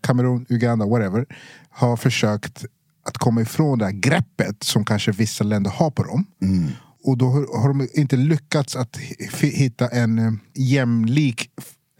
Kamerun, 0.00 0.46
Uganda, 0.48 0.86
whatever, 0.86 1.26
har 1.70 1.96
försökt 1.96 2.64
att 3.10 3.18
komma 3.18 3.40
ifrån 3.40 3.78
det 3.78 3.84
här 3.84 3.92
greppet 3.92 4.62
som 4.64 4.84
kanske 4.84 5.12
vissa 5.12 5.44
länder 5.44 5.70
har 5.70 5.90
på 5.90 6.02
dem. 6.02 6.24
Och 7.04 7.18
då 7.18 7.26
har, 7.26 7.60
har 7.60 7.68
de 7.68 7.88
inte 7.94 8.16
lyckats 8.16 8.76
att 8.76 8.96
hi- 8.96 9.50
hitta 9.56 9.88
en 9.88 10.18
eh, 10.18 10.32
jämlik 10.54 11.50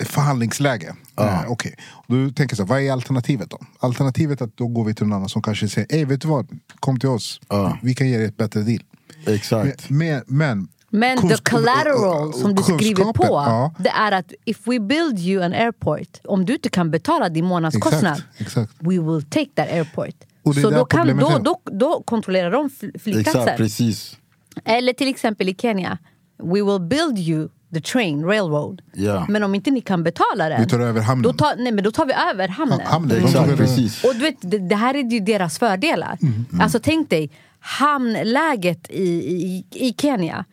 förhandlingsläge. 0.05 0.94
Eh, 1.20 1.44
Okej, 1.49 1.75
Och 1.90 2.05
Då 2.16 2.25
tänker 2.31 2.53
jag 2.53 2.57
så 2.57 2.64
vad 2.64 2.81
är 2.83 2.92
alternativet 2.92 3.51
då? 3.51 3.59
Alternativet 3.81 4.40
är 4.40 4.44
att 4.44 4.57
då 4.57 4.66
går 4.68 4.85
vi 4.85 4.94
till 4.94 5.07
någon 5.07 5.16
annan 5.16 5.29
som 5.29 5.42
kanske 5.42 5.68
säger, 5.68 5.94
Ey, 5.96 6.05
vet 6.05 6.20
du 6.20 6.29
vad? 6.29 6.49
Kom 6.81 6.99
till 7.01 7.09
oss, 7.09 7.40
Ja. 7.49 7.79
vi 7.83 7.94
kan 7.94 8.09
ge 8.09 8.16
dig 8.16 8.27
ett 8.27 8.37
bättre 8.37 8.62
deal. 8.62 8.81
exakt. 9.27 9.90
Men, 9.90 10.23
men, 10.27 10.68
Men 10.90 11.29
the 11.29 11.37
collateral 11.37 12.33
som 12.35 12.55
du 12.55 12.62
skriver 12.62 13.12
på, 13.12 13.25
ja. 13.25 13.75
det 13.79 13.88
är 13.90 14.12
att 14.12 14.33
if 14.44 14.59
we 14.66 14.81
build 14.81 15.18
you 15.18 15.42
an 15.44 15.53
airport, 15.53 16.20
om 16.25 16.44
du 16.46 16.53
inte 16.55 16.68
kan 16.68 16.90
betala 16.90 17.29
din 17.29 17.44
månadskostnad, 17.44 18.12
Exakt, 18.12 18.40
exakt. 18.40 18.73
we 18.79 18.99
will 18.99 19.23
take 19.31 19.51
that 19.55 19.68
airport. 19.68 20.14
Så 20.44 20.70
då, 20.70 20.85
kan, 20.85 21.18
då, 21.18 21.38
då, 21.44 21.61
då 21.64 22.03
kontrollerar 22.07 22.50
de 22.50 22.68
fl- 22.68 22.98
flygplatser. 22.98 23.40
Exakt, 23.40 23.57
precis. 23.57 24.16
Eller 24.64 24.92
till 24.92 25.09
exempel 25.09 25.48
i 25.48 25.55
Kenya, 25.59 25.98
we 26.42 26.62
will 26.62 26.81
build 26.81 27.18
you 27.18 27.48
the 27.74 27.81
train, 27.81 28.24
railroad. 28.24 28.83
Ja. 28.94 29.26
Men 29.29 29.42
om 29.42 29.55
inte 29.55 29.70
ni 29.70 29.81
kan 29.81 30.03
betala 30.03 30.48
den, 30.48 30.62
Vi 30.62 30.68
tar 30.68 30.81
över 30.81 31.00
hamnen. 31.00 31.22
Då, 31.22 31.33
tar, 31.33 31.55
nej, 31.57 31.72
men 31.72 31.85
då 31.85 31.90
tar 31.90 32.07
vi 32.07 32.12
över 32.31 32.48
hamnen. 32.48 32.81
Ja, 32.85 32.90
hamnen. 32.90 33.16
Exakt, 33.24 33.37
över- 33.48 33.57
precis. 33.57 34.05
Och 34.05 34.14
du 34.14 34.20
vet, 34.20 34.37
det, 34.40 34.59
det 34.59 34.76
här 34.76 34.94
är 34.94 35.11
ju 35.12 35.20
deras 35.20 35.59
fördelar. 35.59 36.18
Alltså 36.61 36.79
tänk 36.83 37.11
dig, 37.11 37.31
hamnläget 37.61 38.90
i, 38.90 39.03
i, 39.03 39.64
i 39.70 39.94
Kenya. 39.98 40.44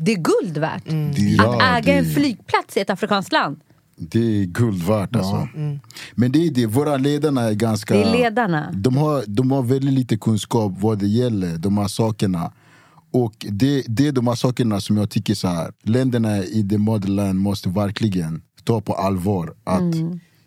Det 0.00 0.12
är 0.12 0.16
guld 0.16 0.58
värt. 0.58 0.82
Ja, 1.38 1.56
Att 1.56 1.78
äga 1.78 1.94
en 1.94 2.04
det- 2.04 2.10
flygplats 2.10 2.76
i 2.76 2.80
ett 2.80 2.90
afrikanskt 2.90 3.32
land. 3.32 3.60
Det 3.98 4.18
är 4.42 4.44
guld 4.44 4.82
värt 4.82 5.16
alltså. 5.16 5.48
Men 6.14 6.32
det 6.32 6.46
är 6.46 6.50
det, 6.50 6.66
våra 6.66 6.96
ledarna 6.96 7.42
är 7.42 7.52
ganska... 7.54 7.94
Det 7.94 8.02
är 8.02 8.12
ledarna. 8.12 8.72
De 8.74 8.96
har, 8.96 9.24
de 9.26 9.50
har 9.50 9.62
väldigt 9.62 9.94
lite 9.94 10.16
kunskap 10.18 10.72
vad 10.80 10.98
det 10.98 11.06
gäller, 11.06 11.58
de 11.58 11.78
här 11.78 11.88
sakerna. 11.88 12.52
Och 13.12 13.46
det, 13.50 13.82
det 13.88 14.06
är 14.08 14.12
de 14.12 14.26
här 14.26 14.34
sakerna 14.34 14.80
som 14.80 14.96
jag 14.96 15.10
tycker 15.10 15.34
så 15.34 15.48
här, 15.48 15.72
länderna 15.82 16.38
i 16.38 16.68
the 16.68 16.78
motherland 16.78 17.38
måste 17.40 17.68
verkligen 17.68 18.42
ta 18.64 18.80
på 18.80 18.92
allvar. 18.94 19.54
Att 19.64 19.94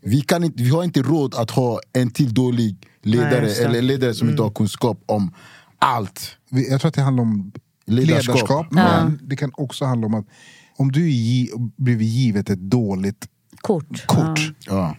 vi, 0.03 0.21
kan 0.21 0.43
inte, 0.43 0.63
vi 0.63 0.69
har 0.69 0.83
inte 0.83 1.01
råd 1.01 1.35
att 1.35 1.51
ha 1.51 1.79
en 1.93 2.11
till 2.11 2.33
dålig 2.33 2.87
ledare, 3.03 3.41
Nej, 3.41 3.63
eller 3.65 3.81
ledare 3.81 4.13
som 4.13 4.29
inte 4.29 4.43
har 4.43 4.49
kunskap 4.49 5.03
om 5.05 5.33
allt. 5.79 6.37
Vi- 6.49 6.69
Jag 6.71 6.81
tror 6.81 6.89
att 6.89 6.95
det 6.95 7.01
handlar 7.01 7.21
om 7.23 7.51
Ledarskap. 7.85 8.35
ledarskap, 8.35 8.67
men 8.71 9.19
det 9.23 9.35
kan 9.35 9.51
också 9.53 9.85
handla 9.85 10.07
om 10.07 10.13
att 10.13 10.25
om 10.77 10.91
du 10.91 11.03
är 11.05 11.09
gi- 11.11 11.49
blivit 11.77 12.07
givet 12.07 12.49
ett 12.49 12.59
dåligt 12.59 13.27
Kort. 13.61 14.05
kort, 14.07 14.39
Ja. 14.67 14.95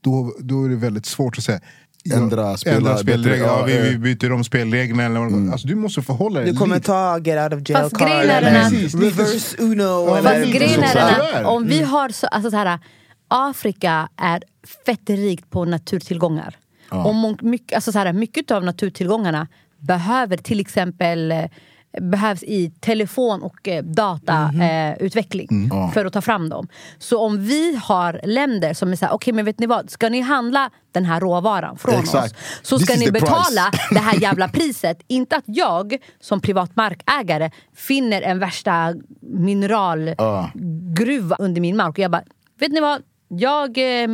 då, 0.00 0.34
då 0.40 0.64
är 0.64 0.68
det 0.68 0.76
väldigt 0.76 1.06
svårt 1.06 1.38
att 1.38 1.44
säga 1.44 1.60
ja, 2.02 2.16
Ändra 2.16 2.56
spela- 2.56 2.76
ändra 2.76 2.96
spelregler. 2.98 3.46
Ja, 3.46 3.64
vi, 3.64 3.76
ja, 3.76 3.82
vi 3.82 3.98
byter 3.98 4.32
om 4.32 4.44
spelreglerna. 4.44 5.02
Eller 5.04 5.20
vad 5.20 5.50
alltså, 5.52 5.68
du 5.68 5.74
måste 5.74 6.02
förhålla 6.02 6.40
dig 6.40 6.52
Du 6.52 6.58
kommer 6.58 6.74
lite. 6.74 6.86
ta 6.86 7.18
get 7.18 7.52
out 7.52 7.62
of 7.62 7.68
jail 7.70 7.82
Fast 7.82 7.96
card 7.98 8.10
eller 8.10 9.00
reverse 9.00 9.56
uno. 9.58 9.82
Ja, 9.82 10.18
eller 10.18 10.40
Fast 10.40 10.52
grejen 10.52 10.82
är 10.82 11.34
den 11.34 11.46
om 11.46 11.66
vi 11.66 11.82
har 11.82 12.08
så, 12.08 12.26
alltså 12.26 12.50
så 12.50 12.56
här, 12.56 12.78
Afrika 13.28 14.08
är 14.16 14.42
fett 14.86 15.10
rikt 15.10 15.50
på 15.50 15.64
naturtillgångar. 15.64 16.56
Och 16.90 17.14
mångt- 17.14 17.42
mycket, 17.42 17.74
alltså 17.74 17.92
så 17.92 17.98
här, 17.98 18.12
mycket 18.12 18.50
av 18.50 18.64
naturtillgångarna 18.64 19.46
behöver 19.78 20.36
till 20.36 20.60
exempel 20.60 21.32
eh, 21.32 21.44
behövs 22.00 22.42
i 22.42 22.70
telefon 22.80 23.42
och 23.42 23.68
eh, 23.68 23.84
datautveckling 23.84 25.70
för 25.94 26.04
att 26.04 26.12
ta 26.12 26.20
fram 26.20 26.48
dem. 26.48 26.68
Så 26.98 27.18
om 27.20 27.44
vi 27.44 27.76
har 27.82 28.20
länder 28.24 28.74
som 28.74 28.92
är 28.92 28.96
såhär, 28.96 29.12
okej 29.12 29.32
men 29.32 29.44
vet 29.44 29.58
ni 29.58 29.66
vad, 29.66 29.90
ska 29.90 30.08
ni 30.08 30.20
handla 30.20 30.70
den 30.92 31.04
här 31.04 31.20
råvaran 31.20 31.78
från 31.78 31.94
Exakt. 31.94 32.32
oss 32.32 32.38
så 32.62 32.78
This 32.78 32.86
ska 32.86 32.94
is 32.94 33.00
ni 33.00 33.06
the 33.06 33.12
price. 33.12 33.26
betala 33.26 33.70
det 33.90 33.98
här 33.98 34.20
jävla 34.20 34.48
priset. 34.48 34.98
Inte 35.06 35.36
att 35.36 35.44
jag 35.46 35.96
som 36.20 36.40
privat 36.40 36.76
markägare 36.76 37.50
finner 37.76 38.22
en 38.22 38.38
värsta 38.38 38.94
mineralgruva 39.20 41.36
under 41.38 41.60
min 41.60 41.76
mark 41.76 41.88
och 41.90 41.98
jag 41.98 42.10
bara, 42.10 42.22
vet 42.60 42.72
ni 42.72 42.80
vad? 42.80 43.02
Jag 43.30 43.78
eh, 44.02 44.08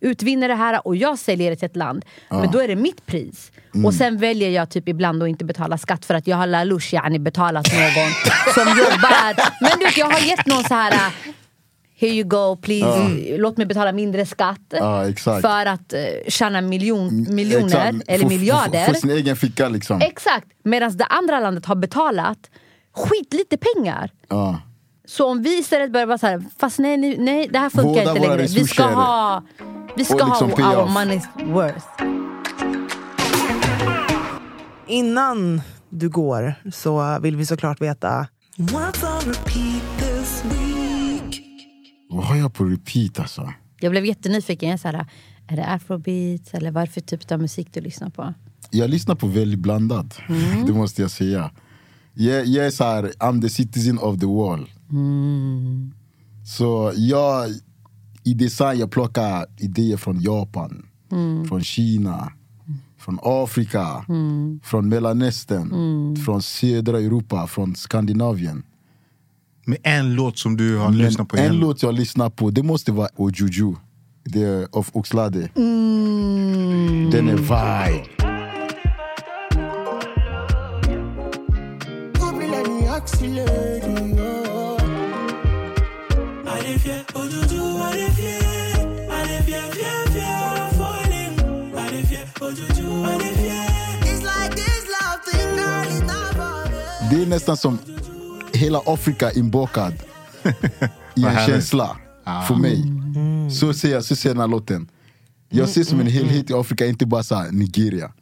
utvinner 0.00 0.48
det 0.48 0.54
här 0.54 0.86
och 0.86 0.96
jag 0.96 1.18
säljer 1.18 1.50
det 1.50 1.56
till 1.56 1.66
ett 1.66 1.76
land. 1.76 2.04
Men 2.28 2.50
då 2.50 2.58
är 2.58 2.68
det 2.68 2.76
mitt 2.76 3.06
pris. 3.06 3.52
Och 3.84 3.94
sen 3.94 4.18
väljer 4.18 4.50
jag 4.50 4.70
typ 4.70 4.88
ibland 4.88 5.22
att 5.22 5.28
inte 5.28 5.44
betala 5.44 5.78
skatt 5.78 6.04
för 6.04 6.14
att 6.14 6.26
jag 6.26 6.36
har 6.36 6.46
lalush 6.46 6.94
yani 6.94 7.18
betalat 7.18 7.66
någon 7.72 8.34
som 8.54 8.78
jobbar. 8.78 9.62
Men 9.62 9.78
du 9.78 9.84
vet, 9.84 9.96
jag 9.96 10.10
har 10.10 10.20
gett 10.20 10.46
någon 10.46 10.64
så 10.64 10.74
här 10.74 10.92
uh, 10.92 11.32
Here 12.00 12.12
you 12.12 12.24
go, 12.28 12.56
please. 12.56 13.36
Låt 13.38 13.56
mig 13.56 13.66
betala 13.66 13.92
mindre 13.92 14.26
skatt. 14.26 14.60
Ja. 14.70 15.04
För 15.24 15.66
att 15.66 15.94
uh, 15.94 16.28
tjäna 16.28 16.60
miljon, 16.60 17.26
miljoner 17.34 17.66
Exakt. 17.66 18.08
eller 18.08 18.22
För- 18.22 18.28
miljarder. 18.28 18.84
För, 18.84 18.92
för 18.92 19.00
sin 19.00 19.10
egen 19.10 19.36
ficka 19.36 19.68
liksom. 19.68 20.00
Exakt. 20.00 20.46
Medan 20.64 20.96
det 20.96 21.04
andra 21.04 21.40
landet 21.40 21.66
har 21.66 21.74
betalat 21.74 22.50
skitlite 22.92 23.56
pengar. 23.56 24.10
Ja. 24.28 24.60
Så 25.08 25.30
om 25.30 25.42
vi 25.42 25.58
istället 25.58 25.92
börjar 25.92 26.06
vara 26.06 26.18
så 26.18 26.26
här, 26.26 26.44
fast 26.58 26.78
nej, 26.78 26.96
nej, 26.96 27.18
nej 27.18 27.48
det 27.52 27.58
här 27.58 27.70
funkar 27.70 27.90
Vårda 27.90 28.16
inte 28.16 28.28
längre. 28.28 28.42
Vi 28.42 28.66
ska 28.66 28.82
ha, 28.82 29.42
vi 29.96 30.04
ska 30.04 30.26
liksom 30.26 30.50
ha 30.50 30.76
our 30.76 30.88
money's 30.88 31.52
worth. 31.52 31.86
Innan 34.86 35.60
du 35.90 36.08
går 36.08 36.54
så 36.72 37.18
vill 37.20 37.36
vi 37.36 37.46
såklart 37.46 37.80
veta 37.80 38.26
What's 38.56 39.16
on 39.16 39.32
repeat 39.32 39.82
this 39.98 40.44
week? 40.44 41.42
Vad 42.10 42.24
har 42.24 42.36
jag 42.36 42.54
på 42.54 42.64
repeat 42.64 43.18
alltså? 43.18 43.52
Jag 43.80 43.90
blev 43.90 44.06
jättenyfiken. 44.06 44.70
Jag 44.70 44.80
så 44.80 44.88
här, 44.88 45.06
är 45.48 45.56
det 45.56 45.66
afrobeats 45.66 46.54
eller 46.54 46.70
vad 46.70 46.82
är 46.82 46.86
det 46.86 46.92
för 46.92 47.00
typ 47.00 47.32
av 47.32 47.40
musik 47.40 47.68
du 47.72 47.80
lyssnar 47.80 48.10
på? 48.10 48.34
Jag 48.70 48.90
lyssnar 48.90 49.14
på 49.14 49.26
väldigt 49.26 49.60
blandat, 49.60 50.20
Mm. 50.28 50.66
det 50.66 50.72
måste 50.72 51.02
jag 51.02 51.10
säga. 51.10 51.50
Jag, 52.14 52.46
jag 52.46 52.66
är 52.66 52.70
så 52.70 52.84
här, 52.84 53.02
I'm 53.18 53.42
the 53.42 53.48
citizen 53.48 53.98
of 53.98 54.20
the 54.20 54.26
world. 54.26 54.66
Mm. 54.90 55.92
Så 56.46 56.92
jag, 56.96 57.48
i 58.24 58.34
design, 58.34 58.78
jag 58.78 58.90
plockar 58.90 59.46
idéer 59.58 59.96
från 59.96 60.20
Japan, 60.20 60.84
Mm. 61.12 61.44
från 61.48 61.62
Kina, 61.64 62.32
från 62.98 63.18
Afrika, 63.22 64.04
från 64.62 64.88
Mellanöstern, 64.88 65.72
Mm. 65.72 66.16
från 66.16 66.42
södra 66.42 66.98
Europa, 67.00 67.46
från 67.46 67.74
Skandinavien. 67.74 68.62
Med 69.64 69.78
en 69.82 70.14
låt 70.14 70.38
som 70.38 70.56
du 70.56 70.76
har 70.76 70.88
Men 70.88 70.98
lyssnat 70.98 71.28
på 71.28 71.36
en 71.36 71.42
igen. 71.42 71.56
låt 71.56 71.82
jag 71.82 71.94
lyssnar 71.94 72.30
på, 72.30 72.50
det 72.50 72.62
måste 72.62 72.92
vara 72.92 73.08
Ojuju. 73.16 73.74
Det 74.24 74.42
är 74.42 74.68
av 74.72 74.86
Oxlade. 74.92 75.48
Mm. 75.56 77.10
Den 77.10 77.28
är 77.28 77.36
vibe. 77.36 78.04
Det 97.10 97.22
är 97.22 97.26
nästan 97.26 97.56
som 97.56 97.78
hela 98.52 98.80
Afrika 98.86 99.32
inbakad 99.32 99.92
i 101.16 101.24
en 101.24 101.46
känsla 101.46 101.96
för 102.48 102.54
mig. 102.54 102.84
Så 103.50 103.72
ser 103.74 103.92
jag, 103.92 104.04
så 104.04 104.16
ser 104.16 104.28
jag 104.28 104.36
den 104.36 104.40
här 104.40 104.48
låten. 104.48 104.88
Jag 105.48 105.68
ser 105.68 105.84
som 105.84 106.00
en 106.00 106.06
helhet 106.06 106.50
i 106.50 106.54
Afrika, 106.54 106.86
inte 106.86 107.06
bara 107.06 107.22
så 107.22 107.42
Nigeria. 107.50 108.12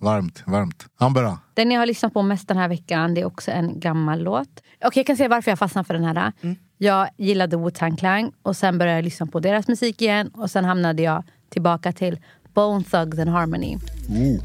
Varmt, 0.00 0.42
varmt. 0.46 0.86
Ambera. 0.98 1.38
Den 1.54 1.70
jag 1.70 1.80
har 1.80 1.86
lyssnat 1.86 2.12
på 2.12 2.22
mest 2.22 2.48
den 2.48 2.56
här 2.56 2.68
veckan, 2.68 3.14
det 3.14 3.20
är 3.20 3.24
också 3.24 3.50
en 3.50 3.80
gammal 3.80 4.22
låt. 4.22 4.48
Okej, 4.84 5.00
jag 5.00 5.06
kan 5.06 5.16
säga 5.16 5.28
varför 5.28 5.50
jag 5.50 5.58
fastnade 5.58 5.86
för 5.86 5.94
den 5.94 6.04
här. 6.04 6.32
Jag 6.78 7.08
gillade 7.16 7.56
Wu-Tang 7.56 7.96
Clan 7.96 8.32
och 8.42 8.56
sen 8.56 8.78
började 8.78 8.98
jag 8.98 9.04
lyssna 9.04 9.26
på 9.26 9.40
deras 9.40 9.68
musik 9.68 10.02
igen 10.02 10.30
och 10.34 10.50
sen 10.50 10.64
hamnade 10.64 11.02
jag 11.02 11.22
tillbaka 11.48 11.92
till 11.92 12.18
Bone 12.54 12.84
Thugs 12.84 13.18
and 13.18 13.30
Harmony. 13.30 13.78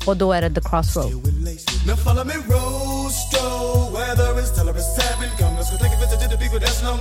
Och 0.08 0.18
då 0.18 0.34
är 0.34 0.42
det 0.42 0.50
The 0.50 0.62
Crossroad. 0.62 1.12
Now 6.84 6.98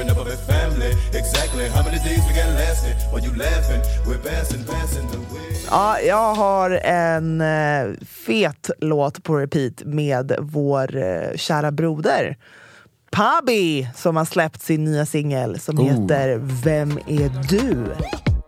Of 0.00 0.06
keeping 0.06 0.20
up 0.20 0.26
with 0.26 0.46
their 0.46 0.56
family. 0.56 0.92
Exactly 1.12 1.68
how 1.68 1.82
many 1.82 1.98
days 1.98 2.20
we 2.28 2.32
got 2.34 2.48
lasting? 2.54 2.94
While 3.12 3.22
you 3.22 3.34
laughing, 3.36 3.82
we're 4.06 4.18
passing, 4.18 4.64
passing 4.64 5.06
the 5.08 5.18
way. 5.18 5.56
Ja, 5.70 6.00
jag 6.00 6.34
har 6.34 6.70
en 6.70 7.40
eh, 7.40 7.96
fet 8.06 8.70
låt 8.80 9.22
på 9.22 9.36
repeat 9.38 9.82
med 9.84 10.32
vår 10.40 10.96
eh, 10.96 11.36
kära 11.36 11.70
broder 11.72 12.36
Pabi 13.10 13.88
som 13.96 14.16
har 14.16 14.24
släppt 14.24 14.62
sin 14.62 14.84
nya 14.84 15.06
singel 15.06 15.60
som 15.60 15.78
Oh. 15.78 15.84
heter 15.84 16.38
Vem 16.64 16.98
är 17.06 17.30
du? 17.48 17.86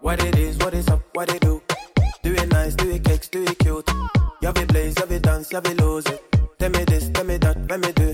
What 0.02 0.24
it 0.24 0.38
is, 0.38 0.56
what 0.58 0.74
is 0.74 0.88
up, 0.88 1.00
what 1.14 1.34
it 1.34 1.40
do? 1.42 1.60
Do 2.22 2.30
it 2.30 2.52
nice, 2.52 2.76
do 2.76 2.90
it 2.90 3.06
kicks, 3.08 3.28
do 3.30 3.42
it 3.42 3.58
cute. 3.58 3.92
Jag 4.40 4.52
vill 4.58 4.66
blaze, 4.66 4.92
jag 5.00 5.06
vill 5.06 5.22
dans, 5.22 5.52
jag 5.52 5.68
vill 5.68 5.76
lose 5.76 6.08
it. 6.14 6.20
Tell 6.58 6.70
me 6.70 6.84
this, 6.84 7.12
tell 7.12 7.26
me 7.26 7.38
that, 7.38 7.56
vem 7.56 7.82
är 7.82 7.92
du? 7.96 8.11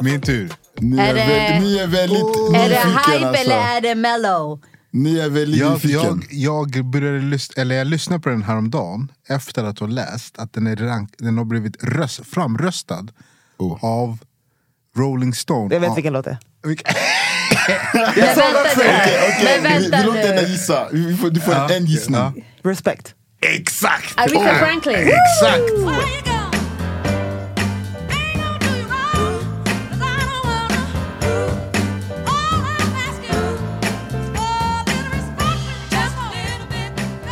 Min 0.00 0.20
tur. 0.20 0.52
Ni 0.80 0.98
Är 0.98 1.04
är, 1.04 1.14
det- 1.14 1.26
väldigt, 1.26 1.62
ni 1.62 1.78
är 1.78 1.86
väldigt 1.86 2.18
Är 2.54 2.68
det 2.68 2.84
nyfiken 2.84 3.12
hype 3.14 3.26
alltså. 3.28 3.42
eller 3.44 3.56
är 3.76 3.80
det 3.80 3.94
mellow? 3.94 4.60
Ni 4.92 5.18
är 5.18 5.28
väldigt 5.28 5.60
Jag, 5.60 5.72
nyfiken. 5.72 6.22
jag, 6.30 6.76
jag, 6.76 6.84
började 6.84 7.18
lys- 7.18 7.52
eller 7.60 7.74
jag 7.74 7.86
lyssnade 7.86 8.22
på 8.22 8.28
den 8.28 8.42
häromdagen 8.42 9.12
efter 9.28 9.64
att 9.64 9.78
ha 9.78 9.86
läst 9.86 10.38
att 10.38 10.52
den, 10.52 10.66
är 10.66 10.76
rank, 10.76 11.14
den 11.18 11.38
har 11.38 11.44
blivit 11.44 11.84
röst, 11.84 12.20
framröstad 12.26 13.06
Oh. 13.58 13.84
av 13.84 14.18
Rolling 14.96 15.34
Stone. 15.34 15.74
Jag 15.74 15.80
vet 15.80 15.88
Ja, 15.88 15.94
vilken 15.94 16.12
låt 16.12 16.24
det 16.24 16.30
är. 16.30 16.38
vänta 18.16 18.42
nu. 18.76 18.82
Okej, 19.28 19.60
Men 19.62 19.82
vi, 19.82 19.88
låter 20.06 20.34
henne 20.34 20.48
gissa. 20.48 20.88
Vi 20.92 21.16
får, 21.16 21.30
du 21.30 21.40
får 21.40 21.54
Ja, 21.54 21.70
en 21.70 21.84
gissning. 21.86 22.18
ja. 22.20 22.32
Respect. 22.70 23.14
Exakt! 23.40 24.18
Aretha 24.18 24.54
Franklin. 24.58 24.96
Exakt! 24.96 26.29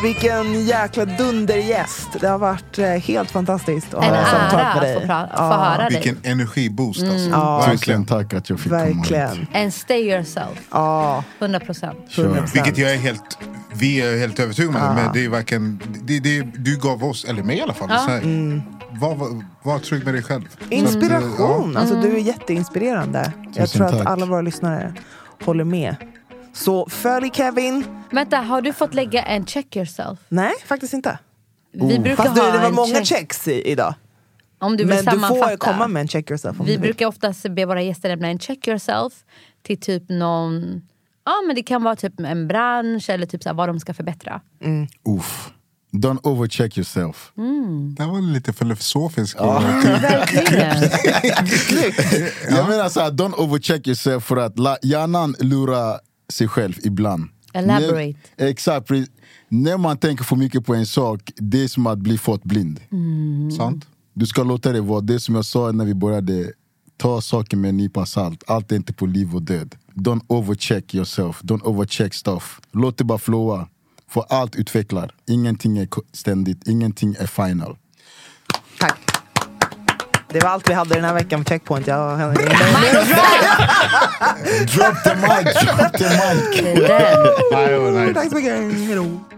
Vilken 0.03 0.65
jäkla 0.67 1.05
dundergäst. 1.05 2.09
Det 2.21 2.27
har 2.29 2.39
varit 2.39 2.79
eh, 2.79 2.87
helt 2.87 3.31
fantastiskt 3.31 3.95
att 3.95 4.05
En 4.05 4.15
ha 4.15 4.25
samtal 4.25 4.61
ära 4.61 4.65
med 4.67 4.77
att 4.77 4.83
dig. 4.83 4.95
få, 4.95 5.01
pra- 5.01 5.27
få 5.29 5.35
Ja, 5.37 5.53
höra 5.53 5.89
dig. 5.89 6.01
Vilken 6.03 6.17
energiboost 6.33 7.03
alltså. 7.03 7.29
Ja. 7.31 7.59
Tusen 7.61 7.71
Verkligen. 7.71 8.07
tack 8.07 8.35
att 8.35 8.51
jag 8.51 8.61
fick 8.61 8.71
komma 8.73 8.85
hit. 8.85 8.97
Verkligen. 8.97 9.47
And 9.55 9.75
stay 9.75 10.11
yourself. 10.11 10.59
Ja, 10.71 11.25
100 11.39 11.61
procent. 11.61 11.99
Kör. 12.09 12.29
100%. 12.29 12.51
Vilket 12.55 12.79
jag 12.79 12.93
är 12.93 12.97
helt, 12.99 13.39
vi 13.75 14.01
är 14.01 14.19
helt 14.19 14.39
övertygade 14.41 14.79
om. 14.89 14.95
Men 14.95 15.13
det 15.13 15.25
är 15.25 15.29
verkligen, 15.29 15.81
det, 16.05 16.21
det, 16.21 16.43
du 16.43 16.77
gav 16.79 17.05
oss, 17.05 17.25
eller 17.25 17.43
mig 17.43 17.57
i 17.59 17.61
alla 17.63 17.75
fall, 17.75 17.89
så 17.89 17.95
här, 17.95 18.21
var, 19.01 19.15
var, 19.15 19.45
var 19.63 19.79
trygg 19.79 20.05
med 20.05 20.15
dig 20.15 20.23
själv. 20.23 20.43
Att, 20.67 20.73
Inspiration! 20.73 21.73
ja. 21.75 21.81
Alltså, 21.81 21.95
du 22.01 22.17
är 22.17 22.21
jätteinspirerande. 22.21 23.33
Jag 23.45 23.55
Tusen 23.55 23.79
tror 23.79 23.87
att 23.87 23.99
tack. 23.99 24.07
alla 24.13 24.27
våra 24.27 24.41
lyssnare 24.41 24.93
håller 25.45 25.65
med. 25.65 25.97
Så 26.65 26.87
följ 26.91 27.31
Kevin. 27.35 27.85
Vänta, 28.13 28.37
har 28.37 28.63
du 28.63 28.73
fått 28.73 28.95
lägga 28.95 29.23
en 29.23 29.47
check 29.47 29.77
yourself? 29.77 30.19
Nej, 30.29 30.53
faktiskt 30.67 30.93
inte. 30.93 31.19
Vi 31.73 31.99
brukar 31.99 32.23
Fast 32.25 32.35
du, 32.35 32.41
ha 32.41 32.51
det 32.53 32.59
var 32.59 32.69
en 32.69 32.75
många 32.75 32.95
check. 32.95 33.07
checks 33.07 33.49
i, 33.49 33.71
idag. 33.71 33.95
Om 34.61 34.77
du 34.77 34.85
vill 34.85 34.87
Men 34.95 35.05
du 35.05 35.11
sammanfatta. 35.11 35.51
får 35.51 35.57
komma 35.57 35.89
med 35.89 36.01
en 36.01 36.09
check 36.09 36.31
yourself. 36.31 36.61
Om 36.61 36.67
Vi 36.67 36.73
du 36.73 36.79
vill. 36.81 36.89
brukar 36.89 37.07
oftast 37.07 37.43
be 37.51 37.65
våra 37.67 37.83
gäster 37.83 38.09
lämna 38.09 38.29
en 38.29 38.39
check 38.39 38.69
yourself 38.69 39.13
till 39.63 39.81
typ 39.81 40.09
någon... 40.09 40.83
Ja 41.25 41.33
men 41.47 41.57
det 41.57 41.63
kan 41.63 41.83
vara 41.83 41.97
typ 41.97 42.21
en 42.21 42.49
bransch 42.49 43.11
eller 43.11 43.27
typ 43.27 43.43
så 43.43 43.49
här 43.49 43.55
vad 43.57 43.69
de 43.69 43.81
ska 43.81 43.95
förbättra. 43.95 44.41
Uff. 45.19 45.51
Don't 45.93 46.19
overcheck 46.23 46.77
yourself. 46.79 47.33
Det 47.97 48.03
här 48.03 48.11
var 48.11 48.21
lite 48.21 48.53
filosofiskt. 48.53 49.41
Verkligen. 49.41 50.83
Jag 52.57 52.69
menar 52.69 52.89
så 52.89 53.01
här, 53.01 53.11
don't 53.11 53.35
overcheck 53.35 53.87
yourself 53.87 54.25
för 54.25 54.37
att 54.37 54.59
la, 54.59 54.77
hjärnan 54.83 55.35
lurar 55.39 56.01
sig 56.33 56.49
själv 56.49 56.75
ibland. 56.83 57.29
Elaborate. 57.53 58.19
När, 58.37 58.47
exakt. 58.47 58.91
När 59.49 59.77
man 59.77 59.99
tänker 59.99 60.25
för 60.25 60.37
mycket 60.37 60.67
på 60.67 60.75
en 60.75 60.87
sak, 60.87 61.33
det 61.37 61.65
är 61.65 61.69
som 61.69 61.87
att 61.87 61.99
bli 61.99 62.19
fått 62.19 62.45
blind. 62.45 62.81
Sant? 63.57 63.87
Du 64.15 64.27
ska 64.27 64.43
låta 64.43 64.73
det 64.73 64.81
vara. 64.81 65.01
Det 65.01 65.21
som 65.21 65.35
jag 65.35 65.45
sa 65.45 65.73
när 65.73 65.85
vi 65.85 65.95
började, 65.95 66.53
ta 66.97 67.21
saker 67.21 67.57
med 67.57 67.69
en 67.69 67.77
nypa 67.77 68.07
salt. 68.07 68.45
Allt 68.47 68.73
är 68.73 68.77
inte 68.77 68.93
på 68.93 69.07
liv 69.07 69.35
och 69.35 69.43
död. 69.43 69.75
Don't 69.95 70.25
overcheck 70.27 70.95
yourself, 70.95 71.43
don't 71.43 71.63
overcheck 71.63 72.15
stuff. 72.15 72.61
Låt 72.73 72.99
det 72.99 73.05
bara 73.05 73.19
flowa. 73.19 73.69
För 74.09 74.25
allt 74.29 74.57
utvecklar. 74.57 75.15
Ingenting 75.27 75.79
är 75.79 75.89
ständigt, 76.13 76.69
ingenting 76.69 77.17
är 77.19 77.27
final. 77.27 77.77
Det 80.33 80.43
var 80.43 80.51
allt 80.51 80.71
vi 80.71 80.75
hade 80.75 80.95
den 80.95 81.05
här 81.05 81.15
veckan 81.15 81.45
på 81.45 81.49
Checkpoint. 81.49 81.87
Jag, 81.87 82.19
Drop 84.75 85.03
the 85.05 85.15
mic, 85.15 85.55
drop 85.55 85.93
the 85.93 86.05
mic! 86.05 86.55
Tack 88.15 88.29
så 88.29 88.35
mycket. 88.35 88.53
Hej 88.53 88.95
då. 88.95 89.38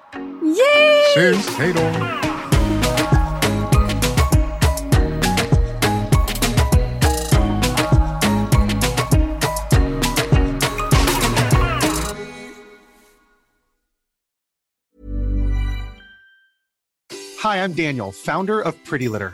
Yay! 0.51 1.13
Syns! 1.15 1.57
Hej 1.57 1.73
då! 1.73 1.81
Hi, 17.43 17.63
I'm 17.63 17.73
Daniel, 17.73 18.11
founder 18.11 18.61
of 18.61 18.75
Pretty 18.85 19.07
Litter. 19.07 19.33